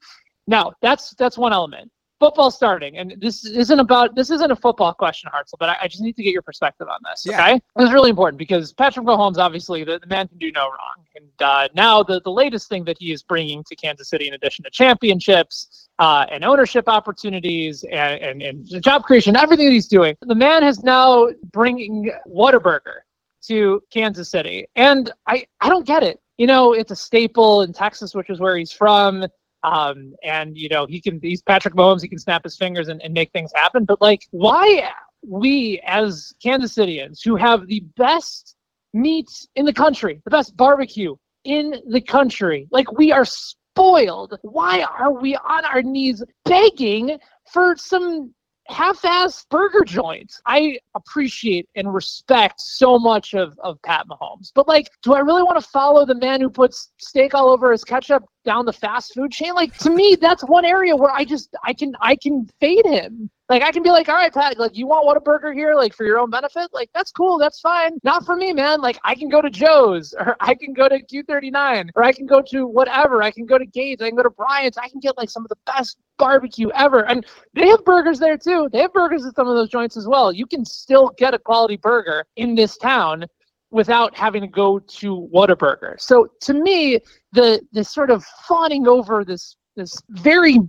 Now 0.48 0.74
that's 0.82 1.14
that's 1.16 1.38
one 1.38 1.54
element 1.54 1.92
football 2.20 2.52
starting, 2.52 2.98
and 2.98 3.16
this 3.20 3.46
isn't 3.46 3.80
about 3.80 4.16
this 4.16 4.30
isn't 4.30 4.52
a 4.52 4.56
football 4.56 4.94
question, 4.94 5.30
Hartzell, 5.34 5.58
but 5.60 5.70
I, 5.70 5.78
I, 5.84 5.88
just 5.88 6.02
need 6.02 6.16
to 6.16 6.24
get 6.24 6.32
your 6.32 6.42
perspective 6.42 6.88
on 6.88 7.00
this. 7.10 7.26
Yeah. 7.26 7.42
Okay, 7.42 7.62
this 7.76 7.88
is 7.88 7.94
really 7.94 8.10
important 8.10 8.38
because 8.38 8.74
Patrick 8.74 9.06
Mahomes, 9.06 9.38
obviously, 9.38 9.84
the, 9.84 10.00
the 10.00 10.08
man 10.08 10.28
can 10.28 10.38
do 10.38 10.52
no 10.52 10.68
wrong, 10.68 11.06
and 11.16 11.30
uh, 11.42 11.68
now 11.76 12.04
the 12.04 12.22
the 12.22 12.32
latest 12.32 12.70
thing 12.70 12.84
that 12.86 12.98
he 13.00 13.12
is 13.12 13.24
bringing 13.24 13.64
to 13.66 13.76
Kansas 13.76 14.10
City, 14.10 14.28
in 14.28 14.34
addition 14.34 14.64
to 14.64 14.72
championships 14.72 15.90
uh, 16.00 16.26
and 16.32 16.44
ownership 16.44 16.88
opportunities 16.88 17.84
and, 17.92 18.22
and 18.22 18.42
and 18.42 18.84
job 18.84 19.04
creation, 19.04 19.36
everything 19.36 19.66
that 19.66 19.74
he's 19.74 19.88
doing, 19.88 20.16
the 20.22 20.36
man 20.36 20.64
has 20.64 20.84
now 20.84 21.30
bringing 21.52 22.12
Whataburger 22.28 23.02
to 23.48 23.82
Kansas 23.92 24.30
City, 24.30 24.66
and 24.76 25.12
I 25.28 25.46
I 25.60 25.70
don't 25.70 25.86
get 25.86 26.04
it. 26.04 26.20
You 26.38 26.48
know, 26.48 26.74
it's 26.74 26.92
a 26.92 26.96
staple 26.96 27.62
in 27.62 27.74
Texas, 27.74 28.16
which 28.16 28.30
is 28.30 28.40
where 28.40 28.58
he's 28.58 28.72
from 28.72 29.26
um, 29.64 30.14
and 30.24 30.58
you 30.58 30.70
know, 30.70 30.86
he 30.86 31.02
can 31.02 31.20
he's 31.22 31.42
Patrick 31.42 31.74
Mahomes, 31.74 32.02
he 32.02 32.08
can 32.08 32.20
snap 32.20 32.44
his 32.44 32.58
fingers 32.58 32.88
and, 32.88 33.02
and 33.02 33.14
make 33.14 33.32
things 33.32 33.52
happen. 33.56 33.86
But 33.86 34.02
like, 34.02 34.28
why 34.32 34.90
we 35.26 35.82
as 35.86 36.34
Kansas 36.42 36.74
Citians 36.74 37.22
who 37.22 37.36
have 37.36 37.68
the 37.68 37.82
best 37.98 38.56
meat 38.94 39.30
in 39.56 39.66
the 39.66 39.74
country, 39.74 40.22
the 40.26 40.32
best 40.32 40.56
barbecue 40.56 41.16
in 41.46 41.82
the 41.90 42.02
country, 42.02 42.68
like 42.72 42.92
we 42.98 43.12
are 43.12 43.26
spoiled. 43.26 44.38
Why 44.44 44.84
are 44.84 45.12
we 45.12 45.36
on 45.36 45.66
our 45.66 45.82
knees 45.82 46.24
begging 46.46 47.18
for 47.52 47.76
some 47.78 48.34
half-ass 48.68 49.46
burger 49.50 49.84
joints. 49.86 50.42
I 50.46 50.80
appreciate 50.96 51.68
and 51.76 51.94
respect 51.94 52.62
so 52.62 52.98
much 52.98 53.34
of, 53.34 53.58
of 53.60 53.82
Pat 53.82 54.06
Mahomes. 54.08 54.52
But 54.54 54.68
like, 54.68 54.90
do 55.02 55.14
I 55.14 55.20
really 55.20 55.44
want 55.44 55.60
to 55.60 55.70
follow 55.70 56.06
the 56.06 56.16
man 56.16 56.42
who 56.42 56.50
puts 56.50 56.92
steak 56.98 57.34
all 57.34 57.50
over 57.50 57.72
his 57.72 57.84
ketchup? 57.84 58.24
Down 58.44 58.66
the 58.66 58.74
fast 58.74 59.14
food 59.14 59.32
chain. 59.32 59.54
Like 59.54 59.76
to 59.80 59.90
me, 59.90 60.18
that's 60.20 60.44
one 60.44 60.66
area 60.66 60.96
where 60.96 61.12
I 61.12 61.26
just 61.26 61.56
I 61.64 61.74
can 61.74 61.94
I 62.02 62.16
can 62.16 62.48
fade 62.60 62.86
him. 62.86 63.30
Like 63.50 63.62
I 63.62 63.72
can 63.72 63.84
be 63.84 63.90
like, 63.90 64.08
all 64.08 64.16
right, 64.16 64.34
Pat, 64.34 64.58
like 64.58 64.76
you 64.76 64.88
want 64.88 65.06
Whataburger 65.06 65.54
here, 65.54 65.76
like 65.76 65.94
for 65.94 66.06
your 66.06 66.18
own 66.18 66.30
benefit, 66.30 66.70
like 66.74 66.90
that's 66.94 67.12
cool, 67.12 67.38
that's 67.38 67.60
fine. 67.60 67.98
Not 68.04 68.26
for 68.26 68.36
me, 68.36 68.54
man. 68.54 68.82
Like 68.82 68.98
I 69.04 69.16
can 69.16 69.30
go 69.30 69.42
to 69.42 69.50
Joe's, 69.50 70.14
or 70.18 70.36
I 70.40 70.56
can 70.56 70.74
go 70.74 70.88
to 70.88 71.04
Q39, 71.04 71.90
or 71.96 72.04
I 72.04 72.14
can 72.14 72.26
go 72.26 72.42
to 72.42 72.66
whatever. 72.66 73.22
I 73.22 73.32
can 73.32 73.46
go 73.46 73.58
to 73.58 73.66
Gates, 73.66 74.02
I 74.02 74.08
can 74.08 74.16
go 74.16 74.24
to 74.24 74.30
Bryant's. 74.30 74.78
I 74.78 74.88
can 74.88 75.00
get 75.00 75.18
like 75.18 75.30
some 75.30 75.44
of 75.44 75.50
the 75.50 75.58
best 75.66 75.98
barbecue 76.18 76.70
ever, 76.74 77.02
and 77.08 77.26
they 77.54 77.68
have 77.68 77.84
burgers 77.84 78.20
there 78.20 78.38
too. 78.38 78.70
They 78.72 78.80
have 78.80 78.94
burgers 78.94 79.26
at 79.26 79.36
some 79.36 79.48
of 79.48 79.56
those 79.56 79.70
joints 79.70 79.98
as 79.98 80.08
well. 80.08 80.32
You 80.32 80.46
can 80.46 80.64
still 80.66 81.12
get 81.18 81.34
a 81.34 81.40
quality 81.40 81.78
burger 81.78 82.26
in 82.38 82.56
this 82.56 82.78
town 82.78 83.26
without 83.74 84.16
having 84.16 84.42
to 84.42 84.48
go 84.48 84.80
to 84.80 85.30
Whataburger. 85.34 86.00
So 86.00 86.28
to 86.42 86.54
me, 86.54 87.00
the 87.34 87.62
the 87.74 87.84
sort 87.84 88.12
of 88.12 88.24
fawning 88.48 88.88
over 88.88 89.26
this 89.26 89.58
this 89.76 90.02
very 90.10 90.60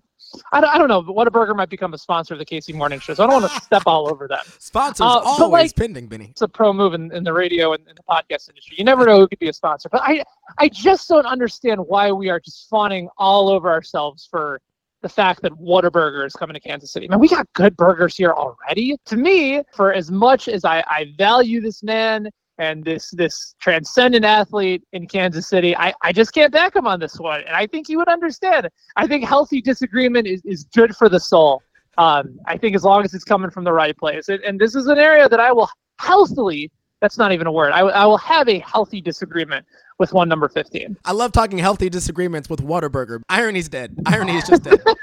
I 0.52 0.60
don't, 0.60 0.70
I 0.70 0.78
don't 0.78 0.88
know, 0.88 1.00
but 1.00 1.14
Whataburger 1.14 1.54
might 1.54 1.68
become 1.68 1.94
a 1.94 1.98
sponsor 1.98 2.34
of 2.34 2.40
the 2.40 2.46
KC 2.46 2.74
Morning 2.74 2.98
Show, 2.98 3.14
so 3.14 3.22
I 3.22 3.26
don't 3.28 3.40
want 3.40 3.52
to 3.52 3.60
step 3.64 3.84
all 3.86 4.10
over 4.10 4.26
them. 4.26 4.40
Sponsors 4.58 5.04
Uh, 5.04 5.20
always 5.20 5.70
like, 5.70 5.76
pending, 5.76 6.08
Benny. 6.08 6.30
It's 6.30 6.42
a 6.42 6.48
pro 6.48 6.72
move 6.72 6.94
in, 6.94 7.12
in 7.12 7.22
the 7.22 7.32
radio 7.32 7.72
and, 7.74 7.86
and 7.86 7.96
the 7.96 8.02
podcast 8.02 8.48
industry. 8.48 8.74
You 8.76 8.84
never 8.84 9.06
know 9.06 9.18
who 9.18 9.28
could 9.28 9.38
be 9.38 9.48
a 9.48 9.52
sponsor, 9.52 9.88
but 9.90 10.00
I 10.02 10.24
I 10.58 10.68
just 10.68 11.08
don't 11.08 11.26
understand 11.26 11.80
why 11.86 12.10
we 12.10 12.30
are 12.30 12.40
just 12.40 12.68
fawning 12.68 13.08
all 13.16 13.48
over 13.48 13.70
ourselves 13.70 14.26
for 14.28 14.60
the 15.02 15.08
fact 15.10 15.42
that 15.42 15.52
Whataburger 15.52 16.26
is 16.26 16.32
coming 16.32 16.54
to 16.54 16.60
Kansas 16.60 16.90
City. 16.90 17.06
Man, 17.06 17.20
we 17.20 17.28
got 17.28 17.46
good 17.52 17.76
burgers 17.76 18.16
here 18.16 18.32
already. 18.32 18.96
To 19.04 19.16
me, 19.16 19.62
for 19.74 19.92
as 19.92 20.10
much 20.10 20.48
as 20.48 20.64
I, 20.64 20.82
I 20.88 21.12
value 21.18 21.60
this 21.60 21.82
man 21.82 22.30
and 22.58 22.84
this 22.84 23.10
this 23.10 23.54
transcendent 23.60 24.24
athlete 24.24 24.82
in 24.92 25.06
Kansas 25.06 25.48
City, 25.48 25.76
I, 25.76 25.92
I 26.02 26.12
just 26.12 26.32
can't 26.32 26.52
back 26.52 26.76
him 26.76 26.86
on 26.86 27.00
this 27.00 27.18
one. 27.18 27.40
And 27.40 27.56
I 27.56 27.66
think 27.66 27.88
he 27.88 27.96
would 27.96 28.08
understand. 28.08 28.68
I 28.96 29.06
think 29.06 29.24
healthy 29.24 29.60
disagreement 29.60 30.26
is, 30.26 30.40
is 30.44 30.64
good 30.74 30.96
for 30.96 31.08
the 31.08 31.20
soul. 31.20 31.62
Um, 31.98 32.38
I 32.46 32.56
think 32.56 32.74
as 32.74 32.84
long 32.84 33.04
as 33.04 33.14
it's 33.14 33.24
coming 33.24 33.50
from 33.50 33.64
the 33.64 33.72
right 33.72 33.96
place. 33.96 34.28
And, 34.28 34.42
and 34.42 34.60
this 34.60 34.74
is 34.74 34.86
an 34.86 34.98
area 34.98 35.28
that 35.28 35.40
I 35.40 35.52
will 35.52 35.68
healthily, 36.00 36.70
that's 37.00 37.18
not 37.18 37.32
even 37.32 37.46
a 37.46 37.52
word, 37.52 37.72
I, 37.72 37.78
w- 37.78 37.94
I 37.94 38.04
will 38.06 38.18
have 38.18 38.48
a 38.48 38.58
healthy 38.60 39.00
disagreement 39.00 39.64
with 39.98 40.12
one 40.12 40.28
number 40.28 40.48
15. 40.48 40.96
I 41.04 41.12
love 41.12 41.33
talking 41.33 41.59
healthy 41.59 41.88
disagreements 41.88 42.48
with 42.48 42.61
Whataburger. 42.62 43.22
Irony's 43.28 43.68
dead. 43.68 43.96
Irony 44.07 44.37
is 44.37 44.46
just 44.46 44.64
dead. 44.64 44.80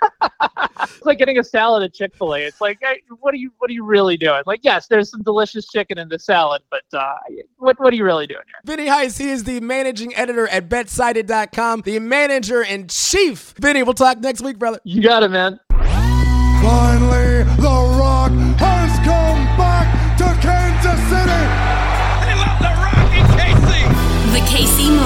It's 0.83 1.05
like 1.05 1.17
getting 1.17 1.39
a 1.39 1.43
salad 1.43 1.83
at 1.83 1.93
Chick 1.93 2.15
Fil 2.15 2.35
A. 2.35 2.39
It's 2.39 2.61
like, 2.61 2.79
hey, 2.81 3.01
what 3.19 3.33
are 3.33 3.37
you, 3.37 3.51
what 3.59 3.69
are 3.69 3.73
you 3.73 3.83
really 3.83 4.17
doing? 4.17 4.43
Like, 4.45 4.61
yes, 4.63 4.87
there's 4.87 5.09
some 5.09 5.21
delicious 5.23 5.67
chicken 5.67 5.97
in 5.97 6.09
the 6.09 6.19
salad, 6.19 6.61
but 6.69 6.83
uh, 6.93 7.15
what, 7.57 7.79
what 7.79 7.93
are 7.93 7.95
you 7.95 8.03
really 8.03 8.27
doing 8.27 8.43
here? 8.45 8.55
Vinny 8.65 8.87
Heiss, 8.89 9.19
he 9.19 9.29
is 9.29 9.43
the 9.43 9.59
managing 9.61 10.15
editor 10.15 10.47
at 10.47 10.69
betsided.com, 10.69 11.81
the 11.81 11.99
manager 11.99 12.61
in 12.61 12.87
chief. 12.87 13.53
Vinny, 13.59 13.83
we'll 13.83 13.93
talk 13.93 14.19
next 14.19 14.41
week, 14.41 14.59
brother. 14.59 14.79
You 14.83 15.01
got 15.01 15.23
it, 15.23 15.29
man. 15.29 15.59
Finally, 16.61 17.30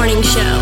Morning 0.05 0.21
Show. 0.21 0.57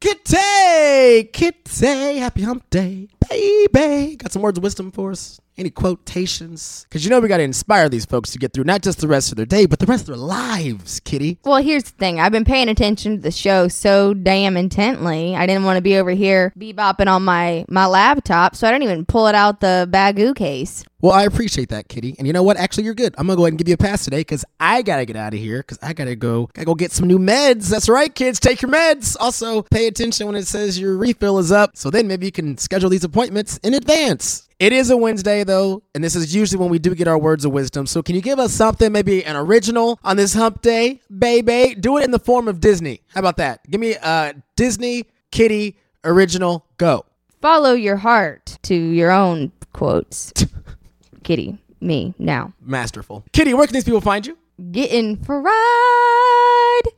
Kitty, 0.00 1.24
Kitty, 1.24 2.16
happy 2.16 2.40
hump 2.40 2.70
day, 2.70 3.08
baby. 3.28 4.16
Got 4.16 4.32
some 4.32 4.42
words 4.42 4.58
of 4.58 4.64
wisdom 4.64 4.90
for 4.90 5.12
us? 5.12 5.40
Any 5.56 5.70
quotations? 5.70 6.86
Because 6.88 7.04
you 7.04 7.10
know 7.10 7.18
we 7.18 7.26
got 7.26 7.38
to 7.38 7.42
inspire 7.42 7.88
these 7.88 8.04
folks 8.04 8.30
to 8.30 8.38
get 8.38 8.52
through 8.52 8.62
not 8.62 8.80
just 8.80 9.00
the 9.00 9.08
rest 9.08 9.32
of 9.32 9.36
their 9.36 9.44
day, 9.46 9.66
but 9.66 9.80
the 9.80 9.86
rest 9.86 10.02
of 10.02 10.06
their 10.06 10.16
lives, 10.16 11.00
Kitty. 11.00 11.38
Well, 11.44 11.60
here's 11.60 11.82
the 11.82 11.90
thing. 11.90 12.20
I've 12.20 12.30
been 12.30 12.44
paying 12.44 12.68
attention 12.68 13.16
to 13.16 13.20
the 13.20 13.32
show 13.32 13.66
so 13.66 14.14
damn 14.14 14.56
intently. 14.56 15.34
I 15.34 15.46
didn't 15.46 15.64
want 15.64 15.76
to 15.76 15.82
be 15.82 15.96
over 15.96 16.10
here 16.10 16.52
bebopping 16.56 17.08
on 17.08 17.24
my 17.24 17.64
my 17.68 17.86
laptop, 17.86 18.54
so 18.54 18.68
I 18.68 18.70
didn't 18.70 18.84
even 18.84 19.04
pull 19.04 19.26
it 19.26 19.34
out 19.34 19.60
the 19.60 19.88
bagoo 19.90 20.36
case. 20.36 20.84
Well, 21.00 21.12
I 21.12 21.24
appreciate 21.24 21.68
that, 21.68 21.88
Kitty. 21.88 22.16
And 22.18 22.26
you 22.26 22.32
know 22.32 22.42
what? 22.42 22.56
Actually, 22.56 22.84
you're 22.84 22.94
good. 22.94 23.14
I'm 23.18 23.26
gonna 23.26 23.36
go 23.36 23.44
ahead 23.44 23.52
and 23.52 23.58
give 23.58 23.68
you 23.68 23.74
a 23.74 23.78
pass 23.78 24.04
today 24.04 24.20
because 24.20 24.44
I 24.60 24.82
gotta 24.82 25.04
get 25.04 25.16
out 25.16 25.32
of 25.34 25.40
here 25.40 25.58
because 25.58 25.78
I 25.80 25.92
gotta 25.92 26.16
go. 26.16 26.50
Gotta 26.54 26.66
go 26.66 26.74
get 26.74 26.92
some 26.92 27.06
new 27.06 27.18
meds. 27.18 27.68
That's 27.68 27.88
right, 27.88 28.12
kids. 28.12 28.38
Take 28.40 28.62
your 28.62 28.70
meds. 28.70 29.16
Also, 29.18 29.62
pay 29.62 29.86
attention 29.88 30.26
when 30.26 30.36
it 30.36 30.46
says 30.46 30.78
your 30.78 30.96
refill 30.96 31.38
is 31.38 31.52
up. 31.52 31.76
So 31.76 31.90
then 31.90 32.06
maybe 32.08 32.26
you 32.26 32.32
can 32.32 32.58
schedule 32.58 32.90
these 32.90 33.04
appointments 33.04 33.17
in 33.24 33.74
advance. 33.74 34.48
It 34.58 34.72
is 34.72 34.90
a 34.90 34.96
Wednesday 34.96 35.44
though, 35.44 35.82
and 35.94 36.02
this 36.02 36.16
is 36.16 36.34
usually 36.34 36.58
when 36.60 36.70
we 36.70 36.78
do 36.78 36.94
get 36.94 37.06
our 37.08 37.18
words 37.18 37.44
of 37.44 37.52
wisdom. 37.52 37.86
So 37.86 38.02
can 38.02 38.14
you 38.14 38.20
give 38.20 38.38
us 38.38 38.52
something, 38.52 38.90
maybe 38.90 39.24
an 39.24 39.36
original 39.36 40.00
on 40.02 40.16
this 40.16 40.34
hump 40.34 40.62
day, 40.62 41.00
baby? 41.16 41.74
Do 41.74 41.96
it 41.98 42.04
in 42.04 42.10
the 42.10 42.18
form 42.18 42.48
of 42.48 42.60
Disney. 42.60 43.00
How 43.14 43.20
about 43.20 43.36
that? 43.36 43.68
Give 43.70 43.80
me 43.80 43.94
a 43.94 44.34
Disney 44.56 45.04
Kitty 45.30 45.76
original. 46.04 46.66
Go. 46.76 47.04
Follow 47.40 47.72
your 47.72 47.96
heart 47.96 48.58
to 48.62 48.74
your 48.74 49.12
own 49.12 49.52
quotes. 49.72 50.32
Kitty, 51.22 51.58
me 51.80 52.14
now. 52.18 52.52
Masterful. 52.60 53.24
Kitty, 53.32 53.54
where 53.54 53.66
can 53.66 53.74
these 53.74 53.84
people 53.84 54.00
find 54.00 54.26
you? 54.26 54.36
Getting 54.72 55.16
fried 55.16 55.44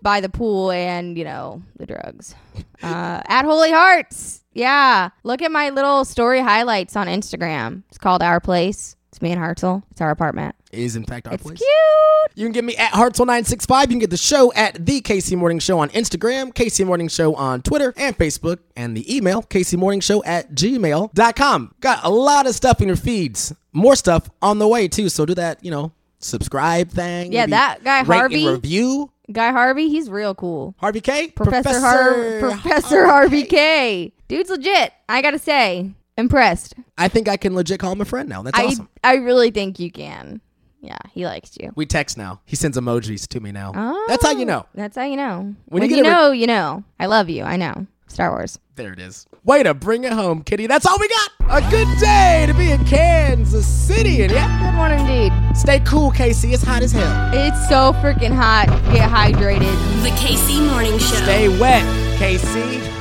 by 0.00 0.20
the 0.22 0.30
pool 0.30 0.70
and 0.70 1.18
you 1.18 1.24
know 1.24 1.62
the 1.76 1.84
drugs. 1.84 2.34
Uh, 2.82 3.20
at 3.26 3.44
Holey 3.44 3.70
Hearts, 3.70 4.39
yeah. 4.52 5.10
Look 5.22 5.42
at 5.42 5.50
my 5.52 5.70
little 5.70 6.04
story 6.04 6.40
highlights 6.40 6.96
on 6.96 7.06
Instagram. 7.06 7.82
It's 7.88 7.98
called 7.98 8.22
Our 8.22 8.40
Place. 8.40 8.96
It's 9.10 9.20
me 9.20 9.32
and 9.32 9.40
Hartzell. 9.40 9.82
It's 9.90 10.00
our 10.00 10.10
apartment. 10.10 10.54
It 10.70 10.78
is 10.78 10.94
in 10.94 11.04
fact 11.04 11.26
our 11.26 11.34
It's 11.34 11.42
place. 11.42 11.58
cute. 11.58 12.36
You 12.36 12.44
can 12.46 12.52
get 12.52 12.62
me 12.64 12.76
at 12.76 12.92
Hartzell965. 12.92 13.80
You 13.82 13.86
can 13.88 13.98
get 13.98 14.10
the 14.10 14.16
show 14.16 14.52
at 14.52 14.86
The 14.86 15.00
KC 15.00 15.36
Morning 15.36 15.58
Show 15.58 15.80
on 15.80 15.88
Instagram, 15.88 16.54
KC 16.54 16.86
Morning 16.86 17.08
Show 17.08 17.34
on 17.34 17.60
Twitter 17.62 17.92
and 17.96 18.16
Facebook, 18.16 18.58
and 18.76 18.96
the 18.96 19.14
email, 19.16 19.42
KC 19.42 19.76
Morning 19.76 19.98
Show 20.00 20.22
at 20.22 20.52
gmail.com. 20.54 21.74
Got 21.80 22.04
a 22.04 22.10
lot 22.10 22.46
of 22.46 22.54
stuff 22.54 22.80
in 22.80 22.86
your 22.86 22.96
feeds. 22.96 23.52
More 23.72 23.96
stuff 23.96 24.30
on 24.42 24.60
the 24.60 24.68
way, 24.68 24.86
too. 24.86 25.08
So 25.08 25.26
do 25.26 25.34
that, 25.34 25.64
you 25.64 25.72
know, 25.72 25.90
subscribe 26.20 26.90
thing. 26.90 27.32
Yeah, 27.32 27.46
that 27.46 27.82
guy 27.82 28.04
Harvey. 28.04 28.46
Review. 28.48 29.10
Guy 29.32 29.50
Harvey, 29.50 29.88
he's 29.88 30.08
real 30.10 30.34
cool. 30.36 30.74
Harvey 30.78 31.00
K? 31.00 31.28
Professor, 31.28 31.80
Har- 31.80 32.38
Professor 32.40 33.06
Harvey 33.06 33.44
K. 33.44 34.12
Dude's 34.30 34.48
legit. 34.48 34.92
I 35.08 35.22
gotta 35.22 35.40
say, 35.40 35.90
impressed. 36.16 36.74
I 36.96 37.08
think 37.08 37.28
I 37.28 37.36
can 37.36 37.56
legit 37.56 37.80
call 37.80 37.90
him 37.90 38.00
a 38.00 38.04
friend 38.04 38.28
now. 38.28 38.42
That's 38.42 38.56
I 38.56 38.66
awesome. 38.66 38.88
I 39.02 39.14
really 39.16 39.50
think 39.50 39.80
you 39.80 39.90
can. 39.90 40.40
Yeah, 40.80 40.98
he 41.10 41.26
likes 41.26 41.58
you. 41.60 41.72
We 41.74 41.84
text 41.84 42.16
now. 42.16 42.40
He 42.44 42.54
sends 42.54 42.78
emojis 42.78 43.26
to 43.26 43.40
me 43.40 43.50
now. 43.50 43.72
Oh, 43.74 44.06
That's 44.08 44.24
how 44.24 44.30
you 44.30 44.42
oh, 44.42 44.44
know. 44.44 44.66
That's 44.72 44.96
how 44.96 45.02
you 45.02 45.16
know. 45.16 45.56
When 45.66 45.80
When, 45.80 45.82
you 45.82 45.96
you, 45.96 46.02
get 46.04 46.08
a 46.08 46.14
re- 46.14 46.16
know, 46.16 46.30
you 46.30 46.46
know. 46.46 46.84
I 47.00 47.06
love 47.06 47.28
you. 47.28 47.42
I 47.42 47.56
know. 47.56 47.88
Star 48.06 48.30
Wars. 48.30 48.60
There 48.76 48.92
it 48.92 49.00
is. 49.00 49.26
Way 49.42 49.64
to 49.64 49.74
bring 49.74 50.04
it 50.04 50.12
home, 50.12 50.44
Kitty. 50.44 50.68
That's 50.68 50.86
all 50.86 50.96
we 51.00 51.08
got. 51.08 51.64
A 51.64 51.70
good 51.70 51.88
day 51.98 52.44
to 52.46 52.54
be 52.54 52.70
in 52.70 52.84
Kansas 52.84 53.66
City. 53.66 54.22
And 54.22 54.30
yeah, 54.30 54.70
Good 54.70 54.78
one 54.78 54.92
indeed. 54.92 55.32
stay 55.56 55.80
cool, 55.80 56.12
Casey. 56.12 56.52
It's 56.52 56.62
hot 56.62 56.84
as 56.84 56.92
hell. 56.92 57.30
It's 57.34 57.68
so 57.68 57.92
freaking 57.94 58.32
hot. 58.32 58.66
Get 58.92 59.10
hydrated. 59.10 59.74
The 60.04 60.10
KC 60.10 60.64
Morning 60.70 60.98
Show. 60.98 61.16
Stay 61.16 61.48
wet, 61.58 61.82
Casey. 62.16 62.99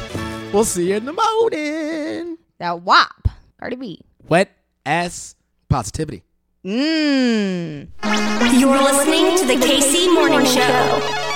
We'll 0.51 0.63
see 0.63 0.89
you 0.89 0.95
in 0.95 1.05
the 1.05 1.13
morning. 1.13 2.37
That 2.57 2.81
WAP. 2.81 3.27
Cardi 3.59 3.75
B. 3.75 4.01
Wet 4.27 4.49
ass 4.85 5.35
positivity. 5.69 6.23
Mmm. 6.65 7.87
You're 8.59 8.81
listening 8.81 9.37
to 9.37 9.45
the 9.45 9.63
KC 9.65 10.11
Morning 10.13 10.45
Show. 10.45 11.28